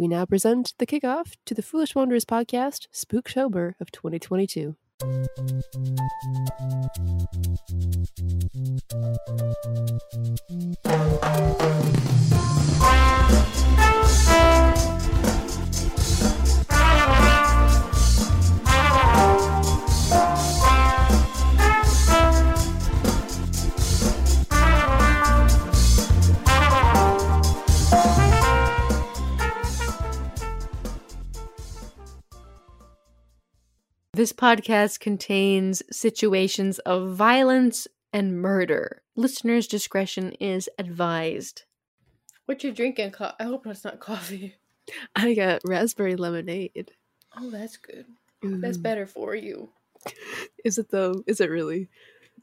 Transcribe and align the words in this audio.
We 0.00 0.08
now 0.08 0.24
present 0.24 0.72
the 0.78 0.86
kickoff 0.86 1.36
to 1.44 1.52
the 1.52 1.60
Foolish 1.60 1.94
Wanderers 1.94 2.24
podcast, 2.24 2.88
Spooktober 2.90 3.74
of 3.80 3.92
2022. 3.92 4.74
This 34.20 34.34
podcast 34.34 35.00
contains 35.00 35.82
situations 35.90 36.78
of 36.80 37.08
violence 37.14 37.88
and 38.12 38.38
murder. 38.38 39.00
Listeners' 39.16 39.66
discretion 39.66 40.32
is 40.32 40.68
advised. 40.78 41.62
What 42.44 42.62
you 42.62 42.70
drinking? 42.70 43.12
Co- 43.12 43.32
I 43.40 43.44
hope 43.44 43.64
that's 43.64 43.82
not 43.82 43.98
coffee. 43.98 44.56
I 45.16 45.32
got 45.32 45.62
raspberry 45.64 46.16
lemonade. 46.16 46.90
Oh, 47.34 47.48
that's 47.48 47.78
good. 47.78 48.04
That's 48.42 48.76
Mm. 48.76 48.82
better 48.82 49.06
for 49.06 49.34
you 49.34 49.70
Is 50.66 50.76
it 50.76 50.90
though? 50.90 51.24
Is 51.26 51.40
it 51.40 51.48
really? 51.48 51.88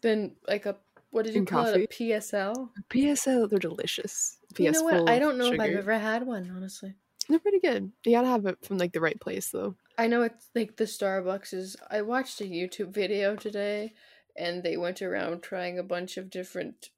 Then 0.01 0.35
like 0.47 0.65
a 0.65 0.77
what 1.11 1.25
did 1.25 1.35
you 1.35 1.45
call 1.45 1.65
coffee? 1.65 1.83
it? 1.83 1.91
A 1.91 1.93
PSL. 1.93 2.71
PSL, 2.89 3.47
they're 3.47 3.59
delicious. 3.59 4.37
You 4.57 4.71
know 4.71 4.81
what? 4.81 5.07
I 5.07 5.19
don't 5.19 5.37
know 5.37 5.53
if 5.53 5.59
I've 5.59 5.75
ever 5.75 5.99
had 5.99 6.25
one. 6.25 6.51
Honestly, 6.55 6.95
They're 7.29 7.37
pretty 7.37 7.59
good. 7.59 7.91
You 8.03 8.13
gotta 8.13 8.29
have 8.29 8.47
it 8.47 8.65
from 8.65 8.79
like 8.79 8.93
the 8.93 8.99
right 8.99 9.19
place 9.21 9.49
though. 9.49 9.75
I 9.97 10.07
know 10.07 10.21
it's 10.23 10.49
like 10.53 10.75
the 10.77 10.83
Starbucks 10.85 11.53
is. 11.53 11.75
I 11.89 12.01
watched 12.03 12.39
a 12.41 12.45
YouTube 12.45 12.93
video 12.93 13.35
today, 13.35 13.93
and 14.35 14.61
they 14.63 14.77
went 14.77 15.01
around 15.01 15.41
trying 15.41 15.79
a 15.79 15.83
bunch 15.83 16.17
of 16.17 16.29
different 16.29 16.89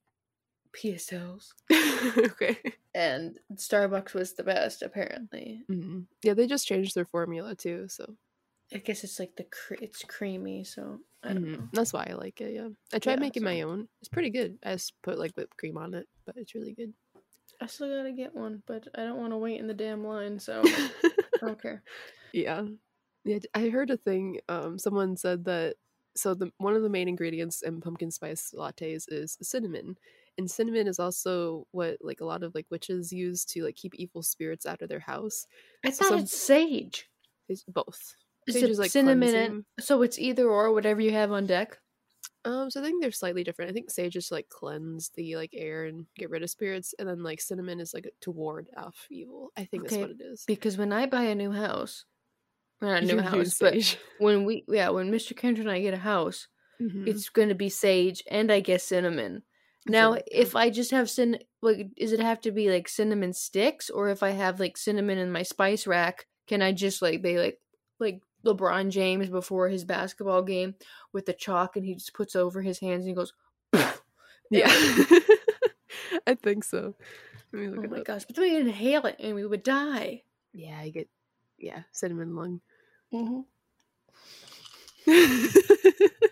PSLs, 0.76 1.54
okay. 2.18 2.58
and 2.94 3.40
Starbucks 3.56 4.14
was 4.14 4.34
the 4.34 4.44
best 4.44 4.82
apparently. 4.84 5.64
Mhm. 5.70 6.06
Yeah, 6.23 6.34
they 6.36 6.46
just 6.46 6.68
changed 6.68 6.94
their 6.96 7.06
formula 7.06 7.56
too, 7.56 7.88
so 7.90 8.16
I 8.73 8.78
guess 8.78 9.04
it's 9.04 9.18
like 9.20 9.36
the 9.36 9.45
cre- 9.45 9.82
it's 9.82 10.04
creamy, 10.04 10.64
so 10.64 11.00
I 11.23 11.34
don't 11.34 11.44
Mhm. 11.45 11.58
know. 11.60 11.70
that's 11.73 11.92
why 11.94 12.06
I 12.10 12.14
like 12.14 12.40
it. 12.42 12.54
Yeah, 12.54 12.70
I 12.94 13.00
tried 13.00 13.14
Yeah, 13.14 13.20
making 13.22 13.44
my 13.44 13.62
own. 13.62 13.88
It's 14.02 14.10
pretty 14.10 14.30
good. 14.30 14.60
I 14.64 14.73
just 14.73 14.94
put 15.02 15.18
like 15.18 15.36
whipped 15.36 15.58
cream 15.58 15.78
on 15.78 15.94
it, 15.95 16.08
but 16.26 16.38
it's 16.38 16.54
really 16.54 16.73
good. 16.73 16.94
I 17.60 17.66
still 17.66 17.90
gotta 17.90 18.12
get 18.12 18.36
one, 18.36 18.62
but 18.68 18.88
I 18.94 19.04
don't 19.06 19.18
want 19.18 19.34
to 19.34 19.38
wait 19.38 19.60
in 19.60 19.68
the 19.68 19.73
damn 19.73 20.06
line, 20.06 20.38
so 20.40 20.62
I 20.64 21.40
don't 21.42 21.62
care. 21.62 21.82
yeah, 22.32 22.68
yeah. 23.25 23.39
I 23.53 23.70
heard 23.70 23.89
a 23.89 23.98
thing. 23.98 24.39
Um, 24.50 24.78
someone 24.80 25.17
said 25.17 25.45
that 25.45 25.75
so 26.16 26.34
the 26.34 26.52
one 26.58 26.75
of 26.75 26.81
the 26.84 26.89
main 26.89 27.08
ingredients 27.08 27.61
in 27.61 27.81
pumpkin 27.81 28.11
spice 28.11 28.53
lattes 28.58 29.06
is 29.09 29.38
cinnamon, 29.42 29.98
and 30.38 30.50
cinnamon 30.50 30.88
is 30.88 31.00
also 31.00 31.67
what 31.72 31.98
like 32.02 32.22
a 32.22 32.26
lot 32.26 32.44
of 32.44 32.56
like 32.56 32.66
witches 32.70 33.11
use 33.14 33.45
to 33.45 33.64
like 33.64 33.76
keep 33.76 33.95
evil 33.95 34.23
spirits 34.23 34.66
out 34.66 34.81
of 34.81 34.89
their 34.89 35.00
house. 35.00 35.45
I 35.86 35.92
So 35.92 36.06
thought 36.06 36.08
some- 36.09 36.20
it's 36.20 36.38
sage. 36.38 37.09
It's 37.48 37.64
both. 37.64 38.16
Is 38.48 38.53
Sage 38.56 38.64
it 38.64 38.70
is, 38.72 38.80
like, 38.80 38.89
cinnamon 38.92 39.36
and 39.36 39.66
so 39.80 40.02
it's 40.02 40.17
either 40.17 40.48
or 40.50 40.72
whatever 40.73 41.02
you 41.02 41.11
have 41.11 41.31
on 41.31 41.45
deck. 41.45 41.80
Um, 42.45 42.70
so 42.72 42.80
I 42.80 42.83
think 42.83 43.02
they're 43.02 43.11
slightly 43.11 43.44
different. 43.44 43.70
I 43.70 43.73
think 43.73 43.92
sage 43.92 44.16
is 44.16 44.28
to 44.30 44.36
like 44.36 44.50
cleanse 44.50 45.09
the 45.09 45.36
like 45.36 45.52
air 45.54 45.86
and 45.86 46.06
get 46.16 46.30
rid 46.30 46.42
of 46.44 46.50
spirits, 46.50 46.94
and 46.98 47.08
then 47.08 47.22
like 47.22 47.42
cinnamon 47.42 47.80
is 47.80 47.94
like 47.94 48.09
to 48.22 48.31
ward 48.31 48.70
off 48.78 49.08
evil. 49.11 49.52
I 49.58 49.66
think 49.66 49.83
Okay, 49.86 49.98
that's 49.98 50.02
what 50.09 50.11
it 50.11 50.22
is. 50.22 50.44
Because 50.48 50.78
when 50.78 50.94
I 50.94 51.06
buy 51.06 51.23
a 51.23 51.36
new 51.36 51.52
house, 51.52 52.06
not 52.82 53.04
a 53.04 53.06
new 53.06 53.20
house, 53.20 53.56
but 53.60 53.98
when 54.18 54.46
we 54.46 54.66
yeah 54.68 54.90
when 54.90 55.12
Mr. 55.12 55.34
Kendra 55.34 55.62
and 55.62 55.72
I 55.72 55.82
get 55.82 55.94
a 55.94 55.98
house, 55.98 56.48
Mhm. 56.80 57.04
it's 57.06 57.30
going 57.30 57.50
to 57.50 57.56
be 57.56 57.70
sage 57.70 58.24
and 58.30 58.52
I 58.52 58.60
guess 58.62 58.84
cinnamon. 58.86 59.44
Now, 59.88 60.17
if 60.28 60.56
I 60.56 60.70
just 60.70 60.92
have 60.92 61.10
cin, 61.10 61.39
like, 61.62 61.89
does 61.95 62.12
it 62.14 62.20
have 62.20 62.42
to 62.42 62.52
be 62.52 62.70
like 62.70 62.88
cinnamon 62.89 63.34
sticks, 63.34 63.89
or 63.89 64.10
if 64.10 64.23
I 64.23 64.32
have 64.32 64.60
like 64.60 64.78
cinnamon 64.78 65.18
in 65.18 65.32
my 65.32 65.44
spice 65.44 65.88
rack, 65.88 66.28
can 66.48 66.62
I 66.62 66.73
just 66.73 67.02
like 67.02 67.22
they 67.23 67.38
like 67.38 67.60
like 68.00 68.22
LeBron 68.45 68.89
James 68.92 69.30
before 69.30 69.70
his 69.70 69.86
basketball 69.86 70.44
game 70.44 70.76
with 71.14 71.26
the 71.26 71.34
chalk, 71.34 71.76
and 71.76 71.86
he 71.86 71.95
just 71.95 72.14
puts 72.14 72.36
over 72.36 72.62
his 72.62 72.80
hands 72.80 73.06
and 73.06 73.10
he 73.10 73.16
goes, 73.16 73.34
yeah, 74.52 74.68
I 76.28 76.36
think 76.36 76.64
so. 76.64 76.95
Let 77.54 77.62
me 77.62 77.68
look 77.70 77.86
"Oh 77.86 77.88
my 77.88 78.00
up. 78.00 78.06
gosh!" 78.06 78.26
But 78.26 78.36
then 78.36 78.44
we 78.45 78.58
inhale 78.58 79.06
it 79.06 79.16
and 79.20 79.36
we 79.36 79.45
would 79.45 79.64
die. 79.64 80.23
Yeah, 80.54 80.78
I 80.80 80.89
get 80.89 81.10
yeah 81.58 81.84
cinnamon 81.92 82.36
lung. 82.36 82.62
Mm-hmm. 83.14 83.42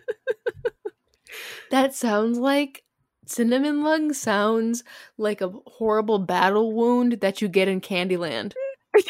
That 1.69 1.93
sounds 1.93 2.37
like 2.37 2.83
cinnamon 3.25 3.83
lung 3.83 4.13
sounds 4.13 4.83
like 5.17 5.41
a 5.41 5.49
horrible 5.67 6.19
battle 6.19 6.71
wound 6.73 7.13
that 7.21 7.41
you 7.41 7.47
get 7.49 7.67
in 7.67 7.81
Candyland. 7.81 8.53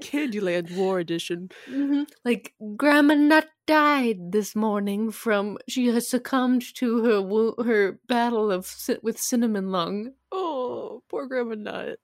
Candyland 0.00 0.74
War 0.76 0.98
Edition. 0.98 1.50
hmm 1.66 2.02
Like 2.24 2.54
Grandma 2.76 3.14
Nut 3.14 3.48
died 3.66 4.32
this 4.32 4.56
morning 4.56 5.10
from 5.10 5.58
she 5.68 5.86
has 5.88 6.08
succumbed 6.08 6.74
to 6.76 7.04
her 7.04 7.20
wo- 7.22 7.62
her 7.62 8.00
battle 8.08 8.50
of 8.50 8.74
with 9.02 9.18
cinnamon 9.20 9.70
lung. 9.70 10.12
Oh, 10.32 11.02
poor 11.08 11.26
Grandma 11.26 11.54
Nut. 11.54 11.98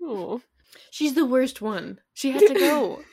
Oh. 0.00 0.40
She's 0.90 1.14
the 1.14 1.26
worst 1.26 1.60
one. 1.60 2.00
She 2.14 2.30
had 2.30 2.46
to 2.46 2.54
go. 2.54 3.02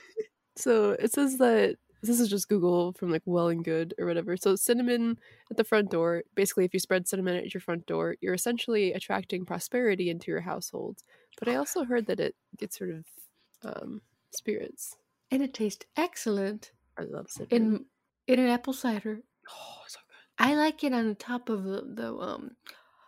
So 0.59 0.91
it 0.91 1.11
says 1.13 1.37
that 1.37 1.77
this 2.01 2.19
is 2.19 2.29
just 2.29 2.47
Google 2.49 2.93
from 2.93 3.11
like 3.11 3.23
Well 3.25 3.49
and 3.49 3.63
Good 3.63 3.93
or 3.99 4.05
whatever. 4.05 4.37
So 4.37 4.55
cinnamon 4.55 5.17
at 5.51 5.57
the 5.57 5.63
front 5.63 5.91
door. 5.91 6.23
Basically, 6.35 6.65
if 6.65 6.73
you 6.73 6.79
spread 6.79 7.07
cinnamon 7.07 7.35
at 7.35 7.53
your 7.53 7.61
front 7.61 7.85
door, 7.85 8.15
you're 8.21 8.33
essentially 8.33 8.93
attracting 8.93 9.45
prosperity 9.45 10.09
into 10.09 10.31
your 10.31 10.41
household. 10.41 11.03
But 11.37 11.47
I 11.49 11.55
also 11.55 11.83
heard 11.83 12.05
that 12.07 12.19
it 12.19 12.35
gets 12.57 12.77
sort 12.77 12.91
of 12.91 13.05
um, 13.63 14.01
spirits. 14.31 14.95
and 15.31 15.41
it 15.43 15.53
tastes 15.53 15.85
excellent 15.97 16.71
I 16.97 17.03
love 17.03 17.29
cinnamon. 17.29 17.85
in 18.27 18.35
in 18.35 18.39
an 18.39 18.49
apple 18.49 18.73
cider. 18.73 19.19
oh, 19.49 19.81
so 19.87 19.99
good. 20.07 20.45
I 20.47 20.55
like 20.55 20.83
it 20.83 20.93
on 20.93 21.07
the 21.09 21.15
top 21.15 21.49
of 21.49 21.63
the, 21.63 21.81
the 21.93 22.13
um 22.13 22.51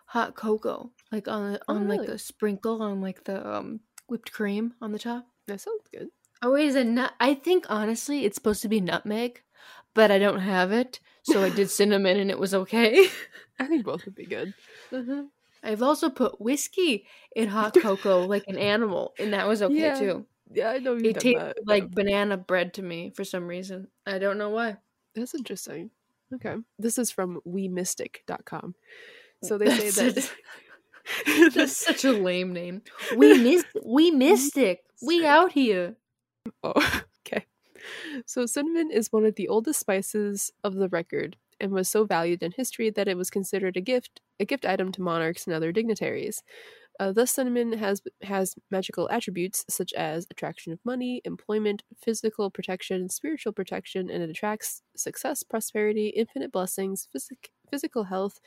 hot 0.07 0.35
cocoa, 0.35 0.91
like 1.12 1.28
on 1.28 1.53
a- 1.56 1.59
Oh, 1.68 1.75
on 1.75 1.88
like 1.88 2.07
a 2.09 2.18
sprinkle 2.18 2.81
on 2.81 3.00
like 3.01 3.23
the 3.23 3.38
um 3.47 3.79
whipped 4.07 4.31
cream 4.33 4.73
on 4.81 4.91
the 4.91 5.00
top. 5.00 5.25
That 5.47 5.62
sounds 5.62 5.88
good. 5.91 6.09
Oh, 6.41 6.56
is 6.56 6.75
a 6.75 6.84
nut? 6.84 7.13
I 7.19 7.34
think 7.35 7.66
honestly, 7.69 8.25
it's 8.25 8.35
supposed 8.35 8.62
to 8.63 8.68
be 8.69 8.81
nutmeg, 8.81 9.41
but 9.94 10.09
I 10.12 10.18
don't 10.19 10.40
have 10.40 10.72
it, 10.72 11.00
so 11.24 11.44
I 11.44 11.50
did 11.50 11.69
cinnamon, 11.79 12.18
and 12.19 12.31
it 12.31 12.40
was 12.40 12.53
okay. 12.53 13.09
I 13.59 13.68
think 13.68 13.85
both 13.85 14.06
would 14.06 14.16
be 14.16 14.25
good. 14.25 14.53
Mhm. 14.91 15.28
I've 15.63 15.84
also 15.84 16.09
put 16.09 16.41
whiskey 16.41 17.06
in 17.35 17.47
hot 17.47 17.75
cocoa 17.81 18.25
like 18.25 18.46
an 18.47 18.57
animal, 18.57 19.13
and 19.19 19.34
that 19.34 19.47
was 19.47 19.62
okay 19.62 19.75
Yeah, 19.75 20.00
too. 20.00 20.25
Yeah, 20.53 20.72
I 20.72 20.80
know 20.80 20.94
you've 20.94 21.06
It 21.06 21.19
tasted 21.19 21.40
that. 21.40 21.57
like 21.68 21.84
yeah. 21.84 21.90
banana 21.94 22.38
bread 22.38 22.74
to 22.75 22.81
me 22.81 23.12
for 23.12 23.24
some 23.24 23.47
reason. 23.47 23.88
I 24.07 24.18
don't 24.18 24.38
know 24.40 24.50
why. 24.50 24.78
That's 25.16 25.35
interesting. 25.35 25.91
Okay. 26.34 26.56
This 26.80 26.97
is 26.97 27.12
from 27.12 27.41
WeMystic.com. 27.46 28.74
So 29.44 29.57
they 29.57 29.69
say 29.78 30.12
That's 30.12 30.31
that. 31.25 31.51
That's 31.53 31.78
such 31.78 32.06
a 32.06 32.12
lame 32.12 32.53
name. 32.53 32.81
We 33.16 33.38
miss 33.38 33.63
we 33.85 34.12
mystic. 34.12 34.81
We 35.01 35.25
out 35.25 35.51
here. 35.51 35.96
Oh, 36.63 37.02
okay. 37.28 37.46
So 38.25 38.46
cinnamon 38.46 38.91
is 38.91 39.12
one 39.12 39.25
of 39.25 39.35
the 39.35 39.47
oldest 39.50 39.79
spices 39.79 40.52
of 40.63 40.75
the 40.75 40.90
record 40.90 41.38
and 41.59 41.72
was 41.72 41.90
so 41.90 42.06
valued 42.06 42.44
in 42.44 42.52
history 42.53 42.90
that 42.91 43.07
it 43.07 43.18
was 43.18 43.29
considered 43.29 43.78
a 43.78 43.81
gift, 43.81 44.22
a 44.40 44.46
gift 44.46 44.66
item 44.66 44.91
to 44.94 45.01
monarchs 45.01 45.47
and 45.47 45.56
other 45.56 45.72
dignitaries. 45.72 46.44
Uh, 47.00 47.12
thus, 47.13 47.31
cinnamon 47.31 47.74
has 47.74 48.01
has 48.24 48.56
magical 48.72 49.09
attributes 49.12 49.66
such 49.69 49.94
as 49.94 50.28
attraction 50.31 50.74
of 50.74 50.80
money, 50.86 51.21
employment, 51.25 51.83
physical 52.04 52.51
protection, 52.51 53.10
spiritual 53.10 53.54
protection, 53.54 54.10
and 54.10 54.24
it 54.24 54.30
attracts 54.30 54.83
success, 54.98 55.44
prosperity, 55.44 56.10
infinite 56.10 56.51
blessings, 56.51 57.07
physic- 57.12 57.51
physical 57.71 58.06
health, 58.06 58.39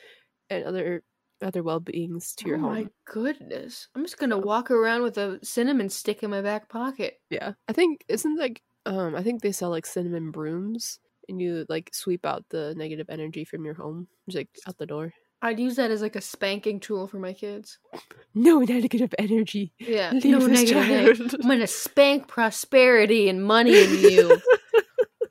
and 0.50 0.64
other 0.64 1.02
other 1.42 1.62
well 1.62 1.80
beings 1.80 2.34
to 2.36 2.46
your 2.48 2.56
oh 2.58 2.60
home. 2.62 2.72
my 2.74 2.86
goodness. 3.06 3.88
I'm 3.94 4.02
just 4.04 4.18
gonna 4.18 4.38
walk 4.38 4.70
around 4.70 5.02
with 5.02 5.18
a 5.18 5.38
cinnamon 5.42 5.88
stick 5.90 6.22
in 6.22 6.30
my 6.30 6.42
back 6.42 6.68
pocket. 6.68 7.20
Yeah, 7.30 7.52
I 7.68 7.72
think 7.72 8.04
isn't 8.08 8.38
like 8.38 8.62
um 8.86 9.14
I 9.14 9.22
think 9.22 9.42
they 9.42 9.52
sell 9.52 9.70
like 9.70 9.86
cinnamon 9.86 10.30
brooms 10.30 10.98
and 11.28 11.40
you 11.40 11.64
like 11.68 11.90
sweep 11.94 12.24
out 12.26 12.44
the 12.50 12.74
negative 12.76 13.06
energy 13.08 13.44
from 13.44 13.64
your 13.64 13.74
home, 13.74 14.08
just 14.28 14.36
like 14.38 14.48
out 14.68 14.78
the 14.78 14.86
door. 14.86 15.12
I'd 15.42 15.60
use 15.60 15.76
that 15.76 15.90
as 15.90 16.00
like 16.00 16.16
a 16.16 16.22
spanking 16.22 16.80
tool 16.80 17.06
for 17.06 17.18
my 17.18 17.32
kids. 17.32 17.78
No 18.36 18.58
negative 18.58 19.14
energy. 19.16 19.72
Yeah, 19.78 20.10
Leave 20.12 20.24
no 20.24 20.38
negative. 20.46 20.76
neg- 20.88 21.16
child. 21.18 21.34
I'm 21.40 21.48
gonna 21.48 21.66
spank 21.68 22.26
prosperity 22.26 23.28
and 23.28 23.44
money 23.44 23.80
in 23.80 23.90
you. 24.00 24.40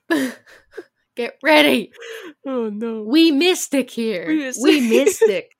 Get 1.15 1.37
ready. 1.43 1.91
Oh 2.45 2.69
no. 2.69 3.03
We 3.03 3.31
mystic 3.31 3.91
here. 3.91 4.25
We 4.27 4.51
We, 4.61 4.89
mystic. 4.89 5.52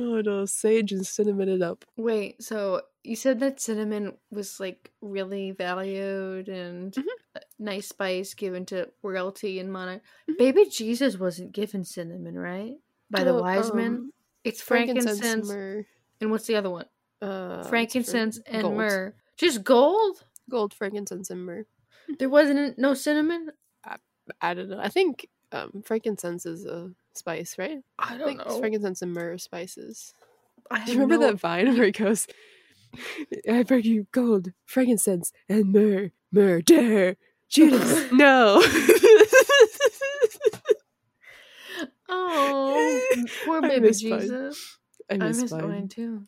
Oh 0.00 0.20
no, 0.20 0.44
sage 0.44 0.92
and 0.92 1.04
cinnamon 1.06 1.48
it 1.48 1.60
up. 1.62 1.84
Wait, 1.96 2.40
so 2.42 2.82
you 3.02 3.16
said 3.16 3.40
that 3.40 3.60
cinnamon 3.60 4.16
was 4.30 4.60
like 4.60 4.92
really 5.00 5.50
valued 5.50 6.48
and 6.48 6.92
Mhm. 6.92 7.42
nice 7.58 7.88
spice 7.88 8.34
given 8.34 8.64
to 8.66 8.88
royalty 9.02 9.58
and 9.58 9.72
monarch. 9.72 10.02
Mhm. 10.28 10.38
Baby 10.38 10.66
Jesus 10.66 11.18
wasn't 11.18 11.50
given 11.52 11.84
cinnamon, 11.84 12.38
right? 12.38 12.76
By 13.10 13.24
the 13.24 13.32
Oh, 13.34 13.40
wise 13.42 13.72
men. 13.72 13.86
um, 13.94 14.12
It's 14.44 14.60
frankincense, 14.62 15.18
frankincense, 15.18 15.48
myrrh, 15.48 15.86
and 16.20 16.30
what's 16.30 16.46
the 16.46 16.54
other 16.56 16.70
one? 16.70 16.86
uh, 17.20 17.64
frankincense 17.64 18.38
and 18.46 18.62
gold. 18.62 18.76
myrrh. 18.76 19.14
Just 19.36 19.64
gold. 19.64 20.22
Gold, 20.48 20.72
frankincense, 20.72 21.28
and 21.30 21.44
myrrh. 21.44 21.66
There 22.20 22.28
wasn't 22.28 22.78
no 22.78 22.94
cinnamon. 22.94 23.50
I 24.40 24.54
don't 24.54 24.68
know. 24.68 24.78
I 24.78 24.88
think 24.90 25.28
um, 25.50 25.82
frankincense 25.84 26.46
is 26.46 26.64
a 26.66 26.94
spice, 27.18 27.56
right? 27.58 27.78
I 27.98 28.14
I 28.14 28.18
don't 28.18 28.26
think 28.28 28.46
know. 28.46 28.58
frankincense 28.58 29.02
and 29.02 29.12
myrrh 29.12 29.38
spices. 29.38 30.14
I 30.70 30.84
Do 30.84 30.92
you 30.92 31.00
remember 31.00 31.26
that 31.26 31.40
vine 31.40 31.76
where 31.76 31.86
he 31.86 31.92
goes, 31.92 32.26
I 33.50 33.62
bring 33.64 33.84
you 33.84 34.06
gold, 34.12 34.52
frankincense, 34.66 35.32
and 35.48 35.72
myrrh. 35.72 36.10
Murder! 36.32 37.16
Judas! 37.50 38.12
no! 38.12 38.60
no- 38.62 38.62
Oh, 42.10 43.00
poor 43.44 43.60
baby 43.62 43.88
Vine. 43.90 43.92
Jesus. 43.92 44.78
I 45.10 45.14
I 45.14 45.16
miss, 45.18 45.42
miss 45.42 45.50
Vine. 45.50 45.68
mine 45.68 45.88
too. 45.88 46.22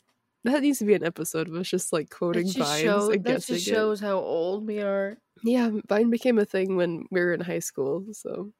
That 0.44 0.62
needs 0.62 0.78
to 0.78 0.84
be 0.86 0.94
an 0.94 1.04
episode 1.04 1.48
of 1.48 1.54
us 1.54 1.68
just 1.68 1.92
like 1.92 2.08
quoting 2.10 2.46
That 2.46 2.52
just, 2.54 2.68
vines 2.68 2.80
show, 2.82 3.10
and 3.10 3.24
that 3.24 3.32
just 3.36 3.50
it. 3.50 3.60
shows 3.60 4.00
how 4.00 4.18
old 4.18 4.66
we 4.66 4.80
are. 4.80 5.16
Yeah, 5.42 5.70
Vine 5.88 6.10
became 6.10 6.38
a 6.38 6.44
thing 6.44 6.76
when 6.76 7.04
we 7.10 7.20
were 7.20 7.32
in 7.34 7.40
high 7.40 7.58
school. 7.60 8.04
So, 8.12 8.52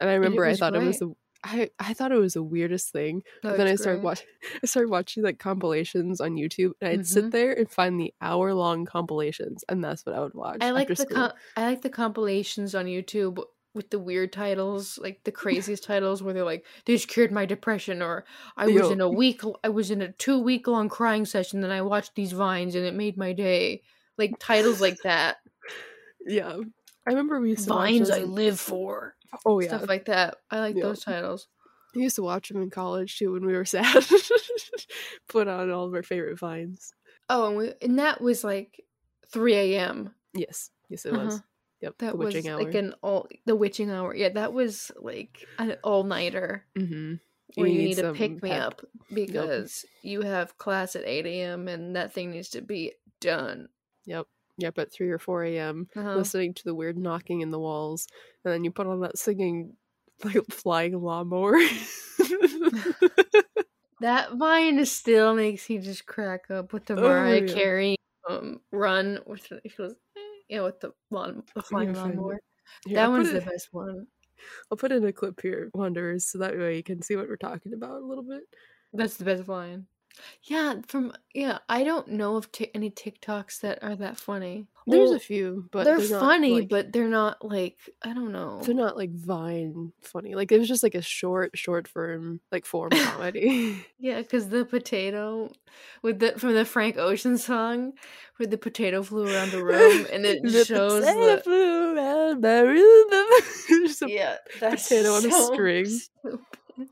and 0.00 0.10
I 0.10 0.14
remember 0.14 0.44
I 0.44 0.54
thought 0.54 0.74
it 0.74 0.82
was 0.82 0.98
the 0.98 1.12
I 1.44 1.70
I 1.78 1.94
thought 1.94 2.12
it 2.12 2.18
was 2.18 2.34
the 2.34 2.42
weirdest 2.42 2.90
thing. 2.92 3.22
No, 3.44 3.50
But 3.50 3.58
then 3.58 3.66
I 3.68 3.76
started 3.76 4.02
watching 4.02 4.26
I 4.62 4.66
started 4.66 4.90
watching 4.90 5.22
like 5.22 5.38
compilations 5.38 6.20
on 6.20 6.32
YouTube, 6.36 6.72
and 6.80 6.90
I'd 6.90 7.00
Mhm. 7.00 7.06
sit 7.06 7.30
there 7.30 7.52
and 7.52 7.70
find 7.70 7.98
the 7.98 8.12
hour 8.20 8.54
long 8.54 8.84
compilations, 8.84 9.64
and 9.68 9.82
that's 9.82 10.04
what 10.04 10.14
I 10.14 10.20
would 10.20 10.34
watch. 10.34 10.58
I 10.60 10.70
like 10.72 10.88
the 10.88 11.06
com- 11.06 11.32
I 11.56 11.64
like 11.66 11.82
the 11.82 11.90
compilations 11.90 12.74
on 12.74 12.86
YouTube 12.86 13.42
with 13.74 13.90
the 13.90 13.98
weird 13.98 14.32
titles, 14.32 14.98
like 14.98 15.22
the 15.24 15.30
craziest 15.30 15.84
titles 15.84 16.22
where 16.22 16.34
they're 16.34 16.42
like, 16.44 16.66
"This 16.86 17.04
cured 17.06 17.30
my 17.30 17.46
depression," 17.46 18.02
or 18.02 18.24
"I 18.56 18.66
was 18.66 18.74
Yo. 18.74 18.90
in 18.90 19.00
a 19.00 19.08
week, 19.08 19.42
I 19.62 19.68
was 19.68 19.90
in 19.92 20.02
a 20.02 20.10
two 20.12 20.38
week 20.40 20.66
long 20.66 20.88
crying 20.88 21.24
session, 21.24 21.60
then 21.60 21.70
I 21.70 21.82
watched 21.82 22.14
these 22.16 22.32
vines 22.32 22.74
and 22.74 22.84
it 22.84 22.94
made 22.94 23.16
my 23.16 23.32
day." 23.32 23.82
Like 24.16 24.32
titles 24.40 24.80
like 24.80 24.96
that, 25.04 25.36
yeah. 26.26 26.56
I 27.06 27.10
remember 27.10 27.40
we 27.40 27.50
used 27.50 27.64
to 27.68 27.70
vines 27.74 28.10
I 28.10 28.20
live 28.24 28.58
for, 28.60 29.14
Oh 29.44 29.60
yeah, 29.60 29.68
stuff 29.68 29.88
like 29.88 30.06
that. 30.06 30.36
I 30.50 30.60
like 30.60 30.76
Yeah. 30.76 30.84
those 30.84 31.02
titles. 31.04 31.48
we 31.94 32.02
used 32.02 32.16
to 32.16 32.22
watch 32.22 32.48
them 32.48 32.62
in 32.62 32.70
college 32.70 33.18
too 33.18 33.32
when 33.32 33.44
we 33.44 33.52
were 33.54 33.64
sad. 33.76 34.04
Put 35.28 35.48
on 35.48 35.70
all 35.70 35.86
of 35.86 35.94
our 35.94 36.02
favorite 36.02 36.38
vines. 36.38 36.92
Oh, 37.28 37.48
and 37.48 37.56
we, 37.56 37.72
and 37.82 37.98
that 37.98 38.20
was 38.20 38.42
like 38.44 38.82
three 39.30 39.54
a.m. 39.54 40.14
Yes, 40.34 40.70
yes, 40.88 41.04
it 41.04 41.12
was. 41.12 41.34
Uh-huh. 41.34 41.42
Yep, 41.80 41.94
That 41.98 42.12
the 42.12 42.16
was 42.16 42.46
hour. 42.46 42.62
like 42.64 42.74
an 42.74 42.94
all 43.02 43.28
the 43.46 43.54
witching 43.54 43.90
hour. 43.90 44.14
Yeah, 44.14 44.30
that 44.30 44.52
was 44.52 44.90
like 45.00 45.46
an 45.58 45.76
all 45.84 46.02
nighter. 46.02 46.64
mm-hmm. 46.76 47.14
where 47.54 47.68
you 47.68 47.78
need, 47.82 47.94
to 47.98 48.12
pick 48.14 48.42
me 48.42 48.50
up 48.50 48.80
Yep. 49.10 49.14
because 49.14 49.84
you 50.02 50.22
have 50.22 50.58
class 50.58 50.96
at 50.96 51.04
8 51.06 51.24
a.m. 51.26 51.68
and 51.68 51.94
that 51.94 52.12
thing 52.12 52.30
needs 52.32 52.48
to 52.50 52.62
be 52.62 52.94
done. 53.20 53.68
Yep. 54.06 54.26
Yep. 54.58 54.78
At 54.78 54.92
three 54.92 55.10
or 55.10 55.18
four 55.18 55.44
a.m. 55.44 55.88
Uh-huh. 55.96 56.16
listening 56.16 56.52
to 56.54 56.64
the 56.64 56.74
weird 56.74 56.98
knocking 56.98 57.40
in 57.40 57.50
the 57.50 57.58
walls, 57.60 58.06
and 58.44 58.52
then 58.52 58.64
you 58.64 58.70
put 58.70 58.86
on 58.86 59.00
that 59.00 59.16
singing, 59.18 59.74
like 60.24 60.36
flying 60.50 61.00
lawnmower. 61.00 61.58
That 64.00 64.34
vine 64.34 64.84
still 64.86 65.34
makes 65.34 65.68
you 65.68 65.80
just 65.80 66.06
crack 66.06 66.50
up 66.52 66.72
with 66.72 66.86
the 66.86 66.94
Oh, 66.94 67.00
Mariah 67.02 67.40
yeah. 67.44 67.52
Carey 67.52 67.96
um, 68.30 68.60
run. 68.70 69.18
With 69.26 69.48
the, 69.48 69.60
goes, 69.76 69.94
eh, 70.16 70.20
yeah, 70.48 70.60
with 70.60 70.78
the 70.78 70.92
lawn, 71.10 71.42
the 71.54 71.62
flying 71.62 71.92
lawnmower. 71.94 72.38
Here, 72.86 72.94
that 72.94 73.04
I'll 73.06 73.10
one's 73.10 73.32
the 73.32 73.38
it- 73.38 73.46
best 73.46 73.68
one. 73.72 74.06
I'll 74.70 74.76
put 74.78 74.92
in 74.92 75.04
a 75.04 75.12
clip 75.12 75.40
here, 75.42 75.68
Wanderers, 75.74 76.28
so 76.30 76.38
that 76.38 76.56
way 76.56 76.76
you 76.76 76.84
can 76.84 77.02
see 77.02 77.16
what 77.16 77.28
we're 77.28 77.36
talking 77.36 77.72
about 77.74 78.00
a 78.00 78.06
little 78.06 78.22
bit. 78.22 78.42
That's 78.92 79.16
the 79.16 79.24
best 79.24 79.42
vine. 79.42 79.86
Yeah, 80.44 80.76
from 80.86 81.12
yeah, 81.34 81.58
I 81.68 81.84
don't 81.84 82.08
know 82.08 82.36
of 82.36 82.50
t- 82.52 82.70
any 82.74 82.90
TikToks 82.90 83.60
that 83.60 83.82
are 83.82 83.96
that 83.96 84.16
funny. 84.18 84.66
There's 84.90 85.10
a 85.10 85.18
few, 85.18 85.68
but 85.70 85.84
they're, 85.84 85.98
not, 85.98 86.20
funny, 86.20 86.60
like- 86.60 86.68
but 86.70 86.92
they're 86.94 87.08
not 87.08 87.44
like 87.44 87.76
I 88.02 88.14
don't 88.14 88.32
know. 88.32 88.62
they're 88.62 88.74
not 88.74 88.96
like 88.96 89.10
Vine 89.12 89.92
funny. 90.00 90.34
Like 90.34 90.50
it 90.50 90.58
was 90.58 90.66
just 90.66 90.82
like 90.82 90.94
a 90.94 91.02
short, 91.02 91.58
short 91.58 91.86
form, 91.86 92.40
like 92.50 92.64
form 92.64 92.90
comedy. 92.94 93.84
Yeah, 93.98 94.22
because 94.22 94.48
the 94.48 94.64
potato 94.64 95.52
with 96.02 96.20
the 96.20 96.32
from 96.38 96.54
the 96.54 96.64
Frank 96.64 96.96
Ocean 96.96 97.36
song, 97.36 97.92
where 98.38 98.46
the 98.46 98.56
potato 98.56 99.02
flew 99.02 99.26
around 99.26 99.50
the 99.52 99.62
room 99.62 100.06
and 100.10 100.24
it 100.24 100.42
The 100.42 100.64
shows 100.64 101.04
potato 101.04 101.36
the 101.36 101.42
flew 101.42 101.96
around 101.96 102.40
my 102.40 102.60
room. 102.60 103.10
Yeah 104.08 104.36
that's 104.60 104.88
potato 104.88 105.12
on 105.14 105.26
a 105.26 105.30
string. 105.52 105.86
stupid. 105.86 106.38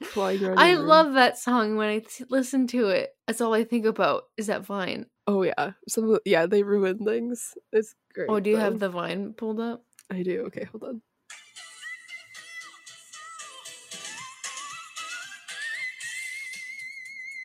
Flying 0.02 0.44
around 0.44 0.58
I 0.58 0.74
love 0.74 1.14
that 1.14 1.38
song. 1.38 1.76
When 1.76 1.88
I 1.88 1.98
t- 2.00 2.24
listen 2.30 2.66
to 2.68 2.88
it, 2.88 3.10
that's 3.26 3.40
all 3.40 3.54
I 3.54 3.64
think 3.64 3.86
about 3.86 4.24
is 4.36 4.46
that 4.48 4.64
Vine. 4.64 5.06
Oh 5.26 5.42
yeah, 5.42 5.72
some 5.88 6.04
of 6.04 6.10
the, 6.10 6.20
yeah 6.24 6.46
they 6.46 6.62
ruin 6.62 6.98
things. 7.04 7.54
It's 7.72 7.94
great. 8.14 8.28
Oh, 8.30 8.40
do 8.40 8.50
you 8.50 8.56
though. 8.56 8.62
have 8.62 8.78
the 8.78 8.88
Vine 8.88 9.32
pulled 9.34 9.60
up? 9.60 9.82
I 10.10 10.22
do. 10.22 10.42
Okay, 10.46 10.64
hold 10.64 10.84
on. 10.84 11.02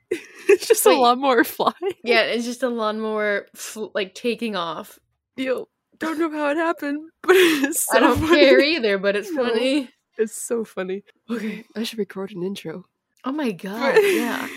it's 0.49 0.67
just 0.67 0.85
Wait. 0.85 0.95
a 0.97 0.99
lawnmower 0.99 1.43
flying. 1.45 1.73
Yeah, 2.03 2.21
it's 2.23 2.45
just 2.45 2.63
a 2.63 2.69
lawnmower 2.69 3.47
fl- 3.55 3.87
like 3.93 4.13
taking 4.15 4.55
off. 4.55 4.99
You 5.37 5.67
don't 5.97 6.19
know 6.19 6.31
how 6.31 6.49
it 6.49 6.57
happened, 6.57 7.09
but 7.21 7.35
it's 7.35 7.85
so 7.87 7.97
I 7.97 7.99
don't 8.01 8.19
funny. 8.19 8.39
care 8.41 8.59
either, 8.59 8.97
but 8.97 9.15
it's 9.15 9.31
No. 9.31 9.47
funny. 9.47 9.89
It's 10.17 10.33
so 10.35 10.63
funny. 10.65 11.03
Okay, 11.29 11.63
I 11.75 11.83
should 11.83 11.99
record 11.99 12.31
an 12.31 12.43
intro. 12.43 12.85
Oh 13.23 13.31
my 13.31 13.51
god, 13.51 13.95
yeah. 14.03 14.47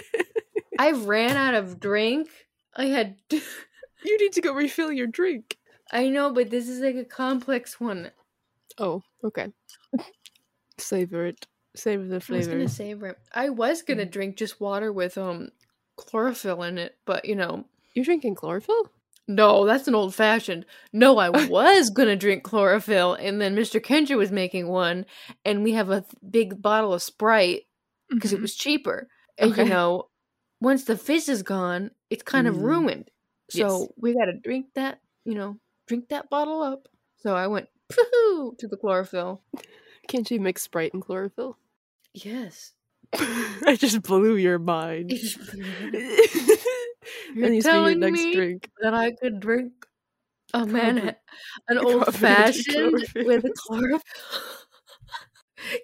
I 0.78 0.92
ran 0.92 1.36
out 1.36 1.54
of 1.54 1.80
drink. 1.80 2.28
I 2.74 2.86
had. 2.86 3.16
you 3.30 4.18
need 4.18 4.32
to 4.32 4.40
go 4.40 4.52
refill 4.54 4.92
your 4.92 5.06
drink. 5.06 5.56
I 5.92 6.08
know, 6.08 6.32
but 6.32 6.50
this 6.50 6.68
is 6.68 6.80
like 6.80 6.96
a 6.96 7.04
complex 7.04 7.78
one. 7.80 8.10
Oh, 8.78 9.02
okay. 9.24 9.52
Savor 10.78 11.26
it. 11.26 11.46
Savor 11.74 12.04
the 12.04 12.14
I 12.14 12.16
was 12.16 12.24
flavor. 12.26 12.50
gonna 12.52 12.68
savor 12.68 13.06
it. 13.08 13.18
I 13.32 13.48
was 13.50 13.82
gonna 13.82 14.06
Mm. 14.06 14.10
drink 14.10 14.36
just 14.36 14.60
water 14.60 14.92
with 14.92 15.16
um 15.18 15.50
chlorophyll 15.96 16.62
in 16.62 16.78
it, 16.78 16.96
but 17.06 17.24
you 17.24 17.34
know, 17.36 17.64
You're 17.94 18.04
drinking 18.04 18.34
chlorophyll? 18.34 18.90
No, 19.28 19.64
that's 19.66 19.88
an 19.88 19.94
old 19.94 20.14
fashioned. 20.14 20.64
No, 20.92 21.18
I 21.18 21.28
was 21.48 21.90
gonna 21.90 22.16
drink 22.16 22.42
chlorophyll, 22.44 23.14
and 23.14 23.40
then 23.40 23.54
Mr. 23.56 23.80
Kendra 23.80 24.16
was 24.16 24.30
making 24.30 24.68
one, 24.68 25.06
and 25.44 25.62
we 25.62 25.72
have 25.72 25.90
a 25.90 26.00
th- 26.02 26.12
big 26.30 26.60
bottle 26.62 26.92
of 26.94 27.02
Sprite 27.02 27.62
because 28.10 28.32
it 28.32 28.38
Mhm. 28.38 28.42
was 28.42 28.54
cheaper. 28.54 29.08
And 29.38 29.52
Okay. 29.52 29.64
you 29.64 29.68
know, 29.68 30.08
once 30.60 30.84
the 30.84 30.96
fizz 30.96 31.28
is 31.28 31.42
gone, 31.42 31.90
it's 32.10 32.22
kind 32.22 32.46
of 32.46 32.54
Mm. 32.56 32.62
ruined. 32.62 33.10
So 33.50 33.80
Yes. 33.80 33.88
we 33.98 34.14
gotta 34.14 34.32
drink 34.42 34.66
that, 34.74 35.00
you 35.24 35.34
know, 35.34 35.58
drink 35.86 36.08
that 36.08 36.30
bottle 36.30 36.62
up. 36.62 36.88
So 37.18 37.34
I 37.34 37.46
went 37.48 37.68
pooh 37.88 38.54
to 38.58 38.66
the 38.68 38.76
chlorophyll. 38.76 39.42
Can't 40.08 40.30
you 40.30 40.40
mix 40.40 40.62
Sprite 40.62 40.94
and 40.94 41.02
chlorophyll? 41.02 41.58
Yes. 42.14 42.72
I 43.12 43.76
just 43.78 44.02
blew 44.02 44.36
your 44.36 44.58
mind. 44.58 45.12
You're 47.34 47.46
that 47.46 47.50
needs 47.52 47.64
to 47.64 47.70
your 47.70 47.80
telling 47.80 48.00
next 48.00 48.12
me 48.12 48.34
drink. 48.34 48.70
that 48.80 48.94
I 48.94 49.12
could 49.12 49.40
drink 49.40 49.72
a 50.54 50.66
man 50.66 51.14
an 51.68 51.78
old 51.78 52.14
fashioned 52.14 53.04
with 53.14 53.44
a 53.44 53.52
chlorophyll. 53.56 54.00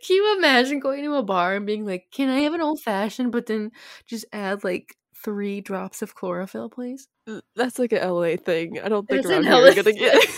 Can 0.07 0.17
you 0.17 0.37
imagine 0.37 0.81
going 0.81 1.03
to 1.03 1.15
a 1.15 1.23
bar 1.23 1.55
and 1.57 1.67
being 1.67 1.87
like, 1.87 2.07
"Can 2.13 2.29
I 2.29 2.41
have 2.41 2.55
an 2.55 2.61
old 2.61 2.81
fashioned?" 2.81 3.33
But 3.33 3.47
then 3.47 3.71
just 4.07 4.25
add 4.33 4.65
like 4.65 4.95
three 5.25 5.61
drops 5.61 6.03
of 6.03 6.15
chlorophyll, 6.15 6.69
please. 6.69 7.09
That's 7.57 7.79
like 7.79 7.93
a 7.93 8.07
LA 8.07 8.37
thing. 8.37 8.79
I 8.81 8.89
don't 8.89 9.09
think 9.09 9.25
around 9.25 9.47
an 9.47 9.53
here 9.53 9.55
LA 9.55 9.75
gonna 9.75 9.93
get. 9.93 10.29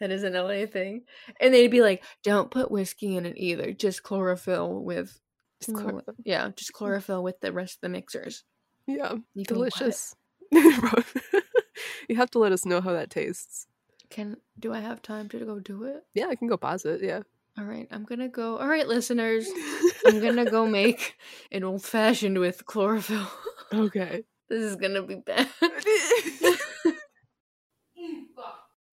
That 0.00 0.12
is 0.12 0.22
an 0.22 0.34
LA 0.34 0.66
thing, 0.66 1.02
and 1.40 1.52
they'd 1.52 1.68
be 1.68 1.82
like, 1.82 2.04
"Don't 2.22 2.50
put 2.50 2.70
whiskey 2.70 3.16
in 3.16 3.26
it 3.26 3.34
either. 3.36 3.72
Just 3.72 4.02
chlorophyll 4.02 4.82
with." 4.82 5.20
Just 5.60 5.76
chlorophyll. 5.76 6.14
Yeah, 6.24 6.50
just 6.54 6.72
chlorophyll 6.72 7.24
with 7.24 7.40
the 7.40 7.52
rest 7.52 7.78
of 7.78 7.80
the 7.82 7.88
mixers. 7.88 8.44
Yeah, 8.88 9.16
You 9.34 9.44
delicious. 9.44 10.16
you 10.50 12.16
have 12.16 12.30
to 12.30 12.38
let 12.38 12.52
us 12.52 12.64
know 12.64 12.80
how 12.80 12.92
that 12.92 13.10
tastes. 13.10 13.66
Can 14.08 14.38
do 14.58 14.72
I 14.72 14.80
have 14.80 15.02
time 15.02 15.28
to 15.28 15.38
go 15.44 15.60
do 15.60 15.84
it? 15.84 16.04
Yeah, 16.14 16.28
I 16.28 16.34
can 16.34 16.48
go 16.48 16.56
pause 16.56 16.86
it. 16.86 17.02
Yeah. 17.02 17.20
All 17.58 17.64
right, 17.64 17.86
I'm 17.90 18.04
gonna 18.04 18.28
go. 18.28 18.56
All 18.56 18.66
right, 18.66 18.88
listeners, 18.88 19.46
I'm 20.06 20.20
gonna 20.20 20.50
go 20.50 20.66
make 20.66 21.16
an 21.52 21.64
old 21.64 21.82
fashioned 21.82 22.38
with 22.38 22.64
chlorophyll. 22.64 23.28
okay. 23.74 24.24
this 24.48 24.62
is 24.62 24.76
gonna 24.76 25.02
be 25.02 25.16
bad. 25.16 25.48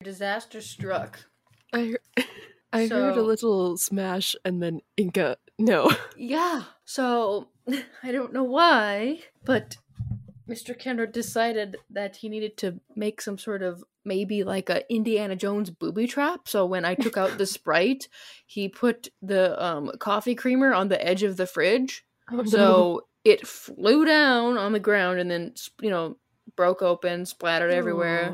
Disaster 0.04 0.60
struck. 0.62 1.26
I 1.74 1.96
I 2.74 2.88
heard 2.88 3.16
a 3.18 3.22
little 3.24 3.78
smash 3.78 4.36
and 4.44 4.62
then 4.62 4.82
Inca. 4.98 5.38
No. 5.58 5.90
Yeah. 6.18 6.64
So 6.84 7.48
I 8.04 8.12
don't 8.12 8.34
know 8.34 8.44
why, 8.44 9.20
but 9.46 9.78
Mr. 10.50 10.78
Kendrick 10.78 11.12
decided 11.12 11.78
that 11.90 12.18
he 12.18 12.30
needed 12.30 12.58
to 12.58 12.80
make 12.96 13.22
some 13.22 13.38
sort 13.38 13.64
of 13.64 13.84
maybe 14.04 14.44
like 14.44 14.70
a 14.70 14.92
Indiana 14.94 15.36
Jones 15.36 15.72
booby 15.72 16.08
trap. 16.08 16.48
So 16.48 16.66
when 16.66 16.86
I 16.86 16.94
took 16.96 17.18
out 17.18 17.38
the 17.38 17.46
Sprite, 17.46 18.08
he 18.46 18.70
put 18.70 19.10
the 19.22 19.62
um, 19.64 19.92
coffee 20.00 20.36
creamer 20.36 20.74
on 20.74 20.90
the 20.90 21.04
edge 21.04 21.24
of 21.24 21.38
the 21.38 21.48
fridge. 21.48 22.06
Oh, 22.32 22.38
no. 22.38 22.44
So 22.44 23.02
it 23.24 23.48
flew 23.48 24.06
down 24.06 24.58
on 24.58 24.72
the 24.72 24.80
ground 24.80 25.20
and 25.20 25.30
then 25.30 25.54
you 25.82 25.90
know 25.90 26.18
broke 26.56 26.82
open, 26.82 27.26
splattered 27.26 27.72
everywhere, 27.72 28.32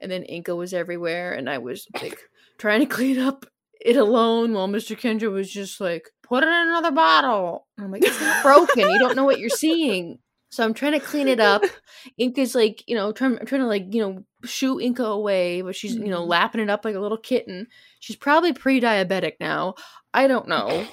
and 0.00 0.10
then 0.10 0.22
Inca 0.22 0.54
was 0.54 0.72
everywhere, 0.72 1.32
and 1.32 1.50
I 1.50 1.58
was 1.58 1.86
like 2.00 2.18
trying 2.56 2.80
to 2.80 2.86
clean 2.86 3.18
up 3.18 3.46
it 3.80 3.96
alone 3.96 4.52
while 4.54 4.68
Mr. 4.68 4.98
Kendra 4.98 5.30
was 5.30 5.50
just 5.50 5.80
like, 5.80 6.10
put 6.22 6.42
it 6.42 6.48
in 6.48 6.52
another 6.52 6.90
bottle. 6.90 7.66
And 7.76 7.86
I'm 7.86 7.92
like, 7.92 8.04
it's 8.04 8.20
not 8.20 8.42
broken. 8.42 8.90
You 8.90 8.98
don't 8.98 9.16
know 9.16 9.24
what 9.24 9.38
you're 9.38 9.50
seeing. 9.50 10.18
So 10.50 10.64
I'm 10.64 10.72
trying 10.74 10.92
to 10.92 11.00
clean 11.00 11.28
it 11.28 11.40
up. 11.40 11.62
Inca's 12.18 12.54
like, 12.54 12.82
you 12.88 12.94
know, 12.94 13.12
trying, 13.12 13.38
I'm 13.38 13.46
trying 13.46 13.60
to 13.60 13.66
like, 13.66 13.92
you 13.92 14.00
know, 14.00 14.24
shoo 14.44 14.80
Inca 14.80 15.04
away, 15.04 15.60
but 15.62 15.76
she's, 15.76 15.94
you 15.94 16.06
know, 16.08 16.22
Mhm. 16.24 16.28
lapping 16.28 16.60
it 16.62 16.70
up 16.70 16.84
like 16.84 16.94
a 16.94 17.00
little 17.00 17.18
kitten. 17.18 17.66
She's 18.00 18.16
probably 18.16 18.52
pre-diabetic 18.54 19.34
now. 19.40 19.74
I 20.14 20.26
don't 20.26 20.48
know. 20.48 20.86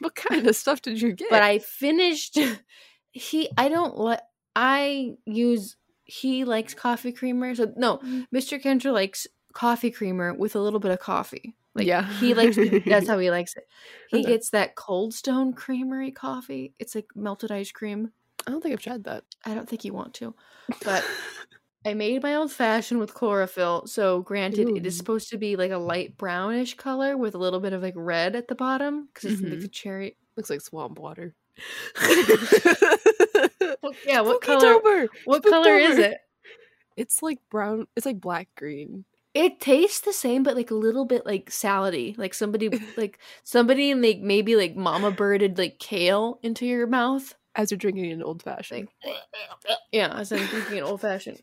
What 0.00 0.14
kind 0.14 0.46
of 0.46 0.56
stuff 0.56 0.82
did 0.82 1.00
you 1.00 1.12
get? 1.12 1.28
But 1.30 1.42
I 1.42 1.58
finished 1.58 2.38
he 3.12 3.48
I 3.56 3.68
don't 3.68 3.98
let 3.98 4.28
I 4.54 5.14
use 5.26 5.76
he 6.04 6.44
likes 6.44 6.74
coffee 6.74 7.12
creamer. 7.12 7.54
So 7.54 7.72
no, 7.76 7.98
Mr. 8.34 8.62
Kendra 8.62 8.92
likes 8.92 9.26
coffee 9.52 9.90
creamer 9.90 10.32
with 10.34 10.54
a 10.54 10.60
little 10.60 10.80
bit 10.80 10.90
of 10.92 11.00
coffee. 11.00 11.54
Like 11.74 11.86
Yeah. 11.86 12.06
he 12.20 12.32
likes 12.34 12.56
that's 12.86 13.08
how 13.08 13.18
he 13.18 13.30
likes 13.30 13.56
it. 13.56 13.66
He 14.08 14.22
gets 14.22 14.50
that 14.50 14.74
Cold 14.76 15.12
Stone 15.14 15.52
Creamery 15.54 16.10
coffee. 16.12 16.72
It's 16.78 16.94
like 16.94 17.06
melted 17.14 17.50
ice 17.52 17.72
cream. 17.72 18.12
I 18.46 18.50
don't 18.52 18.60
think 18.62 18.72
I've 18.74 18.80
tried 18.82 19.04
that. 19.04 19.24
I 19.44 19.54
don't 19.54 19.68
think 19.68 19.84
you 19.84 19.92
want 19.92 20.14
to. 20.14 20.34
But 20.84 21.04
I 21.84 21.94
made 21.94 22.22
my 22.22 22.34
old 22.36 22.52
fashioned 22.52 23.00
with 23.00 23.14
chlorophyll. 23.14 23.86
So 23.86 24.20
granted, 24.22 24.68
it 24.70 24.86
is 24.86 24.96
supposed 24.96 25.30
to 25.30 25.38
be 25.38 25.56
like 25.56 25.70
a 25.70 25.78
light 25.78 26.16
brownish 26.16 26.74
color 26.74 27.16
with 27.16 27.34
a 27.34 27.38
little 27.38 27.60
bit 27.60 27.72
of 27.72 27.82
like 27.82 27.94
red 27.96 28.34
at 28.36 28.48
the 28.48 28.54
bottom 28.54 29.08
because 29.12 29.32
it's 29.32 29.42
like 29.42 29.52
Mhm. 29.52 29.60
the 29.62 29.68
cherry. 29.68 30.16
Looks 30.36 30.50
like 30.50 30.60
swamp 30.60 30.98
water. 30.98 31.34
yeah, 34.06 34.20
what 34.20 34.40
color- 34.42 34.78
Spooktober! 34.80 35.08
What 35.24 35.44
color 35.44 35.76
is 35.76 35.98
it? 35.98 36.18
It's 36.96 37.22
like 37.22 37.38
brown. 37.50 37.86
It's 37.96 38.06
like 38.06 38.20
black 38.20 38.48
green. 38.56 39.04
It 39.34 39.60
tastes 39.60 40.00
the 40.00 40.12
same, 40.14 40.42
but 40.42 40.56
like 40.56 40.70
a 40.70 40.74
little 40.74 41.04
bit 41.04 41.26
like 41.26 41.50
salady. 41.50 42.16
Like 42.16 42.32
somebody, 42.34 42.68
like 42.96 43.18
somebody, 43.44 43.94
like 43.94 44.20
maybe 44.20 44.56
like 44.56 44.76
mama 44.76 45.10
birded 45.10 45.58
like 45.58 45.78
kale 45.78 46.38
into 46.42 46.64
your 46.66 46.86
mouth. 46.86 47.34
As 47.56 47.70
you're 47.70 47.78
drinking 47.78 48.12
an 48.12 48.22
old 48.22 48.42
fashioned. 48.42 48.88
Like, 49.04 49.16
yeah, 49.92 50.12
as 50.14 50.30
I'm 50.32 50.46
drinking 50.46 50.78
an 50.78 50.84
old 50.84 51.00
fashioned. 51.00 51.40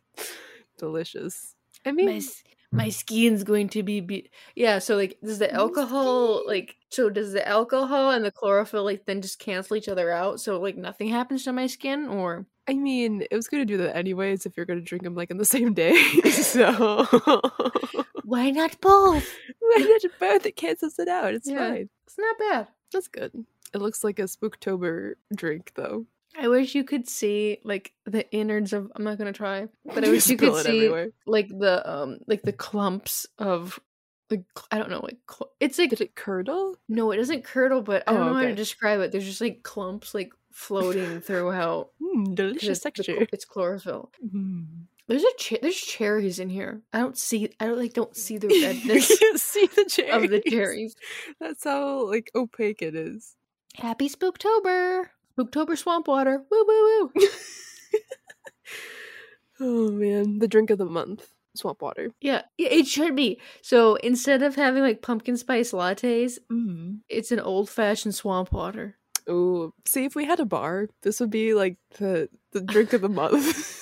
Delicious. 0.77 1.55
I 1.85 1.91
mean, 1.91 2.07
My 2.07 2.21
my 2.71 2.89
skin's 2.89 3.43
going 3.43 3.69
to 3.69 3.83
be, 3.83 3.99
be 3.99 4.29
yeah. 4.55 4.79
So 4.79 4.95
like, 4.95 5.17
does 5.23 5.39
the 5.39 5.53
alcohol 5.53 6.43
like 6.47 6.75
so 6.89 7.09
does 7.09 7.33
the 7.33 7.47
alcohol 7.47 8.11
and 8.11 8.23
the 8.25 8.31
chlorophyll 8.31 8.83
like 8.83 9.05
then 9.05 9.21
just 9.21 9.39
cancel 9.39 9.75
each 9.75 9.87
other 9.89 10.11
out? 10.11 10.39
So 10.39 10.59
like 10.59 10.77
nothing 10.77 11.07
happens 11.09 11.43
to 11.43 11.53
my 11.53 11.67
skin, 11.67 12.07
or 12.07 12.45
I 12.67 12.73
mean, 12.75 13.25
it 13.29 13.35
was 13.35 13.47
going 13.47 13.61
to 13.61 13.65
do 13.71 13.77
that 13.83 13.95
anyways 13.95 14.45
if 14.45 14.55
you're 14.57 14.65
going 14.65 14.79
to 14.79 14.85
drink 14.85 15.03
them 15.03 15.15
like 15.15 15.29
in 15.31 15.37
the 15.37 15.45
same 15.45 15.73
day. 15.73 15.95
so 16.31 17.05
why 18.23 18.49
not 18.51 18.79
both? 18.81 19.27
why 19.59 19.77
not 20.01 20.11
both? 20.19 20.45
It 20.45 20.55
cancels 20.55 20.97
it 20.99 21.07
out. 21.07 21.33
It's 21.33 21.47
Yeah. 21.49 21.69
fine. 21.69 21.89
It's 22.07 22.17
not 22.17 22.37
bad. 22.39 22.67
That's 22.91 23.07
good. 23.07 23.45
It 23.73 23.81
looks 23.81 24.03
like 24.03 24.19
a 24.19 24.23
Spooktober 24.23 25.13
drink 25.35 25.71
though. 25.75 26.05
I 26.39 26.47
wish 26.47 26.73
you 26.73 26.83
could 26.83 27.07
see 27.07 27.59
like 27.63 27.93
the 28.05 28.29
innards 28.31 28.73
of. 28.73 28.91
I'm 28.95 29.03
not 29.03 29.17
gonna 29.17 29.33
try, 29.33 29.67
but 29.85 30.03
I 30.03 30.09
wish 30.11 30.27
you 30.27 30.37
could 30.37 30.55
see 30.63 30.77
everywhere. 30.77 31.09
like 31.27 31.47
the 31.49 31.87
um 31.89 32.19
like 32.27 32.41
the 32.41 32.53
clumps 32.53 33.27
of 33.37 33.79
like 34.31 34.43
I 34.71 34.77
don't 34.79 34.89
know 34.89 35.01
like 35.03 35.19
cl- 35.29 35.51
it's 35.59 35.77
like 35.77 35.91
Did 35.91 36.01
it 36.01 36.15
curdle? 36.15 36.75
no 36.89 37.11
it 37.11 37.17
doesn't 37.17 37.43
curdle 37.43 37.81
but 37.81 38.03
I 38.07 38.11
Oh, 38.13 38.17
don't 38.17 38.25
know 38.27 38.33
how 38.33 38.41
to 38.43 38.55
describe 38.55 38.99
it. 39.01 39.11
There's 39.11 39.25
just 39.25 39.41
like 39.41 39.61
clumps 39.63 40.13
like 40.15 40.31
floating 40.51 41.19
throughout. 41.27 41.89
Mm, 42.01 42.33
delicious 42.35 42.69
it's, 42.69 42.79
texture. 42.81 43.27
it's 43.31 43.45
chlorophyll. 43.45 44.11
Mm. 44.25 44.65
There's 45.07 45.23
a 45.23 45.31
che- 45.37 45.59
there's 45.61 45.75
cherries 45.79 46.39
in 46.39 46.49
here. 46.49 46.81
I 46.93 46.99
don't 46.99 47.17
see 47.17 47.49
I 47.59 47.65
don't 47.67 47.77
like 47.77 47.93
don't 47.93 48.15
see 48.17 48.37
the 48.39 48.47
redness. 48.63 49.07
you 49.09 49.17
can't 49.17 49.39
see 49.39 49.67
the 49.67 49.85
cherries. 49.85 50.23
of 50.23 50.29
the 50.31 50.41
cherries. 50.49 50.95
That's 51.39 51.63
how 51.65 52.07
like 52.09 52.31
opaque 52.33 52.81
it 52.81 52.95
is. 52.95 53.35
Happy 53.75 54.07
Spooktober! 54.09 55.05
Spooktober 55.37 55.77
swamp 55.77 56.07
water. 56.07 56.43
Woo 56.49 56.65
woo 56.67 57.11
woo. 57.15 57.21
Oh 59.59 59.91
man, 59.91 60.39
the 60.39 60.47
drink 60.47 60.71
of 60.71 60.77
the 60.79 60.85
month, 60.85 61.29
swamp 61.55 61.81
water. 61.81 62.09
Yeah, 62.19 62.41
it 62.57 62.87
should 62.87 63.15
be. 63.15 63.39
So 63.61 63.95
instead 63.95 64.41
of 64.41 64.55
having 64.55 64.81
like 64.81 65.01
pumpkin 65.01 65.37
spice 65.37 65.71
lattes, 65.71 66.39
Mm. 66.51 66.99
it's 67.07 67.31
an 67.31 67.39
old 67.39 67.69
fashioned 67.69 68.15
swamp 68.15 68.51
water. 68.51 68.97
Oh, 69.27 69.73
see, 69.85 70.03
if 70.05 70.15
we 70.15 70.25
had 70.25 70.39
a 70.39 70.45
bar, 70.45 70.89
this 71.03 71.19
would 71.19 71.29
be 71.29 71.53
like 71.53 71.77
the 71.99 72.29
the 72.51 72.61
drink 72.61 72.93
of 72.93 73.01
the 73.01 73.09
month. 73.09 73.69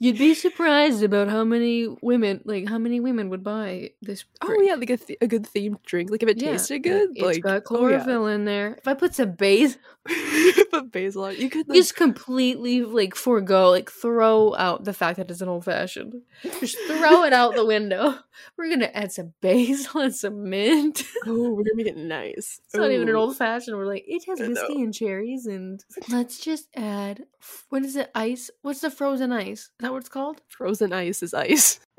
You'd 0.00 0.18
be 0.18 0.34
surprised 0.34 1.02
about 1.02 1.28
how 1.28 1.44
many 1.44 1.86
women, 2.02 2.40
like 2.44 2.68
how 2.68 2.78
many 2.78 3.00
women 3.00 3.30
would 3.30 3.44
buy 3.44 3.90
this. 4.02 4.24
oh 4.42 4.60
yeah, 4.60 4.74
like 4.74 4.90
a, 4.90 4.96
th- 4.96 5.18
a 5.22 5.26
good 5.26 5.44
themed 5.44 5.82
drink. 5.84 6.10
Like 6.10 6.22
if 6.22 6.28
it 6.28 6.42
Yeah, 6.42 6.52
tasted 6.52 6.80
good, 6.80 7.10
It's 7.14 7.22
like 7.22 7.42
got 7.42 7.50
oh, 7.52 7.54
yeah. 7.54 7.60
chlorophyll 7.60 8.26
in 8.26 8.44
there. 8.44 8.74
If 8.78 8.88
I 8.88 8.94
put 8.94 9.14
some 9.14 9.32
basil, 9.32 9.78
Put 10.70 10.92
basil 10.92 11.24
on. 11.24 11.36
You 11.36 11.48
could 11.48 11.68
like, 11.68 11.76
just 11.76 11.96
completely 11.96 12.82
like 12.82 13.14
forego, 13.14 13.70
like 13.70 13.90
throw 13.90 14.54
out 14.56 14.84
the 14.84 14.92
fact 14.92 15.16
that 15.16 15.30
it's 15.30 15.40
an 15.40 15.48
old 15.48 15.64
fashioned. 15.64 16.14
Just 16.60 16.76
throw 16.86 17.24
it 17.24 17.32
out 17.32 17.54
the 17.54 17.64
window. 17.74 18.14
We're 18.58 18.68
gonna 18.68 18.90
add 18.92 19.12
some 19.12 19.32
basil 19.40 20.00
and 20.02 20.14
some 20.14 20.50
mint. 20.50 21.04
oh, 21.26 21.50
we're 21.50 21.62
gonna 21.62 21.76
make 21.76 21.86
it 21.86 21.96
nice. 21.96 22.60
It's 22.66 22.74
not 22.74 22.90
even 22.90 23.08
an 23.08 23.14
old 23.14 23.36
fashioned. 23.36 23.76
We're 23.76 23.86
like, 23.86 24.04
it 24.06 24.24
has 24.26 24.40
whiskey 24.40 24.82
and 24.82 24.92
cherries, 24.92 25.46
and 25.46 25.82
let's 26.10 26.38
just 26.40 26.68
add. 26.74 27.24
What 27.68 27.84
is 27.84 27.94
it? 27.96 28.10
Ice? 28.14 28.50
What's 28.62 28.80
the 28.80 28.90
frozen 28.90 29.30
ice? 29.32 29.70
That 29.84 29.92
what 29.92 29.98
it's 29.98 30.08
called? 30.08 30.40
Frozen 30.48 30.94
ice 30.94 31.22
is 31.22 31.34
ice. 31.34 31.78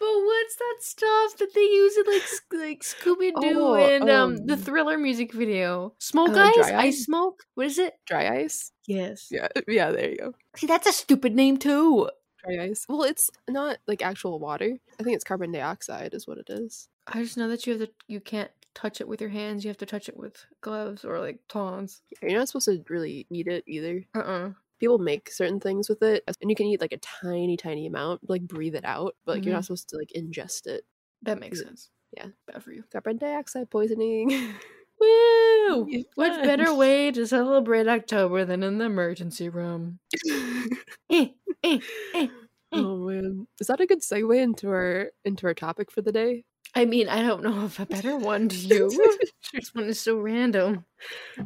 But 0.00 0.14
what's 0.24 0.56
that 0.56 0.76
stuff 0.80 1.36
that 1.38 1.54
they 1.54 1.60
use 1.60 1.96
in 1.96 2.04
like 2.12 2.22
like 2.52 2.82
Scooby 2.82 3.32
Doo 3.40 3.60
Oh, 3.60 3.74
and 3.74 4.10
um, 4.10 4.46
the 4.46 4.54
um, 4.54 4.60
Thriller 4.60 4.98
music 4.98 5.32
video? 5.32 5.94
Smoke 6.00 6.36
uh, 6.36 6.40
ice, 6.40 6.58
ice 6.58 6.72
ice? 6.72 7.04
smoke. 7.04 7.44
What 7.54 7.66
is 7.66 7.78
it? 7.78 7.94
Dry 8.06 8.40
ice. 8.40 8.72
Yes. 8.88 9.28
Yeah, 9.30 9.48
yeah. 9.68 9.92
There 9.92 10.10
you 10.10 10.16
go. 10.16 10.34
See, 10.56 10.66
that's 10.66 10.88
a 10.88 10.92
stupid 10.92 11.36
name 11.36 11.58
too. 11.58 12.10
Dry 12.44 12.64
ice. 12.64 12.84
Well, 12.88 13.04
it's 13.04 13.30
not 13.48 13.78
like 13.86 14.02
actual 14.02 14.40
water. 14.40 14.78
I 14.98 15.02
think 15.04 15.14
it's 15.14 15.24
carbon 15.24 15.52
dioxide 15.52 16.12
is 16.12 16.26
what 16.26 16.38
it 16.38 16.48
is. 16.48 16.88
I 17.06 17.22
just 17.22 17.36
know 17.36 17.48
that 17.48 17.66
you 17.68 17.78
have 17.78 17.88
to. 17.88 17.94
You 18.08 18.20
can't 18.20 18.50
touch 18.74 19.00
it 19.00 19.06
with 19.06 19.20
your 19.20 19.30
hands. 19.30 19.64
You 19.64 19.68
have 19.68 19.78
to 19.78 19.86
touch 19.86 20.08
it 20.08 20.16
with 20.16 20.44
gloves 20.60 21.04
or 21.04 21.20
like 21.20 21.38
tongs. 21.48 22.02
You're 22.20 22.38
not 22.38 22.48
supposed 22.48 22.66
to 22.66 22.84
really 22.88 23.28
eat 23.30 23.46
it 23.46 23.62
either. 23.68 24.04
Uh 24.14 24.20
uh 24.20 24.50
People 24.78 24.98
make 24.98 25.30
certain 25.30 25.60
things 25.60 25.88
with 25.88 26.02
it, 26.02 26.22
and 26.40 26.50
you 26.50 26.56
can 26.56 26.66
eat 26.66 26.80
like 26.80 26.92
a 26.92 26.98
tiny, 26.98 27.56
tiny 27.56 27.86
amount, 27.86 28.28
like 28.28 28.42
breathe 28.42 28.74
it 28.74 28.84
out, 28.84 29.16
but 29.24 29.36
like 29.36 29.44
you're 29.44 29.54
not 29.54 29.64
supposed 29.64 29.88
to 29.90 29.96
like 29.96 30.10
ingest 30.16 30.66
it. 30.66 30.84
That 31.22 31.40
makes 31.40 31.60
sense. 31.60 31.90
Yeah. 32.16 32.26
Bad 32.46 32.62
for 32.62 32.72
you. 32.72 32.84
Carbon 32.90 33.18
dioxide 33.18 33.70
poisoning. 33.70 34.54
Woo! 35.00 35.88
What 36.14 36.42
better 36.42 36.74
way 36.74 37.10
to 37.12 37.26
celebrate 37.26 37.86
October 37.86 38.44
than 38.44 38.62
in 38.62 38.78
the 38.78 38.86
emergency 38.86 39.48
room? 39.48 40.00
Eh, 41.10 41.28
eh, 41.64 41.78
eh. 42.14 42.28
oh 42.72 42.98
man, 42.98 43.46
is 43.58 43.68
that 43.68 43.80
a 43.80 43.86
good 43.86 44.02
segue 44.02 44.38
into 44.38 44.68
our 44.68 45.10
into 45.24 45.46
our 45.46 45.54
topic 45.54 45.90
for 45.90 46.02
the 46.02 46.12
day? 46.12 46.44
I 46.74 46.84
mean, 46.84 47.08
I 47.08 47.22
don't 47.22 47.42
know 47.42 47.64
of 47.64 47.80
a 47.80 47.86
better 47.86 48.16
one 48.16 48.48
to 48.50 48.56
you. 48.56 49.18
this 49.52 49.74
one 49.74 49.84
is 49.86 50.00
so 50.00 50.16
random. 50.18 50.84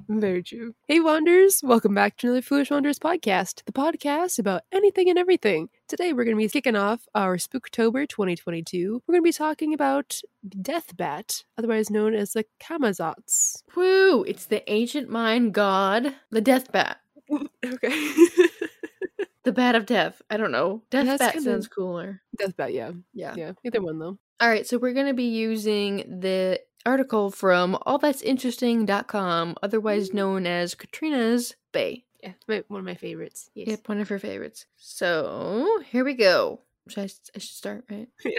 Very 0.09 0.43
true. 0.43 0.75
Hey, 0.89 1.01
Wanderers! 1.01 1.61
Welcome 1.63 1.95
back 1.95 2.17
to 2.19 2.27
another 2.27 2.43
Foolish 2.43 2.71
Wanderers 2.71 2.99
podcast, 2.99 3.65
the 3.65 3.73
podcast 3.73 4.39
about 4.39 4.63
anything 4.73 5.09
and 5.09 5.19
everything. 5.19 5.69
Today, 5.89 6.13
we're 6.13 6.25
going 6.25 6.37
to 6.37 6.43
be 6.43 6.49
kicking 6.49 6.77
off 6.77 7.07
our 7.15 7.37
Spooktober 7.37 8.09
2022. 8.09 9.03
We're 9.07 9.13
going 9.13 9.23
to 9.23 9.29
be 9.29 9.33
talking 9.33 9.73
about 9.73 10.21
Death 10.61 10.97
Bat, 10.97 11.45
otherwise 11.57 11.89
known 11.89 12.15
as 12.15 12.33
the 12.33 12.45
Kamazats. 12.61 13.63
Woo! 13.77 14.25
It's 14.25 14.47
the 14.47 14.69
ancient 14.71 15.09
mind 15.09 15.55
god, 15.55 16.15
the 16.31 16.41
death 16.41 16.71
bat. 16.73 16.99
okay. 17.65 18.13
The 19.45 19.53
bat 19.53 19.75
of 19.77 19.87
death. 19.87 20.21
I 20.31 20.37
don't 20.37 20.53
know. 20.53 20.83
Death 20.91 21.07
That's 21.07 21.19
bat 21.19 21.33
kinda- 21.35 21.51
sounds 21.51 21.69
cooler. 21.69 22.21
Death 22.39 22.57
Bat, 22.57 22.73
yeah. 22.75 22.93
Yeah. 23.15 23.35
Yeah, 23.37 23.53
either 23.65 23.81
one 23.83 23.99
though. 23.99 24.19
All 24.43 24.49
right, 24.49 24.67
so 24.67 24.77
we're 24.77 24.93
going 24.93 25.07
to 25.07 25.15
be 25.15 25.29
using 25.29 26.19
the 26.21 26.61
article 26.85 27.31
from 27.31 27.79
allthat'sinteresting.com, 27.87 29.55
otherwise 29.63 30.13
known 30.13 30.47
as 30.49 30.75
Katrina's 30.75 31.55
Bay. 31.71 32.05
Yeah, 32.21 32.33
one 32.67 32.81
of 32.81 32.85
my 32.85 32.97
favorites. 32.97 33.51
Yes. 33.55 33.69
Yep, 33.69 33.89
one 33.89 34.01
of 34.01 34.09
her 34.09 34.19
favorites. 34.19 34.67
So 34.75 35.81
here 35.89 36.05
we 36.05 36.15
go. 36.15 36.61
Should 36.89 36.99
I, 36.99 37.05
I 37.05 37.39
should 37.39 37.43
start, 37.43 37.85
right? 37.89 38.09
Yeah. 38.25 38.33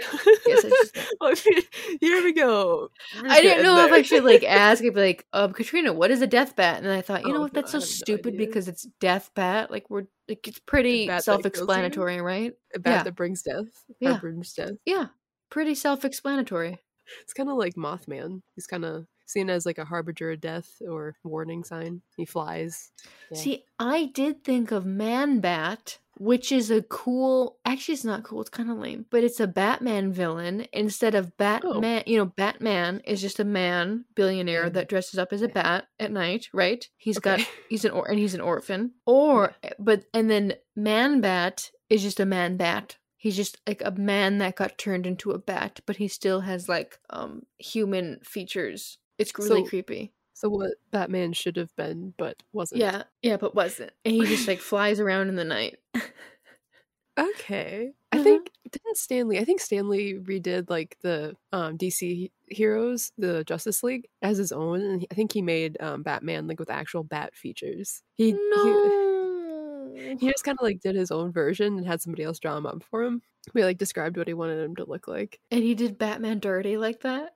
Yes, 0.46 0.64
I 0.66 0.68
just- 0.68 1.14
Well, 1.22 1.34
Here 2.02 2.22
we 2.22 2.34
go. 2.34 2.90
We're 3.22 3.30
I 3.30 3.40
didn't 3.40 3.62
know 3.62 3.86
if 3.86 3.92
I 3.92 4.02
should 4.02 4.24
like 4.24 4.44
ask 4.44 4.84
if 4.84 4.94
like, 4.94 5.24
um, 5.32 5.54
Katrina, 5.54 5.94
what 5.94 6.10
is 6.10 6.20
a 6.20 6.26
death 6.26 6.54
bat? 6.54 6.82
And 6.82 6.92
I 6.92 7.00
thought, 7.00 7.22
you 7.24 7.32
know 7.32 7.38
Oh, 7.38 7.42
what, 7.44 7.54
that's 7.54 7.74
I 7.74 7.78
so 7.78 7.80
have 7.80 7.88
no 7.88 7.92
stupid 7.92 8.36
because 8.36 8.68
it's 8.68 8.82
death 9.00 9.30
bat. 9.34 9.70
Like 9.70 9.88
we're 9.88 10.04
like 10.28 10.46
it's 10.46 10.58
pretty 10.58 11.06
bat 11.06 11.24
that 11.24 11.30
kills 11.32 11.38
you? 11.38 11.42
self-explanatory, 11.44 12.20
right? 12.20 12.52
a 12.74 12.78
bat 12.78 12.92
yeah. 12.92 13.02
that 13.04 13.16
brings 13.16 13.40
death. 13.40 13.64
Yeah. 14.00 14.18
Brings 14.18 14.52
death. 14.52 14.72
Yeah, 14.84 15.06
pretty 15.54 15.74
self-explanatory. 15.74 16.78
It's 17.22 17.32
kind 17.32 17.48
of 17.48 17.56
like 17.56 17.74
Mothman. 17.76 18.42
He's 18.54 18.66
kind 18.66 18.84
of 18.84 19.06
seen 19.26 19.48
as 19.50 19.64
like 19.64 19.78
a 19.78 19.84
harbinger 19.84 20.32
of 20.32 20.40
death 20.40 20.68
or 20.88 21.16
warning 21.22 21.62
sign. 21.64 22.02
He 22.16 22.24
flies. 22.24 22.90
Yeah. 23.30 23.38
See, 23.38 23.64
I 23.78 24.06
did 24.14 24.42
think 24.42 24.70
of 24.72 24.84
Man 24.84 25.40
Bat, 25.40 25.98
which 26.16 26.50
is 26.50 26.70
a 26.70 26.82
cool. 26.82 27.58
Actually, 27.64 27.94
it's 27.94 28.04
not 28.04 28.22
cool. 28.24 28.40
It's 28.40 28.50
kind 28.50 28.70
of 28.70 28.78
lame, 28.78 29.06
but 29.10 29.22
it's 29.22 29.38
a 29.40 29.46
Batman 29.46 30.12
villain 30.12 30.66
instead 30.72 31.14
of 31.14 31.36
Batman. 31.36 32.02
You 32.06 32.18
know, 32.18 32.26
Batman 32.26 33.00
is 33.04 33.20
just 33.20 33.38
a 33.40 33.44
man 33.44 34.04
billionaire 34.14 34.70
Mm. 34.70 34.72
that 34.74 34.88
dresses 34.88 35.18
up 35.18 35.32
as 35.32 35.42
a 35.42 35.48
bat 35.48 35.86
at 36.00 36.10
night, 36.12 36.48
right? 36.52 36.88
He's 36.96 37.18
got 37.18 37.40
he's 37.68 37.84
an 37.84 37.92
or 37.92 38.08
and 38.10 38.18
he's 38.18 38.34
an 38.34 38.40
orphan. 38.40 38.92
Or 39.06 39.54
but 39.78 40.04
and 40.12 40.28
then 40.30 40.54
Man 40.74 41.20
Bat 41.20 41.70
is 41.90 42.02
just 42.02 42.18
a 42.20 42.26
man 42.26 42.56
bat. 42.56 42.96
He's 43.24 43.36
just 43.36 43.56
like 43.66 43.80
a 43.82 43.90
man 43.90 44.36
that 44.38 44.54
got 44.54 44.76
turned 44.76 45.06
into 45.06 45.30
a 45.30 45.38
bat, 45.38 45.80
but 45.86 45.96
he 45.96 46.08
still 46.08 46.40
has 46.42 46.68
like 46.68 46.98
um 47.08 47.46
human 47.58 48.20
features. 48.22 48.98
It's 49.16 49.32
really 49.38 49.62
So- 49.64 49.68
creepy. 49.70 50.12
So 50.34 50.50
what 50.50 50.72
Batman 50.90 51.32
should 51.32 51.56
have 51.56 51.74
been, 51.74 52.12
but 52.18 52.42
wasn't. 52.52 52.82
Yeah, 52.82 53.04
yeah, 53.22 53.38
but 53.38 53.54
wasn't. 53.54 53.92
And 54.04 54.14
he 54.14 54.26
just 54.26 54.46
like 54.46 54.58
flies 54.60 55.00
around 55.00 55.28
in 55.30 55.36
the 55.36 55.44
night. 55.44 55.78
Okay. 57.16 57.92
I 58.10 58.18
Mhm. 58.18 58.22
think 58.24 58.50
didn't 58.70 58.96
Stan 58.96 59.28
Lee. 59.28 59.38
I 59.38 59.44
think 59.44 59.60
Stan 59.60 59.88
Lee 59.88 60.14
redid 60.14 60.68
like 60.68 60.96
the 61.02 61.36
um, 61.52 61.78
DC 61.78 62.32
heroes, 62.48 63.12
the 63.16 63.44
Justice 63.44 63.84
League, 63.84 64.08
as 64.20 64.36
his 64.38 64.50
own, 64.50 64.80
and 64.80 65.00
he- 65.02 65.08
I 65.12 65.14
think 65.14 65.32
he 65.32 65.40
made 65.40 65.80
um, 65.80 66.02
Batman 66.02 66.48
like 66.48 66.58
with 66.58 66.70
actual 66.70 67.04
bat 67.04 67.36
features. 67.36 68.02
He, 68.14 68.32
no. 68.32 68.64
he 68.64 69.13
just 70.20 70.44
kind 70.44 70.58
of 70.58 70.64
like 70.64 70.80
did 70.80 70.94
his 70.94 71.10
own 71.10 71.32
version 71.32 71.76
and 71.78 71.86
had 71.86 72.02
somebody 72.02 72.22
else 72.24 72.38
draw 72.38 72.56
him 72.56 72.66
up 72.66 72.82
for 72.90 73.02
him. 73.02 73.22
We 73.52 73.64
like 73.64 73.78
described 73.78 74.16
what 74.16 74.26
he 74.28 74.34
wanted 74.34 74.62
him 74.64 74.76
to 74.76 74.84
look 74.84 75.06
like. 75.06 75.38
And 75.50 75.62
he 75.62 75.74
did 75.74 75.98
Batman 75.98 76.38
dirty 76.38 76.76
like 76.76 77.00
that? 77.02 77.34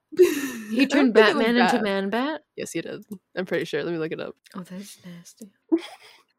He 0.70 0.86
turned 0.90 1.12
Batman 1.14 1.56
into. 1.56 1.82
Man 1.82 2.08
Bat? 2.10 2.42
Yes, 2.56 2.72
he 2.72 2.80
did. 2.80 3.04
I'm 3.36 3.44
pretty 3.46 3.64
sure. 3.66 3.82
Let 3.84 3.92
me 3.92 3.98
look 3.98 4.12
it 4.12 4.20
up. 4.20 4.34
Oh, 4.54 4.62
that's 4.62 4.98
nasty. 5.04 5.50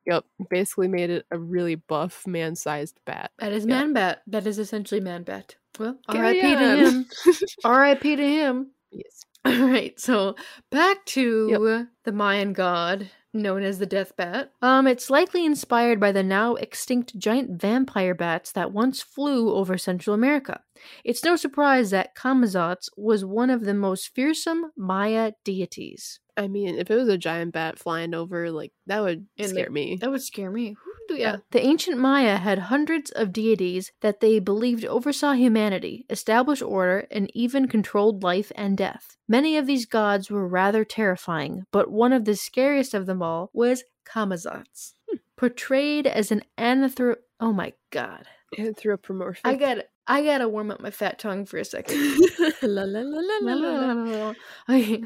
Yep, 0.07 0.25
basically 0.49 0.87
made 0.87 1.11
it 1.11 1.25
a 1.29 1.37
really 1.37 1.75
buff, 1.75 2.25
man-sized 2.25 2.99
bat. 3.05 3.31
That 3.37 3.51
is 3.51 3.65
Yeah. 3.65 3.75
Man 3.75 3.93
Bat. 3.93 4.23
That 4.27 4.47
is 4.47 4.57
essentially 4.57 5.01
Man 5.01 5.21
Bat. 5.23 5.55
Well, 5.77 5.99
R.I.P. 6.07 6.41
to 6.41 6.77
him. 6.77 7.05
R.I.P. 7.63 8.15
to 8.15 8.27
him. 8.27 8.71
yes. 8.91 9.23
All 9.45 9.53
right, 9.67 9.97
so 9.99 10.35
back 10.71 11.05
to 11.07 11.87
the 12.03 12.11
Mayan 12.11 12.53
god 12.53 13.09
known 13.33 13.63
as 13.63 13.79
the 13.79 13.85
Death 13.85 14.15
Bat. 14.15 14.51
Um, 14.61 14.87
it's 14.87 15.09
likely 15.09 15.45
inspired 15.45 15.99
by 15.99 16.11
the 16.11 16.23
now 16.23 16.55
extinct 16.55 17.17
giant 17.17 17.61
vampire 17.61 18.15
bats 18.15 18.51
that 18.53 18.71
once 18.71 19.01
flew 19.01 19.53
over 19.53 19.77
Central 19.77 20.13
America. 20.13 20.61
It's 21.03 21.23
no 21.23 21.35
surprise 21.35 21.91
that 21.91 22.15
Kamazats 22.15 22.89
was 22.97 23.25
one 23.25 23.49
of 23.49 23.65
the 23.65 23.73
most 23.73 24.13
fearsome 24.15 24.71
Maya 24.77 25.33
deities. 25.43 26.19
I 26.37 26.47
mean, 26.47 26.77
if 26.77 26.89
it 26.89 26.95
was 26.95 27.09
a 27.09 27.17
giant 27.17 27.53
bat 27.53 27.77
flying 27.77 28.13
over, 28.13 28.49
like 28.49 28.71
that 28.87 29.01
would 29.01 29.27
And, 29.37 29.49
scare 29.49 29.65
like, 29.65 29.71
me. 29.71 29.97
That 29.99 30.09
would 30.09 30.23
scare 30.23 30.51
me. 30.51 30.77
Whew, 31.09 31.17
Yeah. 31.17 31.33
Uh, 31.33 31.37
the 31.51 31.65
ancient 31.65 31.97
Maya 31.97 32.37
had 32.37 32.59
hundreds 32.59 33.09
of 33.11 33.33
deities 33.33 33.91
that 34.01 34.19
they 34.19 34.39
believed 34.39 34.85
oversaw 34.85 35.33
humanity, 35.33 36.05
established 36.09 36.61
order, 36.61 37.07
and 37.09 37.31
even 37.33 37.67
controlled 37.67 38.23
life 38.23 38.51
and 38.55 38.77
death. 38.77 39.17
Many 39.27 39.57
of 39.57 39.65
these 39.65 39.85
gods 39.85 40.29
were 40.29 40.47
rather 40.47 40.85
terrifying, 40.85 41.65
but 41.71 41.91
one 41.91 42.13
of 42.13 42.25
the 42.25 42.35
scariest 42.35 42.93
of 42.93 43.05
them 43.05 43.21
all 43.21 43.49
was 43.53 43.83
Kamazats. 44.05 44.93
Hmm. 45.09 45.17
Portrayed 45.35 46.05
as 46.05 46.31
an 46.31 46.43
anthro 46.57 47.15
oh 47.39 47.53
my 47.53 47.73
god. 47.91 48.27
Anthropomorphic. 48.57 49.41
I 49.45 49.55
got 49.55 49.77
I 50.09 50.23
gotta 50.23 50.49
warm 50.49 50.71
up 50.71 50.81
my 50.81 50.89
fat 50.89 51.19
tongue 51.19 51.45
for 51.45 51.57
a 51.57 51.63
second. 51.63 51.95
la, 52.63 52.83
la, 52.83 53.01
la. 53.01 54.33
Okay. 54.69 55.03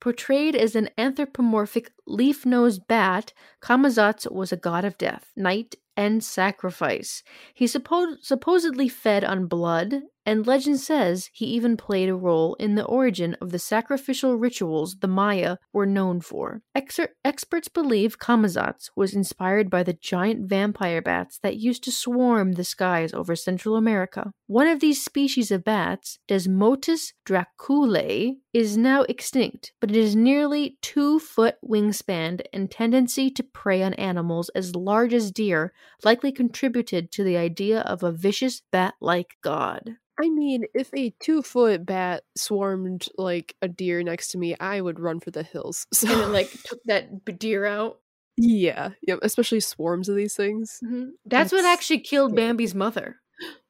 Portrayed 0.00 0.56
as 0.56 0.74
an 0.74 0.90
anthropomorphic 0.98 1.92
leaf 2.06 2.44
nosed 2.44 2.88
bat, 2.88 3.32
Kamazats 3.62 4.30
was 4.30 4.50
a 4.50 4.56
god 4.56 4.84
of 4.84 4.98
death, 4.98 5.30
night, 5.36 5.76
and 5.96 6.24
sacrifice. 6.24 7.22
He 7.54 7.66
suppo- 7.66 8.16
supposedly 8.22 8.88
fed 8.88 9.22
on 9.22 9.46
blood, 9.46 10.02
and 10.26 10.46
legend 10.46 10.80
says 10.80 11.30
he 11.32 11.46
even 11.46 11.76
played 11.76 12.08
a 12.08 12.14
role 12.14 12.54
in 12.54 12.74
the 12.74 12.84
origin 12.84 13.36
of 13.40 13.50
the 13.50 13.58
sacrificial 13.58 14.36
rituals 14.36 14.96
the 15.00 15.08
Maya 15.08 15.56
were 15.72 15.86
known 15.86 16.20
for. 16.20 16.62
Exer- 16.76 17.08
experts 17.24 17.68
believe 17.68 18.18
Kamazats 18.18 18.90
was 18.94 19.14
inspired 19.14 19.70
by 19.70 19.82
the 19.82 19.92
giant 19.92 20.48
vampire 20.48 21.02
bats 21.02 21.38
that 21.42 21.56
used 21.56 21.84
to 21.84 21.92
swarm 21.92 22.52
the 22.52 22.64
skies 22.64 23.12
over 23.12 23.34
Central 23.34 23.76
America. 23.76 24.32
One 24.46 24.66
of 24.66 24.80
these 24.80 25.04
species 25.04 25.50
of 25.50 25.64
bats, 25.64 26.18
Desmodus 26.28 27.12
draculae, 27.24 28.36
is 28.52 28.76
now 28.76 29.02
extinct, 29.02 29.72
but 29.80 29.90
it 29.90 29.96
is 29.96 30.16
nearly 30.16 30.76
two 30.82 31.18
foot 31.20 31.56
wingspan 31.64 32.40
and 32.52 32.70
tendency 32.70 33.30
to 33.30 33.42
prey 33.42 33.82
on 33.82 33.94
animals 33.94 34.48
as 34.50 34.74
large 34.74 35.14
as 35.14 35.30
deer 35.30 35.72
likely 36.04 36.32
contributed 36.32 37.12
to 37.12 37.24
the 37.24 37.36
idea 37.36 37.80
of 37.82 38.02
a 38.02 38.12
vicious 38.12 38.62
bat 38.72 38.94
like 39.00 39.36
god. 39.42 39.96
I 40.22 40.28
mean, 40.28 40.64
if 40.74 40.90
a 40.94 41.14
two 41.22 41.42
foot 41.42 41.86
bat 41.86 42.24
swarmed 42.36 43.08
like 43.16 43.54
a 43.62 43.68
deer 43.68 44.02
next 44.02 44.28
to 44.32 44.38
me, 44.38 44.54
I 44.60 44.80
would 44.80 45.00
run 45.00 45.20
for 45.20 45.30
the 45.30 45.42
hills. 45.42 45.86
So, 45.92 46.08
And 46.12 46.20
it 46.20 46.26
like 46.28 46.50
took 46.64 46.80
that 46.86 47.24
deer 47.38 47.64
out. 47.66 48.00
yeah, 48.36 48.90
yeah, 49.06 49.16
especially 49.22 49.60
swarms 49.60 50.08
of 50.08 50.16
these 50.16 50.34
things. 50.34 50.80
That's, 51.24 51.52
what 51.52 51.64
actually 51.64 52.00
killed. 52.00 52.34
Bambi's 52.36 52.74
mother. 52.74 53.16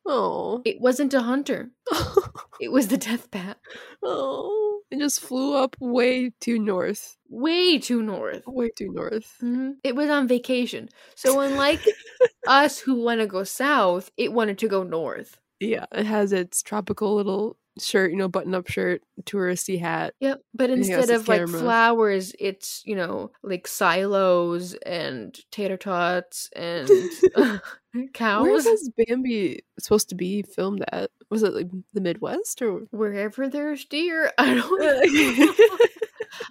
Oh, 0.07 0.63
It 0.65 0.81
wasn't 0.81 1.15
a 1.15 1.21
hunter. 1.23 1.71
It 2.61 2.71
was 2.71 2.89
the 2.89 2.99
death 2.99 3.31
bat. 3.31 3.57
oh, 4.05 4.81
it 4.91 4.99
just 4.99 5.21
flew 5.21 5.55
up 5.55 5.77
way 5.81 6.31
too 6.41 6.59
north, 6.59 7.17
Way 7.31 7.79
too 7.79 8.03
north. 8.03 8.43
way 8.47 8.69
too 8.77 8.93
north. 8.93 9.35
Mhm. 9.43 9.77
It 9.83 9.97
was 9.97 10.11
on 10.11 10.29
vacation. 10.29 10.91
So 11.15 11.41
unlike 11.41 11.81
us 12.47 12.79
who 12.79 12.97
want 13.03 13.21
to 13.21 13.27
go 13.27 13.45
south, 13.45 14.11
it 14.19 14.35
wanted 14.35 14.59
to 14.59 14.69
go 14.69 14.83
north. 14.83 15.39
Yeah, 15.61 15.85
it 15.93 16.07
has 16.07 16.33
its 16.33 16.63
tropical 16.63 17.15
little 17.15 17.57
shirt, 17.79 18.11
you 18.11 18.17
know, 18.17 18.29
button 18.29 18.55
up 18.55 18.69
shirt, 18.69 19.03
touristy 19.25 19.79
hat. 19.79 20.15
Yep. 20.21 20.41
But 20.55 20.71
instead 20.71 21.11
of 21.11 21.29
like 21.29 21.41
camera. 21.41 21.61
flowers, 21.61 22.35
it's, 22.39 22.83
you 22.85 22.97
know, 22.97 23.31
like 23.43 23.67
silos 23.67 24.75
and 24.75 25.39
tater 25.53 25.77
tots 25.77 26.49
and 26.57 26.89
Where 27.93 28.09
cows. 28.15 28.65
was 28.65 28.91
Bambi 28.97 29.61
supposed 29.79 30.09
to 30.11 30.15
be 30.15 30.43
filmed 30.43 30.85
at? 30.93 31.11
Was 31.31 31.43
it 31.43 31.55
like 31.55 31.69
the 31.93 32.01
Midwest 32.01 32.63
or? 32.63 32.87
Wherever 32.91 33.49
there's 33.49 33.85
deer. 33.85 34.33
I 34.39 34.55
don't 34.55 34.81
know. 35.69 35.87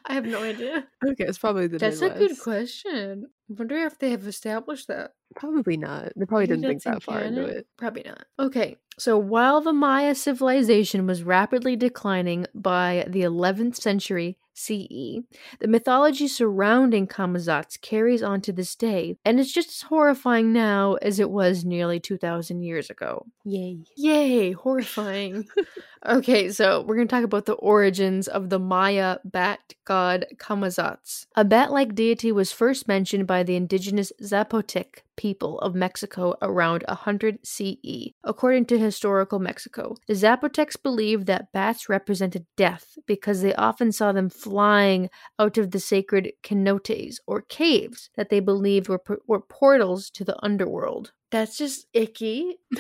I 0.06 0.14
have 0.14 0.26
no 0.26 0.42
idea. 0.44 0.88
okay, 1.08 1.26
it's 1.26 1.38
probably 1.38 1.68
the 1.68 1.78
That's 1.78 2.02
Midwest. 2.02 2.22
a 2.22 2.28
good 2.28 2.40
question. 2.40 3.26
I 3.50 3.54
wonder 3.58 3.76
if 3.78 3.98
they 4.00 4.12
have 4.12 4.28
established 4.28 4.88
that. 4.88 5.12
Probably 5.36 5.78
not. 5.78 6.12
They 6.16 6.26
probably 6.26 6.48
Maybe 6.48 6.62
didn't 6.62 6.82
think 6.82 6.84
that 6.84 7.04
far 7.04 7.22
into 7.22 7.44
it. 7.46 7.68
Probably 7.78 8.04
not. 8.06 8.26
Okay, 8.40 8.78
so 8.98 9.18
while 9.18 9.62
the 9.62 9.74
Maya 9.74 10.16
civilization 10.16 11.06
was 11.08 11.24
rapidly 11.24 11.76
declining 11.76 12.46
by 12.54 13.06
the 13.08 13.22
11th 13.22 13.76
century 13.76 14.38
CE, 14.60 15.24
the 15.60 15.68
mythology 15.68 16.28
surrounding 16.28 17.08
Kamazats 17.08 17.80
carries 17.80 18.22
on 18.22 18.42
to 18.42 18.52
this 18.52 18.76
day, 18.76 19.16
and 19.24 19.40
it's 19.40 19.52
just 19.52 19.70
as 19.70 19.82
horrifying 19.84 20.52
now 20.52 20.96
as 20.96 21.20
it 21.20 21.30
was 21.30 21.64
nearly 21.64 22.00
2,000 22.00 22.62
years 22.62 22.90
ago. 22.90 23.26
Yay. 23.46 23.80
Yay, 23.96 24.52
horrifying. 24.52 25.48
okay, 26.06 26.52
so 26.52 26.82
we're 26.82 26.96
going 26.96 27.08
to 27.08 27.16
talk 27.16 27.24
about 27.24 27.46
the 27.46 27.54
origins 27.54 28.28
of 28.28 28.50
the 28.50 28.60
Maya 28.60 29.18
bat 29.24 29.74
god 29.86 30.26
Kamazats. 30.36 31.26
A 31.36 31.46
bat 31.46 31.72
like 31.72 31.96
deity 31.96 32.32
was 32.32 32.52
first 32.52 32.88
mentioned 32.88 33.28
by 33.28 33.44
the 33.44 33.56
indigenous 33.56 34.12
Zapotec 34.22 35.04
people 35.20 35.60
of 35.60 35.76
Mexico 35.76 36.34
around 36.42 36.82
100 36.88 37.40
CE. 37.44 38.14
According 38.24 38.66
to 38.68 38.80
historical 38.80 39.38
Mexico, 39.40 39.96
the 40.08 40.14
Zapotecs 40.14 40.82
believed 40.82 41.28
that 41.28 41.52
bats 41.52 41.90
represented 41.90 42.46
death 42.56 42.98
because 43.06 43.42
they 43.42 43.54
often 43.56 43.92
saw 43.92 44.14
them 44.14 44.30
flying 44.30 45.10
out 45.38 45.58
of 45.58 45.72
the 45.72 45.80
sacred 45.80 46.32
cenotes 46.42 47.18
or 47.28 47.42
caves 47.42 48.10
that 48.16 48.30
they 48.30 48.40
believed 48.40 48.88
were, 48.88 49.04
were 49.28 49.42
portals 49.42 50.10
to 50.12 50.24
the 50.24 50.38
underworld. 50.42 51.12
That's 51.32 51.58
just 51.58 51.86
icky. 51.94 52.56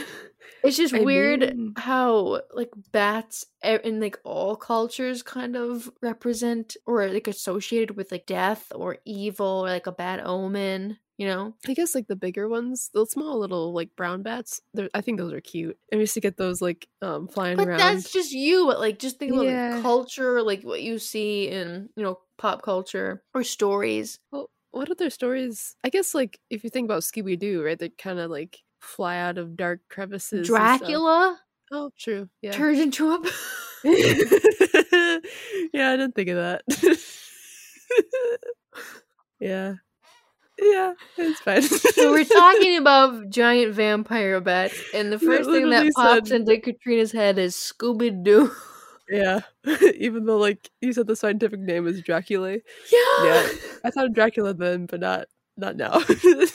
It's 0.64 0.78
just 0.78 0.94
I 0.94 1.02
weird 1.02 1.42
mean- 1.42 1.74
how 1.78 2.42
like 2.54 2.72
bats 2.92 3.46
in 3.64 4.02
like 4.02 4.20
all 4.26 4.56
cultures 4.58 5.24
kind 5.24 5.56
of 5.56 5.90
represent 6.02 6.76
or 6.86 7.08
like 7.08 7.28
associated 7.28 7.96
with 7.96 8.12
like 8.12 8.26
death 8.26 8.66
or 8.76 8.98
evil 9.06 9.66
or 9.66 9.70
like 9.70 9.88
a 9.88 9.92
bad 9.94 10.20
omen. 10.20 10.98
You 11.20 11.28
know? 11.28 11.54
I 11.68 11.74
guess 11.76 11.94
like 11.94 12.08
the 12.08 12.16
bigger 12.16 12.48
ones, 12.50 12.90
the 12.94 13.06
small 13.06 13.38
little 13.38 13.74
like 13.74 13.96
brown 13.96 14.24
bats. 14.24 14.60
I 14.96 15.02
think 15.02 15.20
those 15.20 15.34
are 15.34 15.42
cute. 15.42 15.78
And 15.92 16.00
we 16.00 16.04
used 16.04 16.14
to 16.16 16.22
get 16.22 16.38
those 16.38 16.60
like 16.62 16.88
um 17.04 17.28
flying 17.28 17.58
But 17.58 17.68
around. 17.68 17.78
that's 17.80 18.12
just 18.12 18.32
you. 18.32 18.66
But 18.66 18.80
like, 18.80 18.98
just 19.00 19.20
think 19.20 19.34
about 19.34 19.46
Yeah. 19.46 19.74
like, 19.76 19.84
culture, 19.84 20.42
like 20.42 20.64
what 20.64 20.82
you 20.82 20.98
see 20.98 21.50
in 21.50 21.90
you 21.96 22.04
know 22.04 22.20
pop 22.38 22.62
culture 22.64 23.22
or 23.36 23.44
stories. 23.44 24.18
Well, 24.32 24.50
what 24.72 24.90
other 24.90 25.10
stories? 25.10 25.76
I 25.84 25.90
guess 25.90 26.16
like 26.16 26.40
if 26.50 26.64
you 26.64 26.70
think 26.70 26.86
about 26.88 27.02
Scooby 27.04 27.38
Doo, 27.38 27.64
right? 27.64 27.78
They 27.78 27.90
kind 27.90 28.18
of 28.20 28.32
like 28.32 28.60
fly 28.80 29.18
out 29.18 29.38
of 29.38 29.58
dark 29.58 29.82
crevices. 29.90 30.48
Dracula 30.48 31.38
Oh, 31.72 31.92
true. 32.00 32.30
Yeah. 32.42 32.54
turns 32.54 32.80
into 32.80 33.12
a. 33.12 33.22
yeah, 33.84 35.20
I 35.92 35.98
didn't 35.98 36.16
think 36.16 36.30
of 36.30 36.38
that. 36.38 36.64
yeah. 39.40 39.76
Yeah, 40.62 40.94
it's 41.18 41.40
fine. 41.42 41.62
so 41.62 42.12
we're 42.12 42.26
talking 42.42 42.78
about 42.78 43.30
giant 43.30 43.74
vampire 43.74 44.40
bats, 44.42 44.80
and 44.94 45.12
the 45.12 45.20
first 45.20 45.50
thing 45.50 45.70
that 45.70 45.88
pops 45.96 46.30
said- 46.30 46.42
into 46.42 46.60
Katrina's 46.60 47.12
head 47.12 47.38
is 47.40 47.56
Scooby 47.56 48.24
Doo. 48.24 48.52
Yeah. 49.10 49.40
Even 49.96 50.26
though 50.26 50.38
like 50.38 50.70
you 50.82 50.94
said 50.94 51.08
the 51.08 51.16
scientific 51.16 51.60
name 51.60 51.88
is 51.88 52.02
Dracula. 52.02 52.52
yeah. 52.92 53.24
Yeah. 53.24 53.48
I 53.84 53.90
thought 53.90 54.06
of 54.06 54.14
Dracula 54.14 54.54
then, 54.54 54.86
but 54.86 55.00
not 55.00 55.28
not 55.58 55.76
now. 55.78 55.92
I 55.94 56.48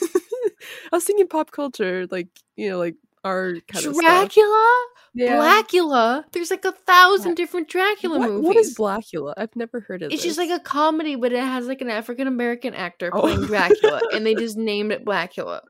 was 0.91 1.03
thinking 1.03 1.27
pop 1.27 1.51
culture, 1.51 2.07
like, 2.09 2.29
you 2.55 2.69
know, 2.69 2.77
like 2.79 2.95
our 3.25 3.55
kind. 3.67 3.93
Dracula, 3.95 4.85
Yeah. 5.13 5.37
Blackula. 5.37 6.23
There's 6.31 6.51
like 6.51 6.63
a 6.63 6.71
thousand 6.71 7.35
different 7.35 7.67
Dracula 7.67 8.19
What- 8.19 8.29
movies. 8.29 8.45
what 8.45 8.55
is 8.57 8.77
Blackula? 8.77 9.33
I've 9.35 9.55
never 9.55 9.79
heard 9.81 10.03
of 10.03 10.11
it. 10.11 10.13
It's 10.13 10.23
this. 10.23 10.35
just 10.35 10.37
like 10.37 10.51
a 10.57 10.63
comedy, 10.63 11.15
but 11.15 11.33
it 11.33 11.39
has 11.43 11.67
like 11.67 11.81
an 11.81 11.89
African 11.89 12.27
American 12.27 12.73
actor 12.73 13.09
Oh. 13.13 13.21
playing 13.21 13.45
Dracula, 13.47 13.99
and 14.13 14.25
they 14.25 14.35
just 14.35 14.55
named 14.71 14.91
it 14.91 15.03
Blackula. 15.03 15.61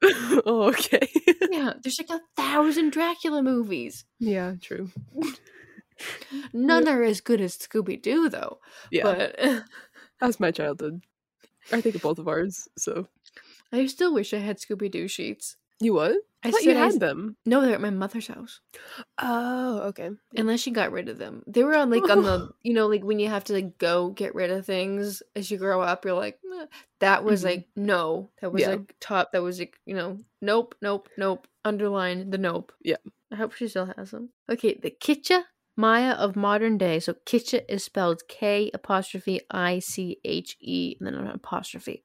oh, 0.45 0.69
okay. 0.69 1.07
Yeah, 1.51 1.73
there's 1.81 1.97
like 1.99 2.09
a 2.09 2.21
thousand 2.35 2.91
Dracula 2.91 3.41
movies. 3.41 4.03
yeah, 4.19 4.55
true. 4.61 4.89
None 6.53 6.87
are 6.87 7.03
as 7.03 7.21
good 7.21 7.39
as 7.39 7.55
Scooby 7.57 8.01
Doo, 8.01 8.27
though. 8.29 8.59
Yeah. 8.91 9.03
But 9.03 9.63
That's 10.19 10.39
my 10.39 10.51
childhood. 10.51 11.01
I 11.71 11.79
think 11.81 11.95
of 11.95 12.01
both 12.01 12.19
of 12.19 12.27
ours. 12.27 12.67
So 12.77 13.07
I 13.71 13.85
still 13.87 14.13
wish 14.13 14.33
I 14.33 14.37
had 14.39 14.57
Scooby 14.59 14.91
Doo 14.91 15.07
sheets. 15.07 15.55
You 15.79 15.93
what? 15.93 16.15
I, 16.43 16.49
I 16.49 16.51
thought 16.51 16.61
you 16.63 16.71
said 16.73 16.77
I 16.77 16.85
had 16.85 16.99
them. 16.99 17.37
No, 17.45 17.61
they're 17.61 17.73
at 17.73 17.81
my 17.81 17.89
mother's 17.89 18.27
house. 18.27 18.61
Oh, 19.17 19.79
okay. 19.87 20.11
Unless 20.37 20.59
she 20.61 20.71
got 20.71 20.91
rid 20.91 21.09
of 21.09 21.17
them. 21.17 21.43
They 21.47 21.63
were 21.63 21.75
on 21.75 21.89
like 21.89 22.07
on 22.09 22.23
the 22.23 22.49
you 22.63 22.73
know, 22.73 22.87
like 22.87 23.03
when 23.03 23.19
you 23.19 23.29
have 23.29 23.45
to 23.45 23.53
like 23.53 23.77
go 23.77 24.09
get 24.09 24.35
rid 24.35 24.51
of 24.51 24.65
things 24.65 25.23
as 25.35 25.49
you 25.49 25.57
grow 25.57 25.81
up, 25.81 26.05
you're 26.05 26.13
like, 26.13 26.39
that 26.99 27.23
was 27.23 27.41
Mhm. 27.41 27.45
like 27.45 27.67
no. 27.75 28.29
That 28.41 28.51
was 28.51 28.61
Yeah. 28.61 28.69
like 28.71 28.95
top 28.99 29.31
that 29.31 29.41
was 29.41 29.57
like, 29.59 29.77
you 29.85 29.95
know, 29.95 30.17
nope, 30.41 30.75
nope, 30.81 31.09
nope. 31.17 31.47
Underline 31.63 32.29
the 32.29 32.37
nope. 32.37 32.71
Yeah. 32.83 32.97
I 33.31 33.35
hope 33.37 33.53
she 33.53 33.67
still 33.67 33.91
has 33.97 34.11
them. 34.11 34.29
Okay, 34.49 34.79
the 34.81 34.91
Kitcha 34.91 35.43
Maya 35.75 36.11
of 36.13 36.35
modern 36.35 36.77
day. 36.77 36.99
So 36.99 37.15
Kitcha 37.25 37.61
is 37.67 37.83
spelled 37.83 38.21
K 38.29 38.69
apostrophe 38.73 39.41
I 39.49 39.79
C 39.79 40.19
H 40.23 40.57
E 40.61 40.95
and 40.99 41.07
then 41.07 41.15
an 41.15 41.27
apostrophe. 41.27 42.03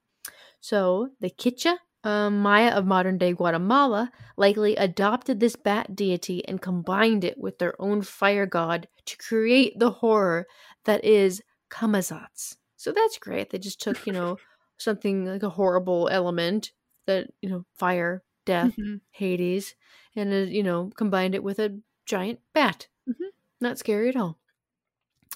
So 0.60 1.10
the 1.20 1.30
Kitcha 1.30 1.76
um, 2.04 2.40
Maya 2.40 2.70
of 2.70 2.86
modern 2.86 3.18
day 3.18 3.32
Guatemala 3.32 4.10
likely 4.36 4.76
adopted 4.76 5.40
this 5.40 5.56
bat 5.56 5.94
deity 5.94 6.46
and 6.48 6.60
combined 6.60 7.24
it 7.24 7.38
with 7.38 7.58
their 7.58 7.74
own 7.80 8.02
fire 8.02 8.46
god 8.46 8.88
to 9.06 9.16
create 9.16 9.78
the 9.78 9.90
horror 9.90 10.46
that 10.84 11.04
is 11.04 11.42
Kamazats. 11.70 12.56
So 12.76 12.92
that's 12.92 13.18
great. 13.18 13.50
They 13.50 13.58
just 13.58 13.80
took, 13.80 14.06
you 14.06 14.12
know, 14.12 14.38
something 14.78 15.26
like 15.26 15.42
a 15.42 15.50
horrible 15.50 16.08
element 16.10 16.72
that, 17.06 17.28
you 17.42 17.48
know, 17.50 17.64
fire, 17.74 18.22
death, 18.46 18.74
Mhm. 18.78 19.00
Hades, 19.10 19.74
and, 20.16 20.32
uh, 20.32 20.36
you 20.50 20.62
know, 20.62 20.90
combined 20.96 21.34
it 21.34 21.42
with 21.42 21.58
a 21.58 21.78
giant 22.06 22.40
bat. 22.54 22.88
Mhm. 23.08 23.28
Not 23.60 23.78
scary 23.78 24.08
at 24.08 24.16
all. 24.16 24.38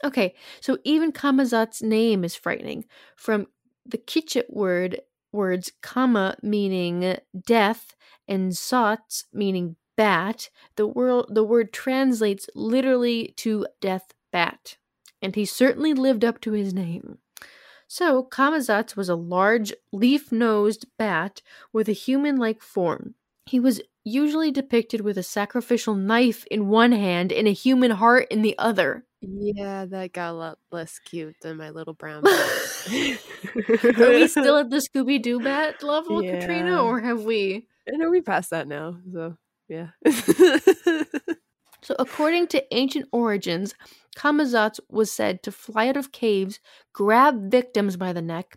Okay, 0.02 0.34
so 0.60 0.78
even 0.84 1.12
Kamazat's 1.12 1.82
name 1.82 2.24
is 2.24 2.34
frightening. 2.34 2.84
From 3.16 3.46
the 3.86 3.98
Kichit 3.98 4.50
word 4.50 5.00
words 5.34 5.72
kama 5.82 6.36
meaning 6.42 7.18
death 7.46 7.94
and 8.26 8.56
sots 8.56 9.26
meaning 9.32 9.76
bat, 9.96 10.48
the 10.76 10.86
word 10.86 11.26
the 11.28 11.44
word 11.44 11.72
translates 11.72 12.48
literally 12.54 13.34
to 13.36 13.66
death 13.80 14.14
bat. 14.32 14.78
And 15.20 15.34
he 15.34 15.44
certainly 15.44 15.92
lived 15.94 16.24
up 16.24 16.40
to 16.42 16.52
his 16.52 16.72
name. 16.72 17.18
So 17.86 18.24
Kamazats 18.24 18.96
was 18.96 19.08
a 19.08 19.14
large 19.14 19.72
leaf-nosed 19.92 20.86
bat 20.98 21.42
with 21.72 21.88
a 21.88 21.92
human-like 21.92 22.62
form. 22.62 23.14
He 23.46 23.60
was 23.60 23.80
usually 24.04 24.50
depicted 24.50 25.00
with 25.02 25.16
a 25.16 25.22
sacrificial 25.22 25.94
knife 25.94 26.44
in 26.50 26.68
one 26.68 26.92
hand 26.92 27.32
and 27.32 27.46
a 27.46 27.52
human 27.52 27.92
heart 27.92 28.26
in 28.30 28.42
the 28.42 28.58
other. 28.58 29.04
Yeah, 29.26 29.86
that 29.86 30.12
got 30.12 30.30
a 30.30 30.32
lot 30.32 30.58
less 30.70 30.98
cute 30.98 31.36
than 31.42 31.56
my 31.56 31.70
little 31.70 31.94
brown 32.00 32.22
bat. 32.22 32.34
Are 33.98 34.10
we 34.10 34.28
still 34.28 34.58
at 34.58 34.70
the 34.70 34.86
Scooby 34.86 35.20
Doo 35.22 35.40
bat 35.40 35.82
level, 35.82 36.22
Katrina, 36.22 36.82
or 36.82 37.00
have 37.00 37.22
we? 37.22 37.66
I 37.88 37.96
know 37.96 38.10
we 38.10 38.20
passed 38.20 38.50
that 38.50 38.68
now, 38.68 38.98
so 39.12 39.36
yeah. 39.68 39.88
So, 41.84 41.94
according 41.98 42.46
to 42.48 42.64
ancient 42.74 43.10
origins, 43.12 43.74
Kamazats 44.16 44.80
was 44.88 45.12
said 45.12 45.42
to 45.42 45.52
fly 45.52 45.88
out 45.88 45.98
of 45.98 46.12
caves, 46.12 46.58
grab 46.94 47.50
victims 47.50 47.98
by 47.98 48.14
the 48.14 48.22
neck, 48.22 48.56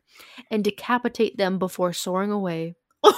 and 0.49 0.63
decapitate 0.63 1.35
them 1.35 1.59
before 1.59 1.91
soaring 1.91 2.31
away. 2.31 2.75
what 3.01 3.15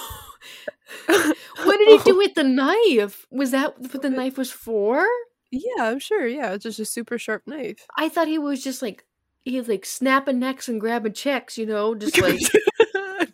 did 1.56 1.90
he 1.90 1.98
do 2.00 2.16
oh. 2.16 2.18
with 2.18 2.34
the 2.34 2.44
knife? 2.44 3.28
Was 3.30 3.52
that 3.52 3.80
what 3.80 4.02
the 4.02 4.10
knife 4.10 4.36
was 4.36 4.52
for? 4.52 5.06
Yeah, 5.52 5.84
I'm 5.84 6.00
sure. 6.00 6.28
Yeah, 6.28 6.54
it's 6.54 6.64
just 6.64 6.80
a 6.80 6.86
super 6.86 7.18
sharp 7.18 7.44
knife. 7.46 7.86
I 7.98 8.10
thought 8.10 8.28
he 8.28 8.38
was 8.38 8.64
just 8.64 8.82
like 8.82 9.06
he 9.44 9.60
like 9.62 9.86
snapping 9.86 10.40
necks 10.40 10.68
and 10.68 10.80
grabbing 10.80 11.14
checks, 11.14 11.58
you 11.58 11.66
know, 11.66 11.96
just 11.96 12.18
like 12.22 12.40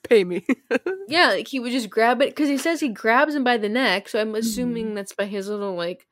Pay 0.03 0.23
me. 0.23 0.45
yeah, 1.07 1.29
like 1.29 1.47
he 1.47 1.59
would 1.59 1.71
just 1.71 1.89
grab 1.89 2.21
it 2.21 2.29
because 2.29 2.49
he 2.49 2.57
says 2.57 2.79
he 2.79 2.89
grabs 2.89 3.35
him 3.35 3.43
by 3.43 3.57
the 3.57 3.69
neck. 3.69 4.09
So 4.09 4.19
I'm 4.19 4.35
assuming 4.35 4.93
that's 4.93 5.13
by 5.13 5.25
his 5.25 5.47
little 5.47 5.75
like 5.75 6.05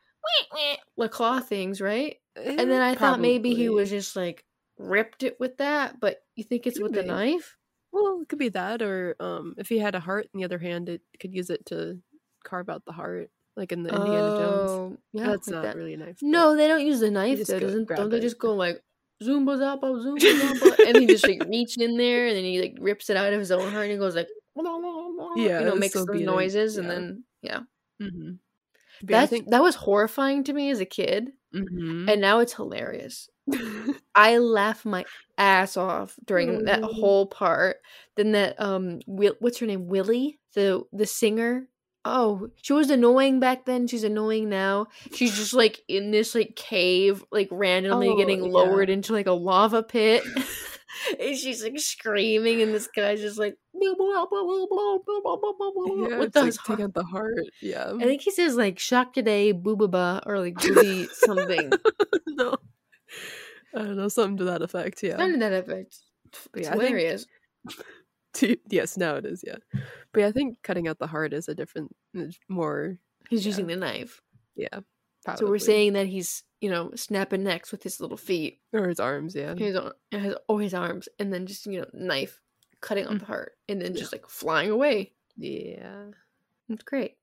like 0.98 1.12
claw 1.12 1.40
things, 1.40 1.82
right? 1.82 2.18
And 2.36 2.72
then 2.72 2.82
I 2.82 2.96
thought 2.96 3.20
maybe 3.20 3.54
he 3.54 3.70
was 3.70 3.90
just 3.90 4.16
like 4.16 4.44
ripped 4.78 5.24
it 5.24 5.40
with 5.40 5.58
that, 5.58 6.00
but 6.00 6.18
you 6.36 6.44
think 6.44 6.66
it's 6.66 6.78
Could 6.78 6.84
with 6.84 6.94
the 6.94 7.04
knife? 7.04 7.58
Well, 7.92 8.22
it 8.22 8.30
could 8.30 8.40
be 8.40 8.50
that, 8.50 8.82
or 8.82 9.16
um, 9.20 9.54
if 9.58 9.70
he 9.70 9.78
had 9.78 9.94
a 9.94 10.00
heart 10.00 10.28
in 10.34 10.40
the 10.40 10.46
other 10.46 10.58
hand, 10.58 10.90
it 10.90 11.02
could 11.20 11.34
use 11.34 11.52
it 11.52 11.68
to 11.68 12.00
carve 12.44 12.70
out 12.70 12.84
the 12.86 12.92
heart, 12.92 13.30
like 13.56 13.72
in 13.72 13.84
the 13.84 13.90
Indiana 13.90 14.38
Jones. 14.38 14.70
Oh, 14.72 14.98
yeah, 15.14 15.28
That's 15.28 15.48
like 15.48 15.54
not 15.56 15.64
that. 15.64 15.76
really 15.76 15.94
a 15.94 15.98
knife. 15.98 16.18
No, 16.22 16.56
they 16.56 16.68
don't 16.68 16.86
use 16.86 17.00
the 17.00 17.12
knife 17.12 17.46
though. 17.46 17.60
Doesn't 17.60 17.88
don't 17.88 18.10
they 18.10 18.20
just 18.20 18.40
go 18.40 18.54
like 18.54 18.82
Zumba 19.24 19.58
Zappa 19.58 19.82
Zumba 20.04 20.18
Zappa 20.20 20.88
and 20.88 20.98
he 20.98 21.06
just 21.06 21.28
like 21.28 21.44
reach 21.48 21.78
in 21.78 21.98
there 21.98 22.28
and 22.28 22.36
then 22.36 22.44
he 22.44 22.60
like 22.62 22.76
rips 22.80 23.10
it 23.10 23.18
out 23.18 23.32
of 23.32 23.40
his 23.40 23.52
own 23.52 23.72
heart 23.72 23.84
and 23.84 23.92
he 23.94 23.98
goes 23.98 24.16
like 24.16 24.28
Yeah, 25.36 25.60
you 25.60 25.66
know 25.66 25.76
makes 25.76 25.94
so 25.94 26.00
those 26.00 26.08
beating, 26.12 26.26
noises 26.26 26.78
and 26.78 26.90
then 26.90 27.24
yeah 27.42 27.60
Mhm. 28.02 28.40
That 29.04 29.30
think. 29.30 29.50
that 29.50 29.62
was 29.62 29.76
horrifying 29.76 30.44
to 30.46 30.54
me 30.54 30.70
as 30.72 30.80
a 30.80 30.86
kid 30.86 31.30
Mhm. 31.54 32.10
and 32.12 32.20
now 32.22 32.40
it's 32.40 32.54
hilarious. 32.54 33.30
I 34.16 34.38
laugh 34.40 34.84
my 34.86 35.06
ass 35.38 35.78
off 35.78 36.16
during 36.26 36.66
that 36.66 36.84
Oh. 36.84 36.88
whole 36.88 37.26
part. 37.28 37.78
Then 38.16 38.32
that 38.32 38.60
um, 38.60 39.00
Will, 39.06 39.36
what's 39.40 39.60
her 39.60 39.66
name? 39.68 39.88
Willie, 39.88 40.40
the 40.56 40.84
the 40.92 41.06
singer. 41.06 41.68
Oh, 42.06 42.50
she 42.62 42.74
was 42.74 42.90
annoying 42.90 43.40
back 43.40 43.66
then. 43.66 43.88
She's 43.88 44.04
annoying 44.04 44.50
now. 44.50 44.88
She's 45.14 45.36
just 45.38 45.54
like 45.54 45.82
in 45.88 46.12
this 46.12 46.36
like 46.36 46.56
cave, 46.56 47.24
like 47.32 47.48
randomly 47.52 48.10
Oh, 48.10 48.18
getting 48.18 48.44
yeah. 48.44 48.52
lowered 48.52 48.90
into 48.90 49.14
like 49.14 49.28
a 49.28 49.32
lava 49.32 49.84
pit. 49.84 50.24
and 51.20 51.38
she's 51.38 51.64
like 51.64 51.80
screaming, 51.80 52.62
and 52.62 52.74
this 52.74 52.88
guy's 52.88 53.22
just 53.22 53.40
like, 53.40 53.56
yeah, 53.74 53.92
with 56.18 56.36
it's 56.36 56.58
like 56.58 56.78
take 56.78 56.80
out 56.84 56.94
the 56.94 57.04
heart. 57.04 57.36
Yeah. 57.62 57.94
I 58.00 58.04
think 58.04 58.22
he 58.22 58.32
says 58.32 58.56
like 58.56 58.80
shock 58.80 59.14
today, 59.14 59.54
boobaba, 59.54 60.24
or 60.26 60.40
like 60.40 60.56
booby 60.56 61.08
something. 61.14 61.72
no. 62.28 62.56
I 63.76 63.80
don't 63.80 63.96
know, 63.98 64.08
something 64.08 64.38
to 64.38 64.44
that 64.46 64.62
effect. 64.62 65.02
Yeah. 65.04 65.16
None 65.18 65.34
of 65.34 65.40
that 65.40 65.54
effect. 65.54 65.98
It's 66.56 66.68
yeah, 66.68 66.74
I 66.74 66.78
think- 66.78 68.58
yes, 68.70 68.98
now 68.98 69.16
it 69.16 69.26
is. 69.26 69.44
Yeah. 69.46 69.56
But 70.14 70.22
yeah, 70.22 70.28
I 70.28 70.32
think 70.32 70.62
cutting 70.64 70.88
out 70.88 71.00
the 71.00 71.08
heart 71.08 71.34
is 71.34 71.48
a 71.50 71.56
different, 71.56 71.96
more. 72.48 72.98
He's 73.30 73.46
yeah. 73.46 73.50
using 73.50 73.68
the 73.68 73.76
knife. 73.76 74.22
Yeah. 74.56 74.80
So 75.38 75.48
we're 75.48 75.58
saying 75.58 75.94
that 75.94 76.06
he's, 76.08 76.44
you 76.60 76.70
know, 76.70 76.92
snapping 76.96 77.44
necks 77.44 77.72
with 77.72 77.82
his 77.82 78.00
little 78.02 78.18
feet, 78.18 78.60
or 78.74 78.90
his 78.90 79.00
arms. 79.00 79.34
Yeah. 79.36 79.56
his 79.56 79.78
his 80.12 80.36
oh 80.50 80.58
his 80.58 80.74
arms, 80.74 81.08
and 81.18 81.34
then 81.34 81.46
just 81.48 81.66
you 81.66 81.80
know 81.80 81.88
knife 81.94 82.40
cutting 82.82 83.08
off 83.08 83.14
Mm. 83.14 83.20
the 83.20 83.26
heart, 83.26 83.54
and 83.70 83.82
then 83.82 83.94
Yeah. 83.94 84.00
just 84.00 84.12
like 84.12 84.28
flying 84.28 84.70
away. 84.70 85.14
Yeah. 85.38 86.12
It's 86.70 86.84
great. 86.84 87.16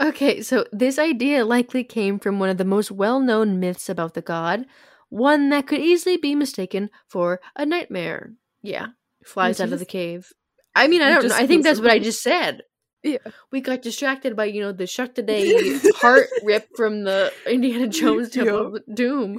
okay, 0.00 0.40
so 0.42 0.64
this 0.72 0.98
idea 0.98 1.44
likely 1.44 1.84
came 1.84 2.18
from 2.18 2.38
one 2.38 2.48
of 2.48 2.58
the 2.58 2.64
most 2.64 2.90
well-known 2.90 3.58
myths 3.60 3.88
about 3.88 4.14
the 4.14 4.22
god, 4.22 4.66
one 5.08 5.48
that 5.50 5.66
could 5.66 5.80
easily 5.80 6.16
be 6.16 6.34
mistaken 6.34 6.90
for 7.08 7.40
a 7.56 7.66
nightmare. 7.66 8.32
Yeah, 8.62 8.88
flies 9.24 9.60
out 9.60 9.72
of 9.72 9.78
the 9.78 9.84
cave. 9.86 10.32
I 10.78 10.88
mean, 10.88 11.02
I 11.02 11.10
don't 11.10 11.28
know. 11.28 11.34
I 11.34 11.46
think 11.46 11.64
that's 11.64 11.80
what 11.80 11.90
I 11.90 11.98
just 11.98 12.22
said. 12.22 12.62
Yeah. 13.02 13.18
We 13.52 13.60
got 13.60 13.82
distracted 13.82 14.36
by, 14.36 14.46
you 14.46 14.60
know, 14.60 14.72
the 14.72 14.86
Shuck 14.86 15.14
Today 15.14 15.78
heart 15.96 16.26
rip 16.42 16.68
from 16.76 17.04
the 17.04 17.32
Indiana 17.46 17.86
Jones 17.88 18.30
Temple 18.30 18.76
of 18.76 18.82
Doom. 18.92 19.38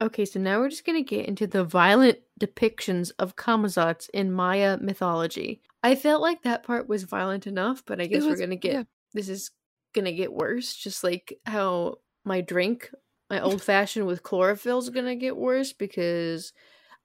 Okay, 0.00 0.24
so 0.24 0.40
now 0.40 0.58
we're 0.58 0.68
just 0.68 0.84
going 0.84 1.02
to 1.02 1.08
get 1.08 1.26
into 1.26 1.46
the 1.46 1.64
violent 1.64 2.18
depictions 2.40 3.12
of 3.18 3.36
Kamazats 3.36 4.10
in 4.12 4.30
Maya 4.32 4.78
mythology. 4.80 5.62
I 5.82 5.94
felt 5.94 6.20
like 6.20 6.42
that 6.42 6.64
part 6.64 6.88
was 6.88 7.04
violent 7.04 7.46
enough, 7.46 7.82
but 7.86 8.00
I 8.00 8.06
guess 8.06 8.24
we're 8.24 8.36
going 8.36 8.50
to 8.50 8.56
get 8.56 8.72
yeah. 8.72 8.82
this 9.14 9.28
is 9.28 9.50
going 9.94 10.04
to 10.04 10.12
get 10.12 10.32
worse, 10.32 10.74
just 10.74 11.02
like 11.02 11.38
how 11.46 11.96
my 12.24 12.40
drink, 12.40 12.90
my 13.30 13.40
old 13.40 13.62
fashioned 13.62 14.06
with 14.06 14.22
chlorophyll 14.22 14.78
is 14.78 14.90
going 14.90 15.06
to 15.06 15.16
get 15.16 15.36
worse 15.36 15.72
because 15.72 16.52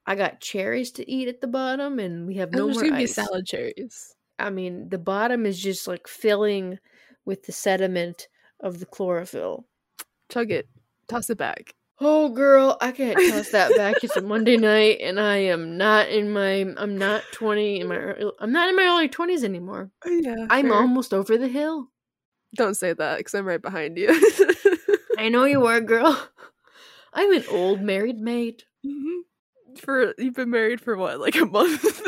I 0.06 0.14
got 0.16 0.40
cherries 0.40 0.90
to 0.92 1.08
eat 1.10 1.28
at 1.28 1.40
the 1.40 1.46
bottom 1.46 1.98
and 1.98 2.26
we 2.26 2.34
have 2.36 2.52
No 2.52 2.68
more 2.68 2.82
gonna 2.82 2.96
be 2.96 3.04
ice. 3.04 3.14
salad 3.14 3.46
cherries. 3.46 4.14
I 4.38 4.50
mean, 4.50 4.88
the 4.88 4.98
bottom 4.98 5.46
is 5.46 5.60
just 5.60 5.86
like 5.86 6.08
filling 6.08 6.78
with 7.24 7.44
the 7.44 7.52
sediment 7.52 8.28
of 8.60 8.80
the 8.80 8.86
chlorophyll. 8.86 9.66
Chug 10.30 10.50
it. 10.50 10.66
Toss 11.08 11.30
it 11.30 11.38
back. 11.38 11.74
Oh, 12.00 12.30
girl, 12.30 12.76
I 12.80 12.90
can't 12.90 13.16
toss 13.30 13.50
that 13.50 13.76
back. 13.76 14.02
It's 14.02 14.16
a 14.16 14.20
Monday 14.22 14.56
night, 14.56 14.98
and 15.02 15.20
I 15.20 15.36
am 15.36 15.76
not 15.76 16.08
in 16.08 16.32
my. 16.32 16.66
I'm 16.76 16.98
not 16.98 17.22
twenty 17.32 17.78
in 17.80 17.86
my. 17.86 18.14
I'm 18.40 18.50
not 18.50 18.68
in 18.70 18.74
my 18.74 18.82
early 18.84 19.08
twenties 19.08 19.44
anymore. 19.44 19.90
Oh, 20.04 20.10
yeah. 20.10 20.46
I'm 20.50 20.66
fair. 20.68 20.74
almost 20.74 21.14
over 21.14 21.38
the 21.38 21.46
hill. 21.46 21.90
Don't 22.56 22.74
say 22.74 22.92
that 22.92 23.18
because 23.18 23.34
I'm 23.34 23.46
right 23.46 23.62
behind 23.62 23.98
you. 23.98 24.08
I 25.16 25.28
know 25.28 25.44
you 25.44 25.66
are, 25.66 25.80
girl. 25.92 26.28
I'm 27.12 27.32
an 27.32 27.44
old 27.50 27.80
married 27.82 28.18
maid. 28.18 28.64
Mhm. 28.84 29.20
For 29.78 30.14
you've 30.18 30.34
been 30.34 30.50
married 30.50 30.80
for 30.80 30.96
what, 30.96 31.20
like 31.20 31.36
a 31.36 31.46
month? 31.46 31.84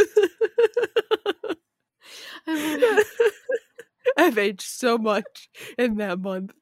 I've 4.16 4.38
aged 4.38 4.62
so 4.62 4.98
much 4.98 5.48
in 5.78 5.96
that 5.96 6.20
month. 6.20 6.52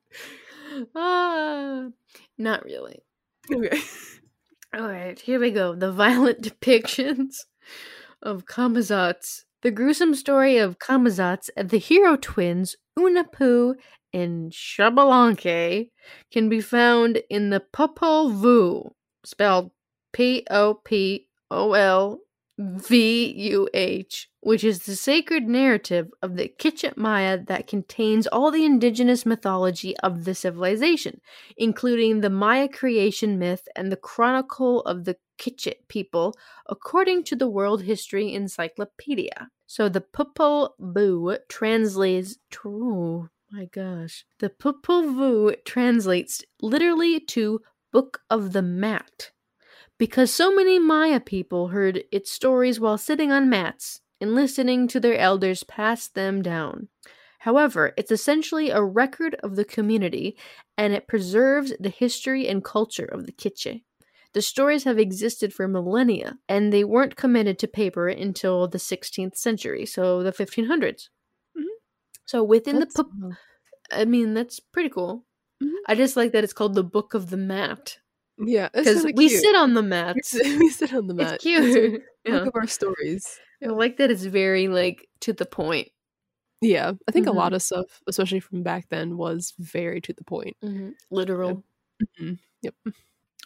ah, 0.95 1.89
not 2.39 2.65
really. 2.65 3.01
Okay. 3.53 3.81
All 4.75 4.89
right, 4.89 5.19
here 5.19 5.41
we 5.41 5.51
go. 5.51 5.75
The 5.75 5.93
violent 5.93 6.41
depictions 6.41 7.37
of 8.23 8.47
Kamazats. 8.47 9.43
The 9.63 9.71
gruesome 9.71 10.15
story 10.15 10.59
of 10.59 10.79
Kamazats 10.79 11.51
and 11.57 11.71
the 11.71 11.79
hero 11.79 12.17
twins, 12.17 12.77
Hunahpu 12.99 13.75
and 14.13 14.51
Xbalanque, 14.51 15.91
can 16.33 16.49
be 16.49 16.61
found 16.61 17.23
in 17.31 17.51
the 17.51 17.63
Popol 17.73 18.33
Vuh, 18.33 18.93
spelled 19.25 19.71
P 20.13 20.47
O 20.51 20.75
P 20.75 21.29
O 21.51 21.73
L 21.73 22.21
V 22.59 23.33
U 23.33 23.69
H, 23.73 24.29
which 24.41 24.63
is 24.63 24.81
the 24.81 24.95
sacred 24.95 25.49
narrative 25.49 26.11
of 26.23 26.37
the 26.37 26.53
Kitchit 26.59 26.97
Maya 26.97 27.39
that 27.47 27.67
contains 27.67 28.27
all 28.27 28.51
the 28.51 28.65
indigenous 28.65 29.25
mythology 29.25 29.97
of 29.99 30.25
the 30.25 30.35
civilization 30.35 31.21
including 31.57 32.21
the 32.21 32.31
Maya 32.31 32.69
creation 32.69 33.39
myth 33.39 33.67
and 33.75 33.91
the 33.91 33.97
chronicle 33.97 34.81
of 34.83 35.05
the 35.05 35.17
Kitchit 35.39 35.89
people, 35.89 36.35
according 36.69 37.25
to 37.25 37.37
the 37.37 37.49
World 37.49 37.83
History 37.83 38.33
Encyclopedia. 38.33 39.49
So 39.67 39.89
the 39.89 40.01
Popol 40.01 40.71
Vuh 40.81 41.39
translates. 41.49 42.37
true. 42.51 43.29
my 43.51 43.65
gosh. 43.67 44.25
The 44.39 44.51
Popol 44.51 45.03
Vuh 45.17 45.57
translates 45.65 46.43
literally 46.61 47.19
to 47.21 47.61
Book 47.93 48.21
of 48.31 48.53
the 48.53 48.63
Mat. 48.63 49.33
Because 50.03 50.35
so 50.35 50.53
many 50.53 50.81
Maya 50.81 51.21
people 51.21 51.69
heard 51.69 52.03
its 52.11 52.29
stories 52.29 52.81
while 52.81 52.99
sitting 52.99 53.31
on 53.31 53.49
mats 53.49 54.01
and 54.21 54.35
listening 54.35 54.89
to 54.89 54.99
their 54.99 55.17
elders 55.17 55.63
pass 55.63 56.09
them 56.09 56.43
down. 56.43 56.89
However, 57.39 57.93
it's 57.97 58.11
essentially 58.11 58.71
a 58.71 58.83
record 58.83 59.37
of 59.45 59.55
the 59.55 59.65
community 59.65 60.37
and 60.77 60.93
it 60.93 61.07
preserves 61.07 61.73
the 61.79 61.89
history 61.89 62.49
and 62.49 62.65
culture 62.65 63.05
of 63.05 63.27
the 63.27 63.33
K'iche'. 63.33 63.85
The 64.33 64.43
stories 64.43 64.83
have 64.83 64.99
existed 64.99 65.55
for 65.55 65.69
millennia 65.69 66.37
and 66.49 66.73
they 66.73 66.83
weren't 66.83 67.15
committed 67.15 67.61
to 67.61 67.69
paper 67.69 68.09
until 68.09 68.67
the 68.67 68.81
16th 68.81 69.37
century, 69.37 69.87
so 69.87 70.25
the 70.25 70.33
1500s. 70.33 71.11
Mhm. 71.57 71.63
So 72.25 72.43
within 72.43 72.81
That's- 72.81 72.95
the 72.95 73.37
I 73.93 74.05
mean, 74.05 74.35
that's 74.35 74.59
pretty 74.59 74.89
cool. 74.89 75.27
Mhm. 75.63 75.77
I 75.87 75.95
just 75.95 76.17
like 76.17 76.33
that 76.33 76.43
it's 76.43 76.53
called 76.53 76.75
the 76.75 76.83
Book 76.83 77.15
of 77.15 77.31
the 77.31 77.37
Mat 77.37 77.99
yeah, 78.39 78.69
because 78.75 79.05
we 79.05 79.29
cute. 79.29 79.41
sit 79.43 79.55
on 79.57 79.75
the 79.75 79.83
mats. 79.95 80.33
we 80.35 80.69
sit 80.71 80.93
on 80.95 81.07
the 81.07 81.15
mat. 81.15 81.35
It's 81.35 81.43
cute. 81.45 81.93
Look 81.93 82.03
Yeah. 82.25 82.37
up 82.49 82.55
our 82.55 82.67
stories. 82.67 83.39
I 83.63 83.69
like 83.69 83.97
that 83.99 84.11
it's 84.11 84.25
very 84.25 84.69
like 84.69 85.09
to 85.21 85.33
the 85.33 85.47
point. 85.47 85.89
Yeah, 86.61 86.93
I 87.09 87.13
think 87.13 87.27
Mhm. 87.27 87.31
a 87.31 87.33
lot 87.33 87.53
of 87.53 87.63
stuff, 87.63 88.01
especially 88.07 88.41
from 88.41 88.63
back 88.63 88.89
then, 88.89 89.17
was 89.17 89.55
very 89.59 90.01
to 90.03 90.13
the 90.13 90.25
point. 90.25 90.57
Literal. 91.11 91.65
Mhm. 92.21 92.39
Yep. 92.63 92.75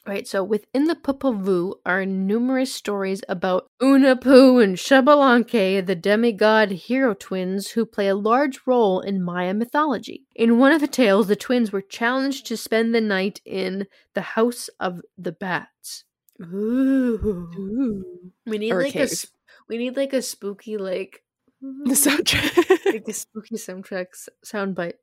Right, 0.06 0.26
so 0.28 0.44
within 0.44 0.84
the 0.84 0.94
Popol 0.94 1.34
Vuh 1.42 1.74
are 1.84 2.06
numerous 2.06 2.72
stories 2.72 3.22
about 3.28 3.66
Hunahpu 3.82 4.62
and 4.62 4.76
Xbalanque, 4.76 5.84
the 5.84 5.96
demigod 5.96 6.70
hero 6.70 7.12
twins 7.12 7.70
who 7.72 7.84
play 7.84 8.06
a 8.06 8.14
large 8.14 8.60
role 8.66 9.00
in 9.00 9.20
Maya 9.20 9.52
mythology. 9.52 10.24
In 10.36 10.58
one 10.58 10.70
of 10.70 10.80
the 10.80 10.86
tales, 10.86 11.26
the 11.26 11.34
twins 11.34 11.72
were 11.72 11.82
challenged 11.82 12.46
to 12.46 12.56
spend 12.56 12.94
the 12.94 13.00
night 13.00 13.40
in 13.44 13.88
the 14.14 14.20
House 14.22 14.68
of 14.78 15.02
the 15.18 15.32
Bats. 15.32 16.04
Ooh. 16.40 17.18
Ooh. 17.58 18.04
We 18.46 18.58
need 18.58 18.70
Or 18.72 18.80
a 18.82 18.84
like 18.84 18.94
a 18.94 19.08
cave. 19.08 19.24
we 19.68 19.76
need 19.78 19.96
like 19.96 20.12
a 20.12 20.22
spooky 20.22 20.76
like 20.76 21.24
The 21.60 21.94
soundtrack. 21.94 22.92
like 22.92 23.08
a 23.08 23.12
spooky 23.12 23.56
soundtrack 23.56 24.06
s- 24.12 24.28
soundbite. 24.44 24.94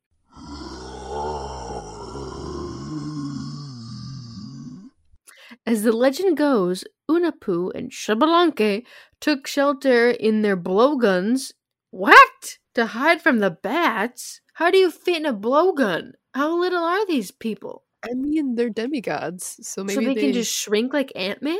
As 5.65 5.83
the 5.83 5.91
legend 5.93 6.37
goes, 6.37 6.83
Hunahpu 7.09 7.71
and 7.73 7.91
Xbalanque 7.91 8.83
took 9.21 9.47
shelter 9.47 10.09
in 10.11 10.41
their 10.41 10.57
blowguns. 10.57 11.53
What? 11.91 12.57
To 12.75 12.87
hide 12.87 13.21
from 13.21 13.39
the 13.39 13.51
bats? 13.51 14.41
How 14.55 14.71
do 14.71 14.77
you 14.77 14.91
fit 14.91 15.17
in 15.17 15.25
a 15.25 15.33
blowgun? 15.33 16.11
How 16.33 16.59
little 16.59 16.83
are 16.83 17.05
these 17.05 17.31
people? 17.31 17.83
I 18.03 18.13
mean, 18.13 18.55
they're 18.55 18.69
demigods, 18.69 19.57
so 19.61 19.83
maybe 19.83 20.05
so 20.05 20.13
they, 20.13 20.19
can 20.21 20.33
just 20.33 20.53
shrink 20.53 20.91
like 20.93 21.11
Ant 21.15 21.41
Man? 21.41 21.57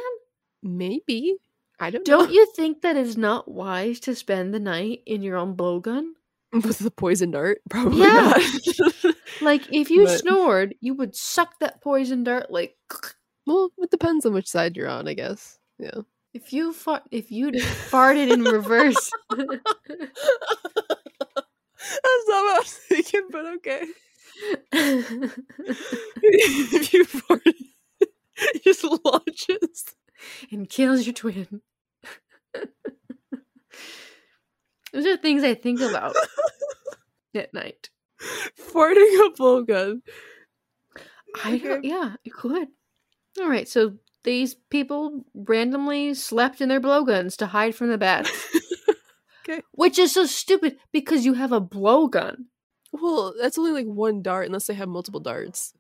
maybe. 0.61 1.35
I 1.79 1.89
don't 1.89 2.07
know. 2.07 2.19
Don't 2.19 2.27
know. 2.29 2.33
you 2.33 2.51
think 2.55 2.81
that 2.81 2.95
it's 2.97 3.17
not 3.17 3.49
wise 3.49 3.99
to 4.01 4.15
spend 4.15 4.53
the 4.53 4.59
night 4.59 4.99
in 5.05 5.21
your 5.21 5.37
own 5.37 5.55
blowgun? 5.55 6.11
with 6.53 6.77
the 6.79 6.91
poison 6.91 7.31
dart? 7.31 7.59
Probably 7.69 8.01
Yeah. 8.01 8.33
not. 8.37 9.15
Like, 9.41 9.63
if 9.73 9.89
you 9.89 10.05
But- 10.05 10.19
snored, 10.19 10.75
you 10.79 10.93
would 10.93 11.15
suck 11.15 11.59
that 11.59 11.81
poison 11.81 12.23
dart 12.23 12.51
like. 12.51 12.75
well, 13.45 13.71
it 13.79 13.91
depends 13.91 14.25
on 14.25 14.33
which 14.33 14.49
side 14.49 14.75
you're 14.77 14.89
on, 14.89 15.07
I 15.07 15.13
guess. 15.13 15.59
Yeah. 15.79 16.01
If 16.33 16.51
you 16.51 16.73
fart, 16.73 17.03
if 17.11 17.31
you 17.31 17.51
farted 17.51 18.31
in 18.31 18.43
reverse, 18.43 19.11
That's 21.83 22.27
not 22.27 22.43
what 22.43 22.55
I 22.55 22.59
was 22.59 22.73
thinking, 22.73 23.27
but 23.29 23.45
okay. 23.57 23.85
if 26.23 26.93
you 26.93 27.05
fart, 27.05 27.41
it 28.37 28.63
just 28.63 28.83
launches. 29.05 29.95
and 30.51 30.69
kills 30.69 31.05
your 31.05 31.13
twin. 31.13 31.61
Those 34.93 35.05
are 35.05 35.17
things 35.17 35.43
I 35.43 35.55
think 35.55 35.81
about 35.81 36.15
at 37.35 37.53
night. 37.53 37.89
Farting 38.71 39.27
a 39.27 39.31
blowgun. 39.37 40.01
I 41.43 41.57
don't, 41.57 41.83
yeah, 41.83 42.15
it 42.23 42.31
could. 42.33 42.67
All 43.39 43.49
right, 43.49 43.67
so 43.67 43.93
these 44.23 44.55
people 44.69 45.25
randomly 45.33 46.13
slept 46.13 46.61
in 46.61 46.69
their 46.69 46.79
blowguns 46.79 47.35
to 47.37 47.47
hide 47.47 47.75
from 47.75 47.89
the 47.89 47.97
bats. 47.97 48.31
Okay. 49.45 49.61
Which 49.73 49.99
is 49.99 50.13
so 50.13 50.25
stupid 50.25 50.77
because 50.93 51.25
you 51.25 51.33
have 51.33 51.51
a 51.51 51.59
blowgun. 51.59 52.45
Well, 52.93 53.33
that's 53.37 53.57
only 53.57 53.71
like 53.73 53.85
one 53.85 54.21
dart, 54.21 54.45
unless 54.45 54.67
they 54.67 54.73
have 54.73 54.87
multiple 54.87 55.19
darts. 55.19 55.73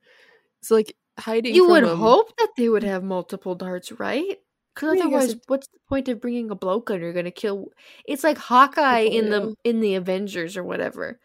So, 0.61 0.75
like 0.75 0.97
hiding. 1.17 1.55
You 1.55 1.69
would 1.69 1.85
them- 1.85 1.97
hope 1.97 2.35
that 2.39 2.49
they 2.57 2.67
would 2.67 2.83
have 2.83 3.05
multiple 3.05 3.55
darts, 3.55 3.89
right? 3.93 4.37
Because 4.75 4.89
I 4.89 4.93
mean, 4.95 5.01
I 5.03 5.05
guess 5.05 5.13
otherwise, 5.15 5.31
it- 5.35 5.41
what's 5.47 5.67
the 5.69 5.79
point 5.87 6.09
of 6.09 6.19
bringing 6.19 6.51
a 6.51 6.57
blowgun? 6.57 6.99
You're 6.99 7.13
gonna 7.13 7.31
kill. 7.31 7.67
It's 8.05 8.25
like 8.25 8.37
Hawkeye 8.37 8.99
in 9.07 9.29
the 9.29 9.55
in 9.63 9.79
the 9.79 9.95
Avengers 9.95 10.57
or 10.57 10.65
whatever. 10.65 11.21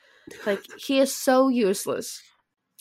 Like 0.47 0.61
he 0.79 1.01
is 1.01 1.13
so 1.13 1.49
useless. 1.49 2.23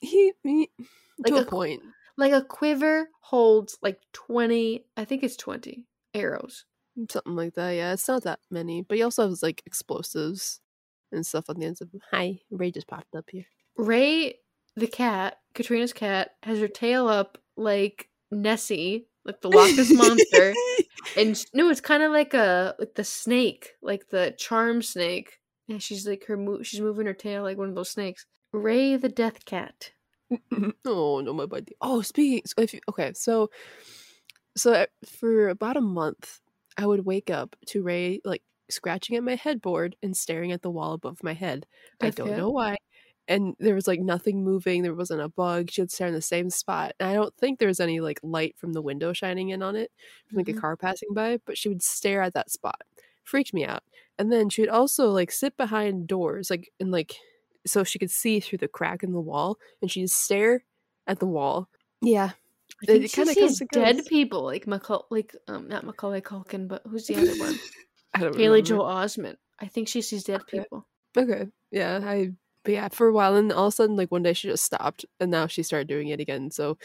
He, 0.01 0.33
he 0.43 0.69
Like 1.17 1.33
to 1.33 1.37
a 1.37 1.41
a- 1.41 1.45
point. 1.45 1.81
Like 2.17 2.33
a 2.33 2.41
quiver 2.41 3.09
holds 3.21 3.77
like 3.81 3.99
twenty. 4.13 4.85
I 4.95 5.05
think 5.05 5.23
it's 5.23 5.35
twenty 5.35 5.85
arrows. 6.13 6.65
Something 7.09 7.35
like 7.35 7.53
that, 7.53 7.71
yeah. 7.71 7.93
It's 7.93 8.07
not 8.07 8.23
that 8.23 8.39
many. 8.49 8.81
But 8.81 8.97
he 8.97 9.03
also 9.03 9.29
has 9.29 9.43
like 9.43 9.61
explosives 9.65 10.59
and 11.11 11.25
stuff 11.25 11.45
on 11.49 11.59
the 11.59 11.65
ends 11.65 11.81
of 11.81 11.91
them. 11.91 12.01
Hi, 12.11 12.39
Ray 12.49 12.71
just 12.71 12.87
popped 12.87 13.15
up 13.15 13.25
here. 13.31 13.45
Ray, 13.77 14.39
the 14.75 14.87
cat, 14.87 15.37
Katrina's 15.53 15.93
cat, 15.93 16.31
has 16.43 16.59
her 16.59 16.67
tail 16.67 17.07
up 17.07 17.37
like 17.55 18.09
Nessie, 18.31 19.07
like 19.25 19.41
the 19.41 19.49
Loch 19.49 19.75
Ness 19.75 19.91
monster, 19.91 20.53
and 21.17 21.39
no, 21.53 21.69
it's 21.69 21.81
kind 21.81 22.03
of 22.03 22.11
like 22.11 22.33
a 22.33 22.75
like 22.79 22.95
the 22.95 23.03
snake, 23.03 23.73
like 23.81 24.09
the 24.09 24.33
charm 24.37 24.81
snake. 24.81 25.39
Yeah, 25.67 25.79
she's 25.79 26.07
like 26.07 26.25
her 26.25 26.37
move. 26.37 26.65
She's 26.65 26.81
moving 26.81 27.05
her 27.05 27.13
tail 27.13 27.43
like 27.43 27.57
one 27.57 27.69
of 27.69 27.75
those 27.75 27.91
snakes. 27.91 28.25
Ray 28.51 28.95
the 28.95 29.09
Death 29.09 29.45
Cat. 29.45 29.91
oh 30.85 31.21
no, 31.21 31.33
my 31.33 31.45
buddy. 31.45 31.75
Oh, 31.81 32.01
speaking. 32.01 32.41
So 32.45 32.61
if 32.61 32.73
you, 32.73 32.79
okay, 32.89 33.13
so 33.13 33.49
so 34.55 34.85
for 35.05 35.49
about 35.49 35.77
a 35.77 35.81
month, 35.81 36.39
I 36.77 36.85
would 36.85 37.05
wake 37.05 37.29
up 37.29 37.55
to 37.67 37.83
Ray 37.83 38.21
like 38.25 38.43
scratching 38.69 39.15
at 39.15 39.23
my 39.23 39.35
headboard 39.35 39.95
and 40.03 40.15
staring 40.15 40.51
at 40.51 40.61
the 40.61 40.71
wall 40.71 40.93
above 40.93 41.23
my 41.23 41.33
head. 41.33 41.65
I 42.01 42.09
don't 42.11 42.35
know 42.35 42.49
why. 42.49 42.77
And 43.29 43.55
there 43.59 43.75
was 43.75 43.87
like 43.87 43.99
nothing 43.99 44.43
moving. 44.43 44.83
There 44.83 44.93
wasn't 44.95 45.21
a 45.21 45.27
bug. 45.29 45.69
She 45.69 45.81
would 45.81 45.91
stare 45.91 46.07
in 46.07 46.13
the 46.13 46.21
same 46.21 46.49
spot. 46.49 46.93
And 46.99 47.09
I 47.09 47.13
don't 47.13 47.35
think 47.35 47.59
there 47.59 47.67
was 47.67 47.79
any 47.81 47.99
like 47.99 48.19
light 48.23 48.55
from 48.57 48.73
the 48.73 48.81
window 48.81 49.11
shining 49.13 49.49
in 49.49 49.61
on 49.63 49.75
it, 49.75 49.91
from 50.27 50.37
like 50.37 50.47
Mhm. 50.47 50.49
a 50.49 50.53
car 50.53 50.77
passing 50.77 51.13
by. 51.13 51.37
But 51.45 51.57
she 51.57 51.67
would 51.69 51.83
stare 51.83 52.21
at 52.21 52.33
that 52.35 52.51
spot. 52.51 52.81
Freaked 53.23 53.53
me 53.53 53.65
out. 53.65 53.83
And 54.17 54.31
then 54.31 54.49
she 54.49 54.61
would 54.61 54.69
also 54.69 55.09
like 55.09 55.31
sit 55.31 55.57
behind 55.57 56.07
doors, 56.07 56.49
like 56.49 56.71
and 56.79 56.89
like 56.91 57.15
so 57.65 57.83
she 57.83 57.99
could 57.99 58.11
see 58.11 58.39
through 58.39 58.59
the 58.59 58.67
crack 58.67 59.03
in 59.03 59.11
the 59.11 59.19
wall, 59.19 59.57
and 59.81 59.89
she'd 59.91 60.09
stare 60.09 60.63
at 61.07 61.19
the 61.19 61.25
wall. 61.25 61.67
Yeah, 62.01 62.31
it 62.83 63.01
she 63.03 63.07
kinda 63.15 63.33
sees 63.33 63.61
dead 63.71 63.97
goes. 63.97 64.07
people, 64.07 64.43
like 64.43 64.65
Macaul- 64.65 65.05
like 65.09 65.35
um, 65.47 65.67
not 65.67 65.83
Macaulay 65.85 66.21
Culkin, 66.21 66.67
but 66.67 66.81
who's 66.87 67.07
the 67.07 67.15
other 67.15 67.37
one? 67.39 67.55
I 68.13 68.19
don't 68.21 68.37
Haley. 68.37 68.61
Joel 68.61 68.85
Osment. 68.85 69.37
I 69.59 69.67
think 69.67 69.87
she 69.87 70.01
sees 70.01 70.23
dead 70.23 70.41
Okay. 70.41 70.59
people. 70.59 70.85
Okay. 71.17 71.47
Yeah, 71.71 71.99
I 72.03 72.31
but 72.63 72.73
yeah, 72.73 72.87
for 72.89 73.07
a 73.07 73.13
while 73.13 73.35
and 73.35 73.51
all 73.51 73.67
of 73.67 73.73
a 73.73 73.75
sudden 73.75 73.95
like 73.95 74.11
one 74.11 74.23
day 74.23 74.33
she 74.33 74.47
just 74.49 74.63
stopped 74.63 75.05
and 75.19 75.31
now 75.31 75.47
she 75.47 75.63
started 75.63 75.87
doing 75.87 76.09
it 76.09 76.19
again. 76.19 76.51
So 76.51 76.77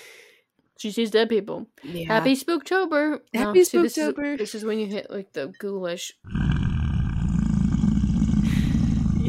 She 0.78 0.90
sees 0.90 1.10
dead 1.10 1.28
people. 1.28 1.66
yeah. 1.82 2.06
Happy 2.06 2.34
Spooktober. 2.34 3.20
No, 3.34 3.40
Happy 3.40 3.64
see, 3.64 3.82
this 3.82 3.98
is- 3.98 4.14
Spooktober. 4.14 4.38
This 4.38 4.54
is 4.54 4.64
when 4.64 4.78
you 4.78 4.86
hit 4.86 5.10
like 5.10 5.32
the 5.32 5.52
ghoulish. 5.58 6.12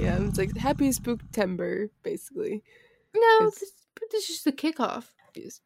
Yeah, 0.04 0.22
it's 0.24 0.38
like 0.38 0.56
happy 0.58 0.90
spooktember, 0.90 1.90
basically. 2.04 2.64
No, 3.16 3.50
this, 3.50 3.72
but 3.96 4.10
this 4.12 4.30
is 4.30 4.44
the 4.44 4.52
kickoff. 4.52 5.06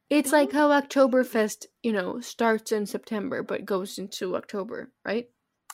It's 0.10 0.32
like 0.32 0.52
how 0.52 0.70
Oktoberfest, 0.70 1.66
you 1.84 1.92
know, 1.92 2.20
starts 2.22 2.72
in 2.72 2.86
September 2.86 3.44
but 3.44 3.66
goes 3.66 3.98
into 3.98 4.36
October, 4.36 4.92
right? 5.04 5.28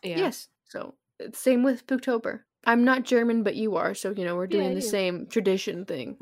Yeah. 0.04 0.17
Yes. 0.17 0.47
So 0.69 0.95
same 1.34 1.63
with 1.63 1.86
Spooktober. 1.86 2.41
I'm 2.65 2.86
not 2.86 3.04
German, 3.04 3.43
but 3.43 3.56
you 3.56 3.76
are, 3.76 3.93
so 3.93 4.12
you 4.15 4.23
know 4.26 4.36
we're 4.36 4.47
doing 4.47 4.69
Yeah, 4.69 4.76
the 4.76 4.82
same 4.82 5.28
tradition 5.28 5.86
thing. 5.86 6.17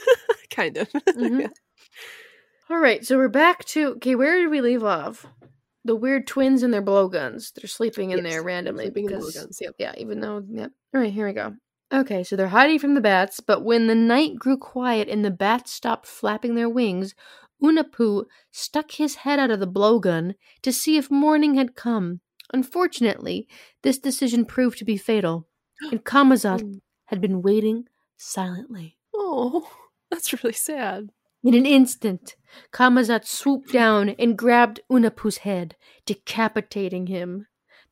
kind 0.50 0.76
of. 0.76 0.88
Mhm. 0.92 1.40
Yeah. 1.40 1.48
All 2.68 2.78
right, 2.78 3.04
so 3.06 3.16
we're 3.16 3.28
back 3.28 3.64
to 3.66 3.94
okay. 3.96 4.14
Where 4.14 4.38
did 4.38 4.50
we 4.50 4.60
leave 4.60 4.84
off? 4.84 5.24
The 5.84 5.94
weird 5.94 6.26
twins 6.26 6.62
and 6.64 6.74
their 6.74 6.82
blowguns. 6.82 7.52
They're 7.52 7.68
sleeping 7.68 8.10
in 8.10 8.24
Yes, 8.24 8.32
there 8.32 8.42
randomly 8.42 8.86
Sleeping 8.86 9.04
in 9.06 9.12
the 9.12 9.16
because. 9.18 9.58
Yep. 9.60 9.74
yeah, 9.78 9.94
even 9.98 10.20
though 10.20 10.42
yep. 10.48 10.72
All 10.92 11.00
right, 11.00 11.12
here 11.12 11.26
we 11.26 11.32
go. 11.32 11.54
Okay, 11.92 12.24
so 12.24 12.34
they're 12.34 12.48
hiding 12.48 12.78
from 12.78 12.94
the 12.94 13.00
bats, 13.00 13.40
but 13.40 13.62
when 13.64 13.86
the 13.86 13.94
night 13.94 14.36
grew 14.38 14.56
quiet 14.58 15.08
and 15.08 15.24
the 15.24 15.30
bats 15.30 15.70
stopped 15.72 16.06
flapping 16.06 16.54
their 16.54 16.68
wings, 16.68 17.14
Hunahpu 17.62 18.24
stuck 18.50 18.92
his 18.92 19.16
head 19.16 19.38
out 19.38 19.50
of 19.50 19.60
the 19.60 19.68
blowgun 19.68 20.34
to 20.62 20.72
see 20.72 20.96
if 20.96 21.10
morning 21.10 21.54
had 21.54 21.76
come. 21.76 22.20
Unfortunately, 22.52 23.48
this 23.82 23.98
decision 23.98 24.44
proved 24.44 24.78
to 24.78 24.84
be 24.84 24.96
fatal, 24.96 25.46
and 25.90 26.04
Kamazat 26.04 26.60
Mm. 26.62 26.80
had 27.06 27.20
been 27.20 27.40
waiting 27.42 27.86
silently. 28.16 28.98
Oh, 29.14 29.70
that's 30.10 30.32
really 30.32 30.52
sad. 30.54 31.10
In 31.44 31.54
an 31.54 31.66
instant, 31.66 32.34
Kamazat 32.72 33.24
swooped 33.26 33.72
down 33.72 34.10
and 34.18 34.36
grabbed 34.36 34.80
Hunahpu's 34.90 35.38
head, 35.38 35.76
decapitating 36.04 37.06
him. 37.06 37.46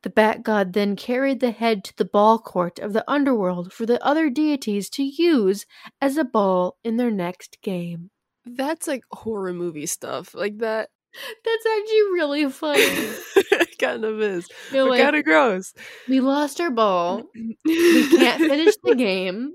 The 0.05 0.11
bat 0.11 0.43
god 0.43 0.75
then 0.75 0.97
carried 0.97 1.41
the 1.41 1.51
head 1.51 1.83
to 1.85 1.97
the 1.97 2.05
ball 2.05 2.39
court 2.39 2.79
of 2.79 2.93
the 2.93 3.11
underworld 3.11 3.73
for 3.73 3.87
the 3.87 4.05
other 4.05 4.29
deities 4.29 4.91
to 4.91 5.03
use 5.03 5.65
as 5.99 6.19
a 6.19 6.25
ball 6.25 6.77
in 6.85 6.99
their 6.99 7.11
next 7.11 7.57
game. 7.63 8.11
That's 8.45 8.87
like 8.87 9.03
horror 9.11 9.55
movie 9.55 9.87
stuff. 9.87 10.35
Like 10.35 10.59
that 10.59 10.91
That's 11.45 11.67
actually 11.67 12.03
really 12.13 12.51
funny. 12.51 12.83
it 12.83 13.79
kind 13.79 14.05
of 14.05 14.21
is. 14.21 14.47
You're 14.73 14.91
like, 14.91 15.01
kind 15.01 15.17
of 15.17 15.25
gross. 15.25 15.73
we 16.07 16.21
lost 16.21 16.61
our 16.61 16.71
ball. 16.71 17.23
We 17.35 17.57
can't 17.65 18.41
finish 18.51 18.75
the 18.85 18.97
game. 18.97 19.55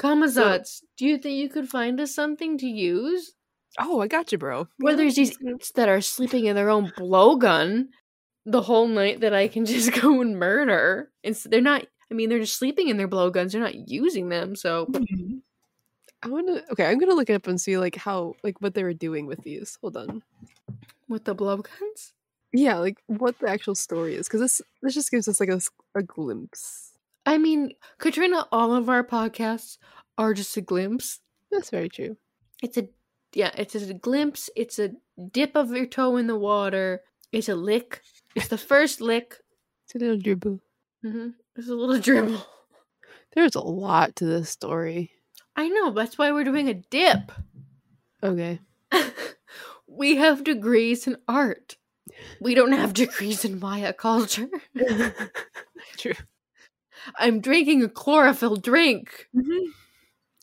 Camazotz, 0.00 0.82
do 0.96 1.06
you 1.06 1.18
think 1.18 1.38
you 1.38 1.48
could 1.48 1.68
find 1.68 2.00
us 2.00 2.14
something 2.14 2.56
to 2.58 2.66
use? 2.66 3.34
Oh, 3.80 4.00
I 4.00 4.06
got 4.06 4.30
you, 4.30 4.38
bro. 4.38 4.68
Where 4.78 4.92
Yeah, 4.92 4.96
there's 4.96 5.16
these 5.16 5.36
that 5.74 5.88
are 5.88 6.00
sleeping 6.00 6.46
in 6.46 6.54
their 6.56 6.70
own 6.70 6.92
blowgun 6.98 7.86
the 8.50 8.62
whole 8.62 8.88
night 8.88 9.20
that 9.20 9.34
I 9.34 9.48
can 9.48 9.64
just 9.74 9.92
go 10.00 10.20
and 10.20 10.38
murder. 10.38 11.10
It's 11.22 11.44
they're 11.44 11.60
not. 11.60 11.86
I 12.10 12.14
mean, 12.14 12.28
they're 12.28 12.40
just 12.40 12.56
sleeping 12.58 12.88
in 12.88 12.96
their 12.96 13.08
blowguns. 13.08 13.52
They're 13.52 13.60
not 13.60 13.88
using 13.88 14.28
them. 14.30 14.56
So 14.56 14.86
Mhm. 14.86 15.42
I 16.22 16.28
want 16.28 16.48
to. 16.48 16.64
Okay, 16.72 16.84
I'm 16.86 16.98
gonna 16.98 17.14
look 17.14 17.30
it 17.30 17.34
up 17.34 17.46
and 17.46 17.60
see 17.60 17.78
like 17.78 17.96
how 17.96 18.34
like 18.42 18.60
what 18.60 18.74
they 18.74 18.82
were 18.82 18.92
doing 18.92 19.26
with 19.26 19.42
these. 19.42 19.78
Hold 19.80 19.96
on. 19.96 20.22
with 21.08 21.24
the 21.24 21.34
blowguns, 21.34 22.12
Yeah, 22.52 22.76
like 22.78 22.98
what 23.08 23.36
the 23.40 23.48
actual 23.48 23.74
story 23.74 24.14
is, 24.14 24.28
because 24.28 24.40
this 24.40 24.62
this 24.82 24.94
just 24.94 25.10
gives 25.10 25.26
us 25.28 25.40
like 25.40 25.48
a, 25.48 25.60
a 25.96 26.02
glimpse. 26.02 26.92
I 27.26 27.36
mean, 27.38 27.72
Katrina, 27.98 28.46
all 28.52 28.74
of 28.74 28.88
our 28.88 29.02
podcasts 29.04 29.76
are 30.18 30.34
just 30.34 30.56
a 30.56 30.60
glimpse. 30.60 31.20
That's 31.50 31.70
very 31.70 31.88
true. 31.88 32.16
It's 32.62 32.76
a 32.76 32.88
yeah. 33.34 33.50
It's 33.56 33.74
a 33.74 33.94
glimpse. 33.94 34.50
It's 34.56 34.78
a 34.78 34.90
dip 35.32 35.56
of 35.56 35.70
your 35.72 35.86
toe 35.86 36.16
in 36.16 36.26
the 36.28 36.36
water. 36.38 37.02
It's 37.32 37.48
a 37.48 37.54
lick. 37.56 38.02
It's 38.34 38.48
the 38.48 38.58
first 38.58 39.00
lick. 39.00 39.36
It's 39.84 39.94
a 39.94 39.98
little 39.98 40.18
dribble. 40.18 40.60
hmm 41.02 41.28
It's 41.56 41.68
a 41.68 41.74
little 41.74 41.98
dribble. 42.00 42.44
There's 43.34 43.54
a 43.54 43.60
lot 43.60 44.16
to 44.16 44.24
this 44.24 44.50
story. 44.50 45.10
I 45.56 45.68
know. 45.68 45.90
That's 45.92 46.18
why 46.18 46.32
we're 46.32 46.44
doing 46.44 46.68
a 46.68 46.74
dip. 46.74 47.32
Okay. 48.22 48.60
we 49.86 50.16
have 50.16 50.44
degrees 50.44 51.06
in 51.06 51.16
art. 51.28 51.76
We 52.40 52.54
don't 52.54 52.72
have 52.72 52.92
degrees 52.94 53.44
in 53.44 53.60
Maya 53.60 53.92
culture. 53.92 54.48
True. 55.96 56.12
I'm 57.18 57.40
drinking 57.40 57.82
a 57.82 57.88
chlorophyll 57.88 58.56
drink. 58.56 59.28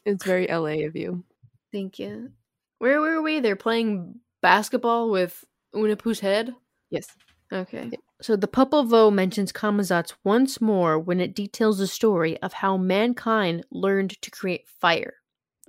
It's 0.06 0.23
very 0.23 0.47
LA 0.47 0.86
of 0.88 0.95
you. 0.95 1.23
Thank 1.71 2.00
you. 2.00 2.32
Where 2.80 3.02
were 3.02 3.21
we? 3.21 3.39
They're 3.39 3.56
playing 3.56 4.19
basketball 4.41 5.10
with 5.12 5.43
Hunahpu's 5.76 6.19
head? 6.19 6.56
Yes. 6.89 7.08
Okay. 7.52 7.92
So 8.22 8.36
the 8.36 8.48
Popol 8.48 9.14
mentions 9.14 9.52
Camazotz 9.52 10.14
once 10.24 10.60
more 10.60 11.00
when 11.00 11.20
it 11.20 11.36
details 11.36 11.78
the 11.78 11.88
story 11.88 12.38
of 12.42 12.54
how 12.54 12.78
mankind 12.78 13.64
learned 13.72 14.22
to 14.22 14.32
create 14.32 14.68
fire. 14.68 15.16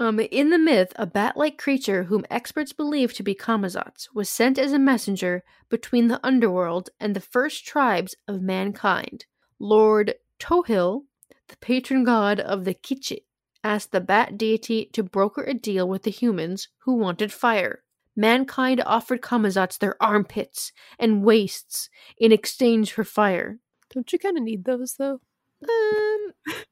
Um, 0.01 0.21
in 0.21 0.51
the 0.51 0.59
myth, 0.59 0.93
a 0.97 1.07
bat-like 1.07 1.59
creature 1.59 2.05
whom 2.05 2.25
experts 2.31 2.73
believe 2.73 3.13
to 3.15 3.25
be 3.25 3.35
Camazotz 3.35 4.09
was 4.15 4.29
sent 4.29 4.57
as 4.57 4.73
a 4.73 4.79
messenger 4.79 5.43
between 5.69 6.07
the 6.07 6.21
underworld 6.25 6.91
and 7.01 7.15
the 7.15 7.21
first 7.21 7.67
tribes 7.67 8.15
of 8.29 8.41
mankind. 8.41 9.27
Lord 9.59 10.15
Tohil, 10.39 11.03
the 11.49 11.57
patron 11.57 12.05
god 12.05 12.39
of 12.39 12.65
the 12.65 12.75
K'iche', 12.75 13.25
asked 13.65 13.91
the 13.91 14.01
bat 14.01 14.39
deity 14.39 14.89
to 14.93 15.03
broker 15.03 15.43
a 15.43 15.53
deal 15.53 15.89
with 15.89 16.05
the 16.05 16.13
humans 16.13 16.69
who 16.85 16.95
wanted 16.95 17.33
fire. 17.33 17.83
Mankind 18.19 18.83
offered 18.85 19.23
Camazotz 19.23 19.79
their 19.79 19.95
armpits 20.03 20.73
and 20.99 21.23
waists 21.23 21.89
in 22.19 22.33
exchange 22.33 22.93
for 22.93 23.05
fire. 23.05 23.59
Don't 23.95 24.13
you 24.13 24.19
kind 24.19 24.37
of 24.37 24.43
need 24.43 24.65
those 24.65 24.95
though? 24.95 25.21
Um, 25.63 26.33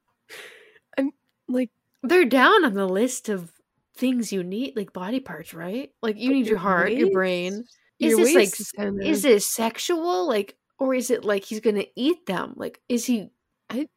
Like 1.48 1.70
they're 2.02 2.24
down 2.24 2.64
on 2.64 2.74
the 2.74 2.88
list 2.88 3.28
of 3.28 3.52
things 3.94 4.32
you 4.32 4.42
need, 4.42 4.76
like 4.76 4.92
body 4.92 5.20
parts, 5.20 5.54
right? 5.54 5.92
Like 6.02 6.18
you 6.18 6.32
need 6.32 6.46
your 6.48 6.58
heart, 6.58 6.90
your 6.92 7.06
waist- 7.06 7.14
brain. 7.14 7.64
Is 8.00 8.10
your 8.10 8.18
this 8.18 8.34
like 8.34 8.60
is 8.60 8.72
kinda- 8.72 9.06
is 9.08 9.24
it 9.24 9.42
sexual, 9.42 10.26
like, 10.26 10.56
or 10.78 10.92
is 10.94 11.10
it 11.10 11.24
like 11.24 11.44
he's 11.44 11.60
gonna 11.60 11.84
eat 11.94 12.26
them? 12.26 12.54
Like, 12.56 12.80
is 12.88 13.04
he? 13.06 13.30
I 13.70 13.88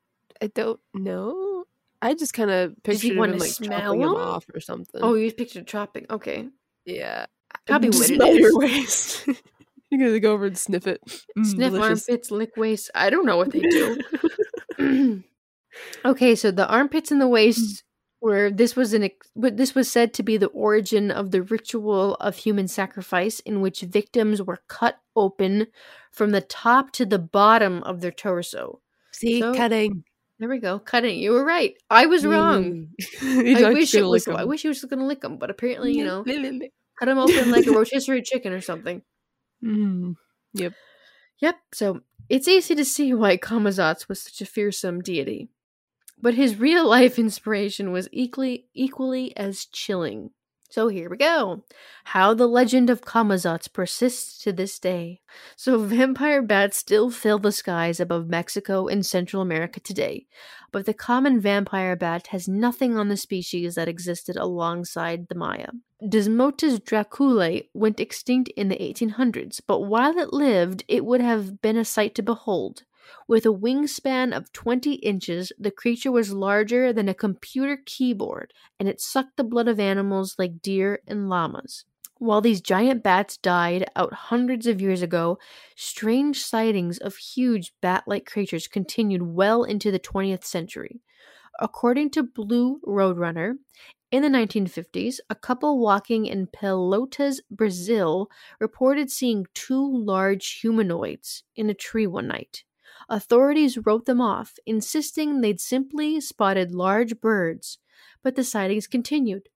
I 0.42 0.48
don't 0.48 0.80
know. 0.94 1.66
I 2.02 2.14
just 2.14 2.34
kind 2.34 2.52
of 2.52 2.76
pictured 2.84 3.12
him 3.14 3.38
like 3.38 3.52
chopping 3.56 4.02
him 4.02 4.08
them? 4.14 4.16
off 4.16 4.46
or 4.54 4.60
something. 4.62 5.02
Oh, 5.04 5.16
you 5.16 5.34
pictured 5.34 5.68
chopping. 5.68 6.06
Okay, 6.10 6.48
yeah. 6.86 7.26
Probably 7.70 7.90
what 7.90 8.10
it 8.10 8.16
smell 8.16 8.36
your 8.36 8.50
is. 8.50 8.56
waist. 8.56 9.30
You're 9.90 10.08
gonna 10.08 10.20
go 10.20 10.34
over 10.34 10.46
and 10.46 10.58
sniff 10.58 10.88
it. 10.88 11.02
Mm, 11.06 11.24
mm 11.38 11.46
Sniff 11.46 11.72
delicious. 11.72 12.10
armpits, 12.10 12.32
lick 12.32 12.58
waist. 12.58 12.92
I 12.94 13.10
don't 13.10 13.26
know 13.26 13.38
what 13.38 13.52
they 13.52 13.60
do. 13.60 14.00
okay, 16.06 16.36
so 16.36 16.52
the 16.52 16.68
armpits 16.68 17.12
and 17.12 17.20
the 17.20 17.28
waists 17.28 17.82
mm. 17.82 17.84
were 18.22 18.52
this 18.52 18.76
was 18.76 18.94
an 18.94 19.10
but 19.36 19.58
this 19.58 19.74
was 19.74 19.90
said 19.90 20.14
to 20.14 20.24
be 20.24 20.38
the 20.38 20.48
origin 20.48 21.10
of 21.10 21.32
the 21.32 21.42
ritual 21.42 22.16
of 22.16 22.36
human 22.36 22.68
sacrifice 22.68 23.40
in 23.42 23.62
which 23.62 23.82
victims 23.82 24.42
were 24.42 24.60
cut 24.68 25.00
open 25.16 25.68
from 26.12 26.32
the 26.32 26.42
top 26.42 26.92
to 26.92 27.06
the 27.06 27.20
bottom 27.20 27.82
of 27.84 28.02
their 28.02 28.12
torso. 28.12 28.82
See, 29.12 29.40
So- 29.40 29.54
cutting. 29.56 30.04
There 30.38 30.48
we 30.48 30.60
go, 30.60 30.80
cutting. 30.80 31.20
You 31.20 31.32
were 31.32 31.44
right. 31.44 31.76
I 31.90 32.06
was 32.06 32.26
wrong. 32.26 32.88
Mm. 33.20 33.62
I 33.62 33.74
wish 33.74 33.94
it 33.94 34.04
was. 34.04 34.26
I 34.26 34.46
wish 34.46 34.62
he 34.62 34.70
was 34.70 34.82
going 34.86 35.00
to 35.00 35.06
lick 35.06 35.20
them, 35.20 35.36
but 35.36 35.50
apparently, 35.50 35.92
you 35.92 36.06
know, 36.06 36.24
cut 37.00 37.06
them 37.06 37.18
open 37.18 37.52
like 37.52 37.68
a 37.68 37.72
rotisserie 37.74 38.22
chicken 38.22 38.54
or 38.54 38.62
something. 38.62 39.02
Mm. 39.64 40.16
Yep. 40.54 40.74
Yep, 41.40 41.56
so 41.74 42.02
it's 42.28 42.48
easy 42.48 42.76
to 42.76 42.86
see 42.86 43.14
why 43.14 43.38
Camazotz 43.38 44.10
was 44.10 44.22
such 44.22 44.42
a 44.42 44.46
fearsome 44.46 45.02
deity. 45.02 45.50
But 46.22 46.34
his 46.34 46.60
real 46.60 46.88
life 46.88 47.18
inspiration 47.18 47.92
was 47.92 48.10
equally 48.12 48.68
equally 48.74 49.36
as 49.38 49.66
chilling. 49.66 50.32
So 50.70 50.88
here 50.88 51.10
we 51.10 51.18
go. 51.18 51.64
How 52.04 52.36
the 52.36 52.46
legend 52.46 52.92
of 52.92 53.02
Camazotz 53.02 53.74
persists 53.74 54.38
to 54.44 54.54
this 54.54 54.78
day. 54.78 55.22
So 55.56 55.80
vampire 55.84 56.44
bats 56.44 56.78
still 56.78 57.10
fill 57.10 57.40
the 57.40 57.52
skies 57.52 58.00
above 58.00 58.30
Mexico 58.30 58.88
and 58.88 59.04
Central 59.04 59.42
America 59.42 59.80
today, 59.80 60.28
but 60.72 60.86
the 60.86 60.94
common 60.94 61.40
vampire 61.40 61.96
bat 61.96 62.28
has 62.28 62.48
nothing 62.48 62.98
on 62.98 63.10
the 63.10 63.18
species 63.18 63.76
that 63.76 63.88
existed 63.88 64.38
alongside 64.38 65.28
the 65.28 65.36
Maya. 65.36 65.70
Desmodus 66.04 66.80
draculae 66.80 67.68
went 67.74 68.00
extinct 68.00 68.50
in 68.56 68.70
the 68.70 68.78
1800s, 68.78 69.60
but 69.66 69.82
while 69.82 70.18
it 70.20 70.32
lived, 70.32 70.84
it 70.88 71.04
would 71.04 71.20
have 71.20 71.62
been 71.62 71.78
a 71.78 71.84
sight 71.84 72.14
to 72.16 72.22
behold. 72.22 72.84
With 73.28 73.46
a 73.46 73.54
wingspan 73.54 74.36
of 74.36 74.52
20 74.54 74.94
inches, 74.96 75.52
the 75.58 75.72
creature 75.72 76.12
was 76.12 76.34
larger 76.34 76.92
than 76.94 77.10
a 77.10 77.14
computer 77.14 77.78
keyboard, 77.86 78.54
and 78.80 78.88
it 78.90 79.02
sucked 79.02 79.38
the 79.38 79.44
blood 79.44 79.68
of 79.68 79.80
animals 79.80 80.36
like 80.38 80.62
deer 80.62 81.02
and 81.08 81.30
llamas. 81.30 81.86
While 82.20 82.42
these 82.42 82.60
giant 82.60 83.02
bats 83.02 83.38
died 83.38 83.90
out 83.96 84.14
hundreds 84.14 84.68
of 84.68 84.82
years 84.82 85.02
ago, 85.02 85.40
strange 85.76 86.44
sightings 86.44 86.98
of 86.98 87.16
huge 87.16 87.74
bat 87.82 88.04
like 88.08 88.26
creatures 88.26 88.68
continued 88.68 89.22
well 89.22 89.64
into 89.64 89.90
the 89.90 90.00
20th 90.00 90.44
century. 90.44 91.02
According 91.62 92.10
to 92.12 92.24
Blue 92.24 92.82
Roadrunner, 92.86 93.56
in 94.12 94.24
the 94.24 94.30
1950s, 94.30 95.20
a 95.30 95.36
couple 95.36 95.78
walking 95.78 96.26
in 96.26 96.48
Pelotas, 96.48 97.42
Brazil, 97.52 98.30
reported 98.60 99.12
seeing 99.12 99.46
two 99.54 99.98
large 99.98 100.60
humanoids 100.62 101.44
in 101.56 101.70
a 101.70 101.76
tree 101.76 102.08
one 102.08 102.28
night. 102.28 102.64
Authorities 103.10 103.78
wrote 103.86 104.06
them 104.06 104.22
off, 104.22 104.54
insisting 104.66 105.42
they'd 105.42 105.60
simply 105.60 106.22
spotted 106.22 106.72
large 106.74 107.20
birds, 107.20 107.80
but 108.24 108.36
the 108.36 108.44
sightings 108.44 108.88
continued. 108.88 109.50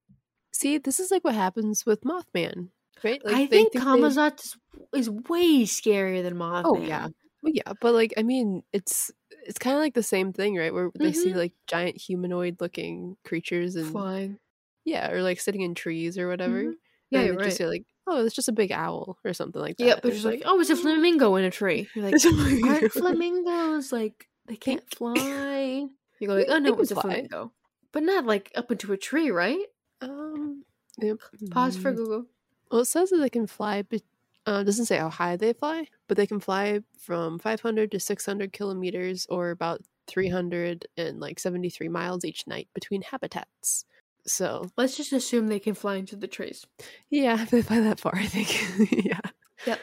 See, 0.52 0.78
this 0.78 0.98
is 1.00 1.10
like 1.10 1.24
what 1.24 1.34
happens 1.34 1.86
with 1.86 2.02
Mothman, 2.02 2.68
right? 3.02 3.24
Like 3.24 3.34
I 3.34 3.38
they 3.46 3.46
think 3.46 3.72
they- 3.72 3.80
Kamazat 3.80 4.40
is, 4.44 4.56
is 4.94 5.10
way 5.10 5.62
scarier 5.62 6.22
than 6.22 6.34
Mothman. 6.36 6.62
Oh 6.64 6.82
yeah, 6.82 7.08
well, 7.42 7.52
yeah, 7.54 7.72
but 7.80 7.94
like 7.94 8.12
I 8.16 8.22
mean, 8.22 8.62
it's 8.72 9.10
it's 9.46 9.58
kind 9.58 9.76
of 9.76 9.80
like 9.82 9.94
the 9.94 10.02
same 10.02 10.32
thing, 10.32 10.56
right? 10.56 10.72
Where 10.72 10.90
they 10.98 11.12
see 11.12 11.30
Mhm. 11.30 11.36
like 11.36 11.52
giant 11.66 11.96
humanoid-looking 12.00 13.16
creatures 13.24 13.76
and 13.76 13.90
flying. 13.90 14.38
yeah, 14.84 15.10
or 15.10 15.22
like 15.22 15.38
sitting 15.40 15.60
in 15.62 15.74
trees 15.74 16.18
or 16.18 16.28
whatever. 16.28 16.64
Mhm. 16.64 16.74
Yeah, 17.10 17.22
they 17.22 17.30
right. 17.32 17.44
just 17.44 17.56
say 17.58 17.66
like, 17.66 17.84
oh, 18.06 18.24
it's 18.24 18.34
just 18.34 18.48
a 18.48 18.52
big 18.52 18.72
owl 18.72 19.18
or 19.24 19.32
something 19.32 19.60
like 19.60 19.76
that. 19.78 19.84
Yep, 19.84 20.02
they're 20.02 20.12
It's 20.12 20.22
just 20.22 20.26
like, 20.32 20.42
oh, 20.44 20.60
it's 20.60 20.70
a 20.70 20.76
flamingo 20.76 21.36
in 21.36 21.44
a 21.44 21.50
tree. 21.50 21.88
You're 21.94 22.04
like, 22.04 22.14
It's 22.14 22.24
a 22.24 22.30
flamingo. 22.30 22.68
aren't 22.68 22.92
flamingos 22.92 23.92
like 23.92 24.28
they 24.46 24.56
can't 24.56 24.82
fly? 24.94 25.86
You 26.20 26.28
go 26.28 26.34
like, 26.34 26.46
oh 26.48 26.58
no, 26.58 26.74
it's 26.74 26.90
a 26.90 26.94
flamingo, 26.96 27.52
but 27.92 28.02
not 28.02 28.24
like 28.26 28.52
up 28.54 28.70
into 28.70 28.92
a 28.92 28.96
tree, 28.96 29.30
right? 29.30 29.64
Um, 30.00 30.64
yep. 31.00 31.18
Pause 31.50 31.76
for 31.78 31.92
Mm. 31.92 31.96
Google. 31.96 32.26
Well, 32.70 32.80
it 32.82 32.86
says 32.86 33.10
that 33.10 33.18
they 33.18 33.30
can 33.30 33.46
fly, 33.46 33.82
but 33.82 34.02
uh, 34.46 34.58
it 34.60 34.64
doesn't 34.64 34.86
say 34.86 34.98
how 34.98 35.08
high 35.08 35.36
they 35.36 35.52
fly, 35.52 35.86
but 36.08 36.16
they 36.16 36.26
can 36.26 36.40
fly 36.40 36.80
from 36.98 37.38
500 37.38 37.90
to 37.92 38.00
600 38.00 38.52
kilometers 38.52 39.26
or 39.30 39.50
about 39.50 39.80
300 40.06 40.86
and 40.96 41.20
like 41.20 41.38
73 41.38 41.88
miles 41.88 42.24
each 42.24 42.46
night 42.46 42.68
between 42.74 43.02
habitats. 43.02 43.84
So, 44.26 44.70
Let's 44.76 44.96
just 44.96 45.12
assume 45.12 45.48
they 45.48 45.58
can 45.60 45.74
fly 45.74 45.96
into 45.96 46.16
the 46.16 46.26
trees. 46.26 46.66
yeah, 47.10 47.34
if 47.42 47.50
they 47.50 47.62
fly 47.62 47.80
that 47.80 48.00
far, 48.00 48.14
I 48.16 48.26
think. 48.26 49.04
yeah. 49.04 49.20
Yep. 49.66 49.80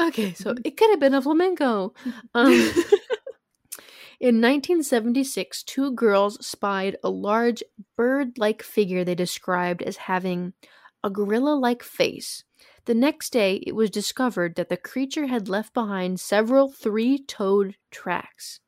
Okay, 0.00 0.34
so 0.34 0.54
it 0.64 0.76
could 0.76 0.90
have 0.90 1.00
been 1.00 1.14
a 1.14 1.22
flamingo. 1.22 1.94
Um, 2.34 2.52
in 4.20 4.40
1976, 4.40 5.62
two 5.64 5.92
girls 5.92 6.44
spied 6.44 6.96
a 7.02 7.10
large 7.10 7.62
bird 7.96 8.38
like 8.38 8.62
figure 8.62 9.04
they 9.04 9.14
described 9.14 9.82
as 9.82 9.96
having 9.96 10.52
a 11.02 11.10
gorilla 11.10 11.54
like 11.54 11.82
face. 11.82 12.44
The 12.86 12.94
next 12.94 13.32
day, 13.32 13.62
it 13.66 13.74
was 13.74 13.90
discovered 13.90 14.56
that 14.56 14.68
the 14.68 14.76
creature 14.76 15.26
had 15.26 15.48
left 15.48 15.72
behind 15.74 16.20
several 16.20 16.70
three 16.70 17.18
toed 17.18 17.76
tracks. 17.90 18.60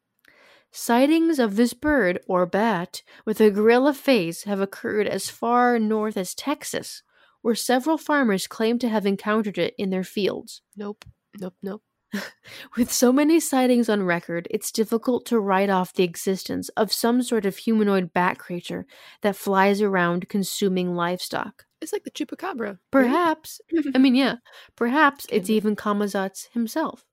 Sightings 0.79 1.39
of 1.39 1.57
this 1.57 1.73
bird, 1.73 2.21
or 2.29 2.45
bat, 2.45 3.01
with 3.25 3.41
a 3.41 3.51
gorilla 3.51 3.95
face 3.95 4.45
have 4.45 4.61
occurred 4.61 5.07
as 5.07 5.31
far 5.31 5.79
north 5.79 6.19
as 6.19 6.35
Texas, 6.35 7.03
where 7.41 7.55
several 7.55 7.97
farmers 7.97 8.47
claim 8.47 8.79
to 8.81 8.89
have 8.91 9.07
encountered 9.07 9.57
it 9.57 9.73
in 9.79 9.89
their 9.89 10.05
fields. 10.05 10.61
nope. 10.77 11.07
Nope. 11.41 11.55
Nope. 11.63 11.83
With 12.77 12.93
so 12.93 13.11
many 13.11 13.41
sightings 13.41 13.89
on 13.89 14.03
record, 14.03 14.49
it's 14.51 14.71
difficult 14.71 15.25
to 15.27 15.41
write 15.41 15.71
off 15.71 15.95
the 15.95 16.05
existence 16.05 16.69
of 16.77 16.93
some 16.93 17.23
sort 17.23 17.47
of 17.47 17.57
humanoid 17.57 18.13
bat 18.13 18.39
creature 18.39 18.85
that 19.23 19.35
flies 19.35 19.81
around 19.81 20.29
consuming 20.29 20.95
livestock. 20.95 21.65
It's 21.81 21.95
like 21.95 22.05
the 22.05 22.11
chupacabra. 22.11 22.69
right? 22.69 22.79
Perhaps, 22.91 23.63
I 23.95 23.99
mean, 23.99 24.15
yeah, 24.15 24.37
perhaps 24.77 25.27
it's 25.31 25.49
even 25.49 25.75
Camazotz 25.75 26.49
himself. 26.53 27.07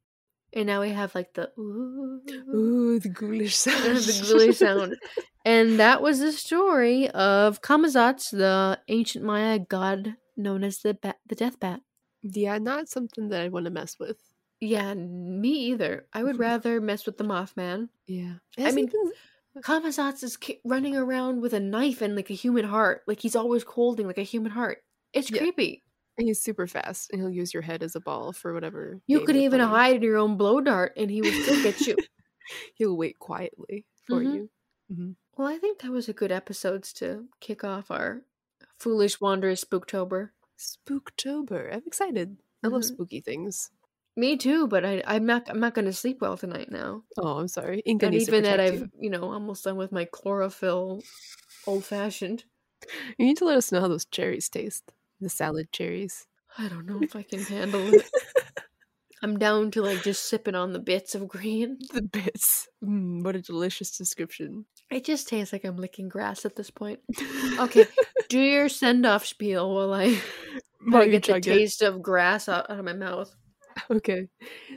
And 0.55 0.67
now 0.67 0.81
we 0.81 0.89
have 0.89 1.15
like 1.15 1.33
the 1.33 1.49
ooh, 1.59 2.21
Ooh, 2.53 2.99
the 2.99 3.09
ghoulish 3.09 3.55
sound. 3.65 3.83
the 3.97 4.25
ghoulish 4.27 4.57
sound. 4.57 4.95
And 5.45 5.77
that 5.77 6.01
was 6.01 6.19
the 6.19 6.31
story 6.31 7.09
of 7.09 7.61
Camazotz, 7.61 8.31
the 8.31 8.79
ancient 8.87 9.25
Maya 9.25 9.59
god 9.59 10.15
known 10.37 10.63
as 10.63 10.77
the 10.79 10.93
bat, 10.93 11.17
the 11.27 11.35
death 11.35 11.59
bat. 11.59 11.81
yeah, 12.21 12.57
not 12.59 12.87
something 12.87 13.27
that 13.29 13.41
I 13.41 13.49
want 13.49 13.65
to 13.65 13.69
mess 13.71 13.97
with. 13.99 14.15
Yeah, 14.61 14.93
me 14.93 15.49
either. 15.71 16.05
I 16.13 16.23
would 16.23 16.39
rather 16.49 16.79
mess 16.79 17.05
with 17.05 17.17
the 17.17 17.25
Mothman. 17.25 17.89
Yeah. 18.07 18.35
I 18.57 18.71
mean, 18.71 18.85
been- 18.85 19.11
uh 19.57 19.59
Camazotz 19.61 20.23
is 20.23 20.37
ki- 20.37 20.61
running 20.63 20.95
around 20.95 21.41
with 21.41 21.53
a 21.53 21.59
knife 21.59 22.01
and 22.01 22.15
like 22.15 22.29
a 22.29 22.33
human 22.35 22.63
heart. 22.65 23.01
Like 23.05 23.19
he's 23.19 23.35
always 23.35 23.63
holding 23.63 24.07
like 24.07 24.17
a 24.17 24.23
human 24.23 24.51
heart. 24.53 24.77
It's 25.11 25.29
Yeah. 25.29 25.39
creepy. 25.39 25.83
And 26.17 26.27
he's 26.27 26.41
super 26.41 26.67
fast, 26.67 27.11
and 27.11 27.19
he'll 27.21 27.29
use 27.31 27.53
your 27.53 27.63
head 27.63 27.81
as 27.83 27.95
a 27.95 27.99
ball 27.99 28.33
for 28.33 28.53
whatever. 28.53 29.01
You 29.07 29.21
could 29.21 29.35
even 29.35 29.59
playing. 29.59 29.69
hide 29.69 29.95
in 29.97 30.03
your 30.03 30.17
own 30.17 30.37
blow 30.37 30.61
dart 30.61 30.93
and 30.97 31.09
he 31.09 31.21
would 31.21 31.35
still 31.35 31.57
get 31.57 31.87
you. 31.87 31.97
He'll 32.75 32.97
wait 32.97 33.19
quietly 33.19 33.85
for 34.07 34.21
Mhm. 34.21 34.23
you. 34.23 34.49
hmm 34.89 35.11
well, 35.35 35.47
I 35.47 35.57
think 35.57 35.79
that 35.81 35.91
was 35.91 36.07
a 36.09 36.13
good 36.13 36.31
episodes 36.31 36.93
to 36.93 37.27
kick 37.39 37.63
off 37.63 37.89
our 37.91 38.23
Foolish 38.79 39.19
Wanderers 39.19 39.63
Spooktober. 39.63 40.31
Spooktober. 40.57 41.71
I'm 41.71 41.83
excited. 41.85 42.41
I 42.63 42.67
love 42.69 42.85
Mhm. 42.85 42.85
spooky 42.85 43.21
things. 43.21 43.69
Me 44.15 44.35
too, 44.37 44.67
but 44.67 44.83
I, 44.85 45.03
I'm 45.05 45.25
not. 45.27 45.47
I'm 45.49 45.59
not 45.59 45.73
going 45.75 45.85
to 45.85 45.93
sleep 45.93 46.19
well 46.21 46.35
tonight 46.37 46.71
now. 46.71 47.03
Oh, 47.17 47.37
I'm 47.39 47.47
sorry. 47.47 47.79
Inca 47.85 48.07
And 48.07 48.15
even 48.15 48.43
that 48.43 48.59
I've, 48.59 48.79
you. 48.79 48.91
you 48.99 49.09
know, 49.09 49.31
almost 49.31 49.63
done 49.65 49.77
with 49.77 49.91
my 49.91 50.05
chlorophyll, 50.05 51.07
old 51.67 51.85
fashioned. 51.85 52.45
You 53.17 53.25
need 53.25 53.37
to 53.37 53.45
let 53.45 53.57
us 53.57 53.71
know 53.71 53.81
how 53.81 53.87
those 53.87 54.05
cherries 54.05 54.49
taste. 54.49 54.91
The 55.23 55.29
salad 55.29 55.71
cherries. 55.71 56.27
I 56.57 56.67
don't 56.67 56.85
know 56.85 56.99
if 57.01 57.15
I 57.15 57.23
can 57.23 57.41
handle 57.41 57.93
it. 57.93 58.09
I'm 59.23 59.39
down 59.39 59.71
to 59.71 59.81
like 59.81 60.03
just 60.03 60.25
sipping 60.25 60.53
on 60.53 60.73
the 60.73 60.79
bits 60.79 61.15
of 61.15 61.29
green. 61.29 61.77
The 61.93 62.01
bits. 62.01 62.67
Mm, 62.83 63.23
what 63.23 63.37
a 63.37 63.41
delicious 63.41 63.97
description. 63.97 64.65
It 64.91 65.05
just 65.05 65.29
tastes 65.29 65.53
like 65.53 65.63
I'm 65.63 65.77
licking 65.77 66.09
grass 66.09 66.43
at 66.45 66.55
this 66.57 66.69
point. 66.69 66.99
Okay, 67.59 67.85
do 68.29 68.39
your 68.39 68.67
send 68.67 69.05
off 69.05 69.25
spiel 69.25 69.73
while 69.73 69.93
I, 69.93 70.19
while 70.89 71.03
I 71.03 71.07
get 71.07 71.23
the 71.23 71.33
chug 71.33 71.47
it. 71.47 71.53
taste 71.53 71.81
of 71.83 72.01
grass 72.01 72.49
out, 72.49 72.69
out 72.69 72.79
of 72.79 72.83
my 72.85 72.93
mouth. 72.93 73.33
Okay. 73.91 74.27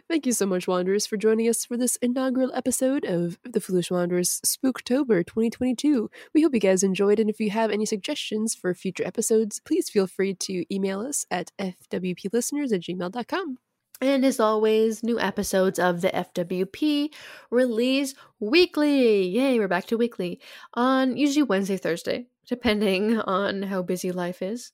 Thank 0.09 0.26
you 0.26 0.32
so 0.32 0.47
much, 0.47 0.68
Wanderers, 0.68 1.07
for 1.07 1.16
joining 1.16 1.49
us 1.49 1.64
for 1.64 1.76
this 1.76 1.97
inaugural 1.97 2.53
episode 2.55 3.05
of 3.05 3.38
The 3.44 3.61
Foolish 3.61 3.90
Wanderers 3.90 4.40
Spooktober 4.44 5.26
2022. 5.26 6.11
We 6.34 6.42
hope 6.42 6.55
you 6.55 6.61
guys 6.61 6.82
enjoyed, 6.82 7.18
and 7.18 7.30
if 7.30 7.40
you 7.40 7.51
have 7.51 7.70
any 7.70 7.86
suggestions 7.86 8.55
for 8.55 8.74
future 8.74 9.07
episodes, 9.07 9.61
please 9.64 9.88
feel 9.88 10.07
free 10.07 10.34
to 10.34 10.74
email 10.74 11.01
us 11.01 11.26
at 11.30 11.53
fwplisteners 11.59 12.72
at 12.72 12.82
gmail.com. 12.82 13.59
And 14.01 14.24
as 14.26 14.40
always, 14.40 15.03
new 15.03 15.18
episodes 15.18 15.78
of 15.78 16.03
the 16.03 16.11
FWP 16.11 17.14
release 17.51 18.14
weekly. 18.38 19.26
Yay, 19.28 19.59
we're 19.59 19.68
back 19.68 19.86
to 19.86 19.97
weekly 19.97 20.38
on 20.74 21.16
usually 21.16 21.44
Wednesday, 21.44 21.78
Thursday, 21.78 22.26
depending 22.47 23.18
on 23.20 23.62
how 23.62 23.82
busy 23.82 24.12
life 24.12 24.42
is. 24.42 24.72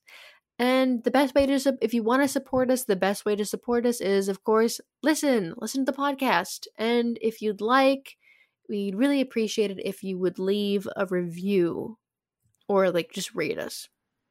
And 0.63 1.03
the 1.03 1.11
best 1.11 1.35
way 1.35 1.45
to, 1.47 1.77
if 1.81 1.93
you 1.93 2.05
want 2.05 2.23
to 2.23 2.29
support 2.29 2.71
us, 2.71 2.85
the 2.85 2.95
best 2.95 3.25
way 3.25 3.35
to 3.35 3.45
support 3.45 3.85
us 3.85 4.01
is, 4.01 4.29
of 4.29 4.45
course, 4.45 4.81
listen, 5.03 5.55
listen 5.57 5.85
to 5.85 5.91
the 5.91 5.99
podcast. 5.99 6.69
And 6.79 7.19
if 7.21 7.43
you'd 7.43 7.61
like, 7.61 8.17
we'd 8.69 8.95
really 8.95 9.21
appreciate 9.21 9.73
it 9.73 9.81
if 9.85 10.05
you 10.05 10.19
would 10.19 10.39
leave 10.39 10.87
a 10.95 11.05
review 11.07 11.99
or 12.69 12.93
like 12.93 13.11
just 13.13 13.35
rate 13.35 13.59
us. 13.59 13.89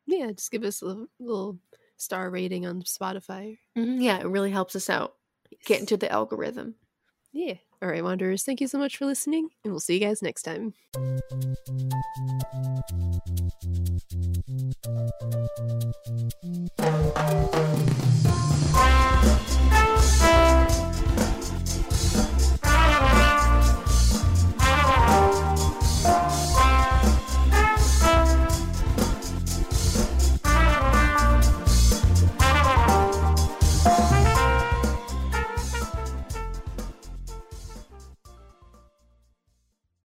Yeah, 0.07 0.31
just 0.31 0.51
give 0.51 0.63
us 0.63 0.81
a 0.81 1.05
little, 1.19 1.59
star 1.97 2.29
rating 2.31 2.65
on 2.65 2.81
Spotify. 2.83 3.57
Mhm, 3.77 4.01
Yeah, 4.01 4.19
it 4.21 4.25
really 4.27 4.51
helps 4.51 4.75
us 4.75 4.89
out. 4.89 5.15
Get 5.65 5.81
into 5.81 5.97
the 5.97 6.09
algorithm. 6.11 6.75
Yeah. 7.33 7.55
All 7.81 7.89
right, 7.89 8.03
Wanderers, 8.03 8.43
thank 8.43 8.61
you 8.61 8.67
so 8.67 8.77
much 8.77 8.97
for 8.97 9.05
listening, 9.05 9.49
and 9.63 9.73
we'll 9.73 9.79
see 9.79 9.95
you 9.95 9.99
guys 9.99 10.21
next 10.21 10.43
time. 10.43 10.73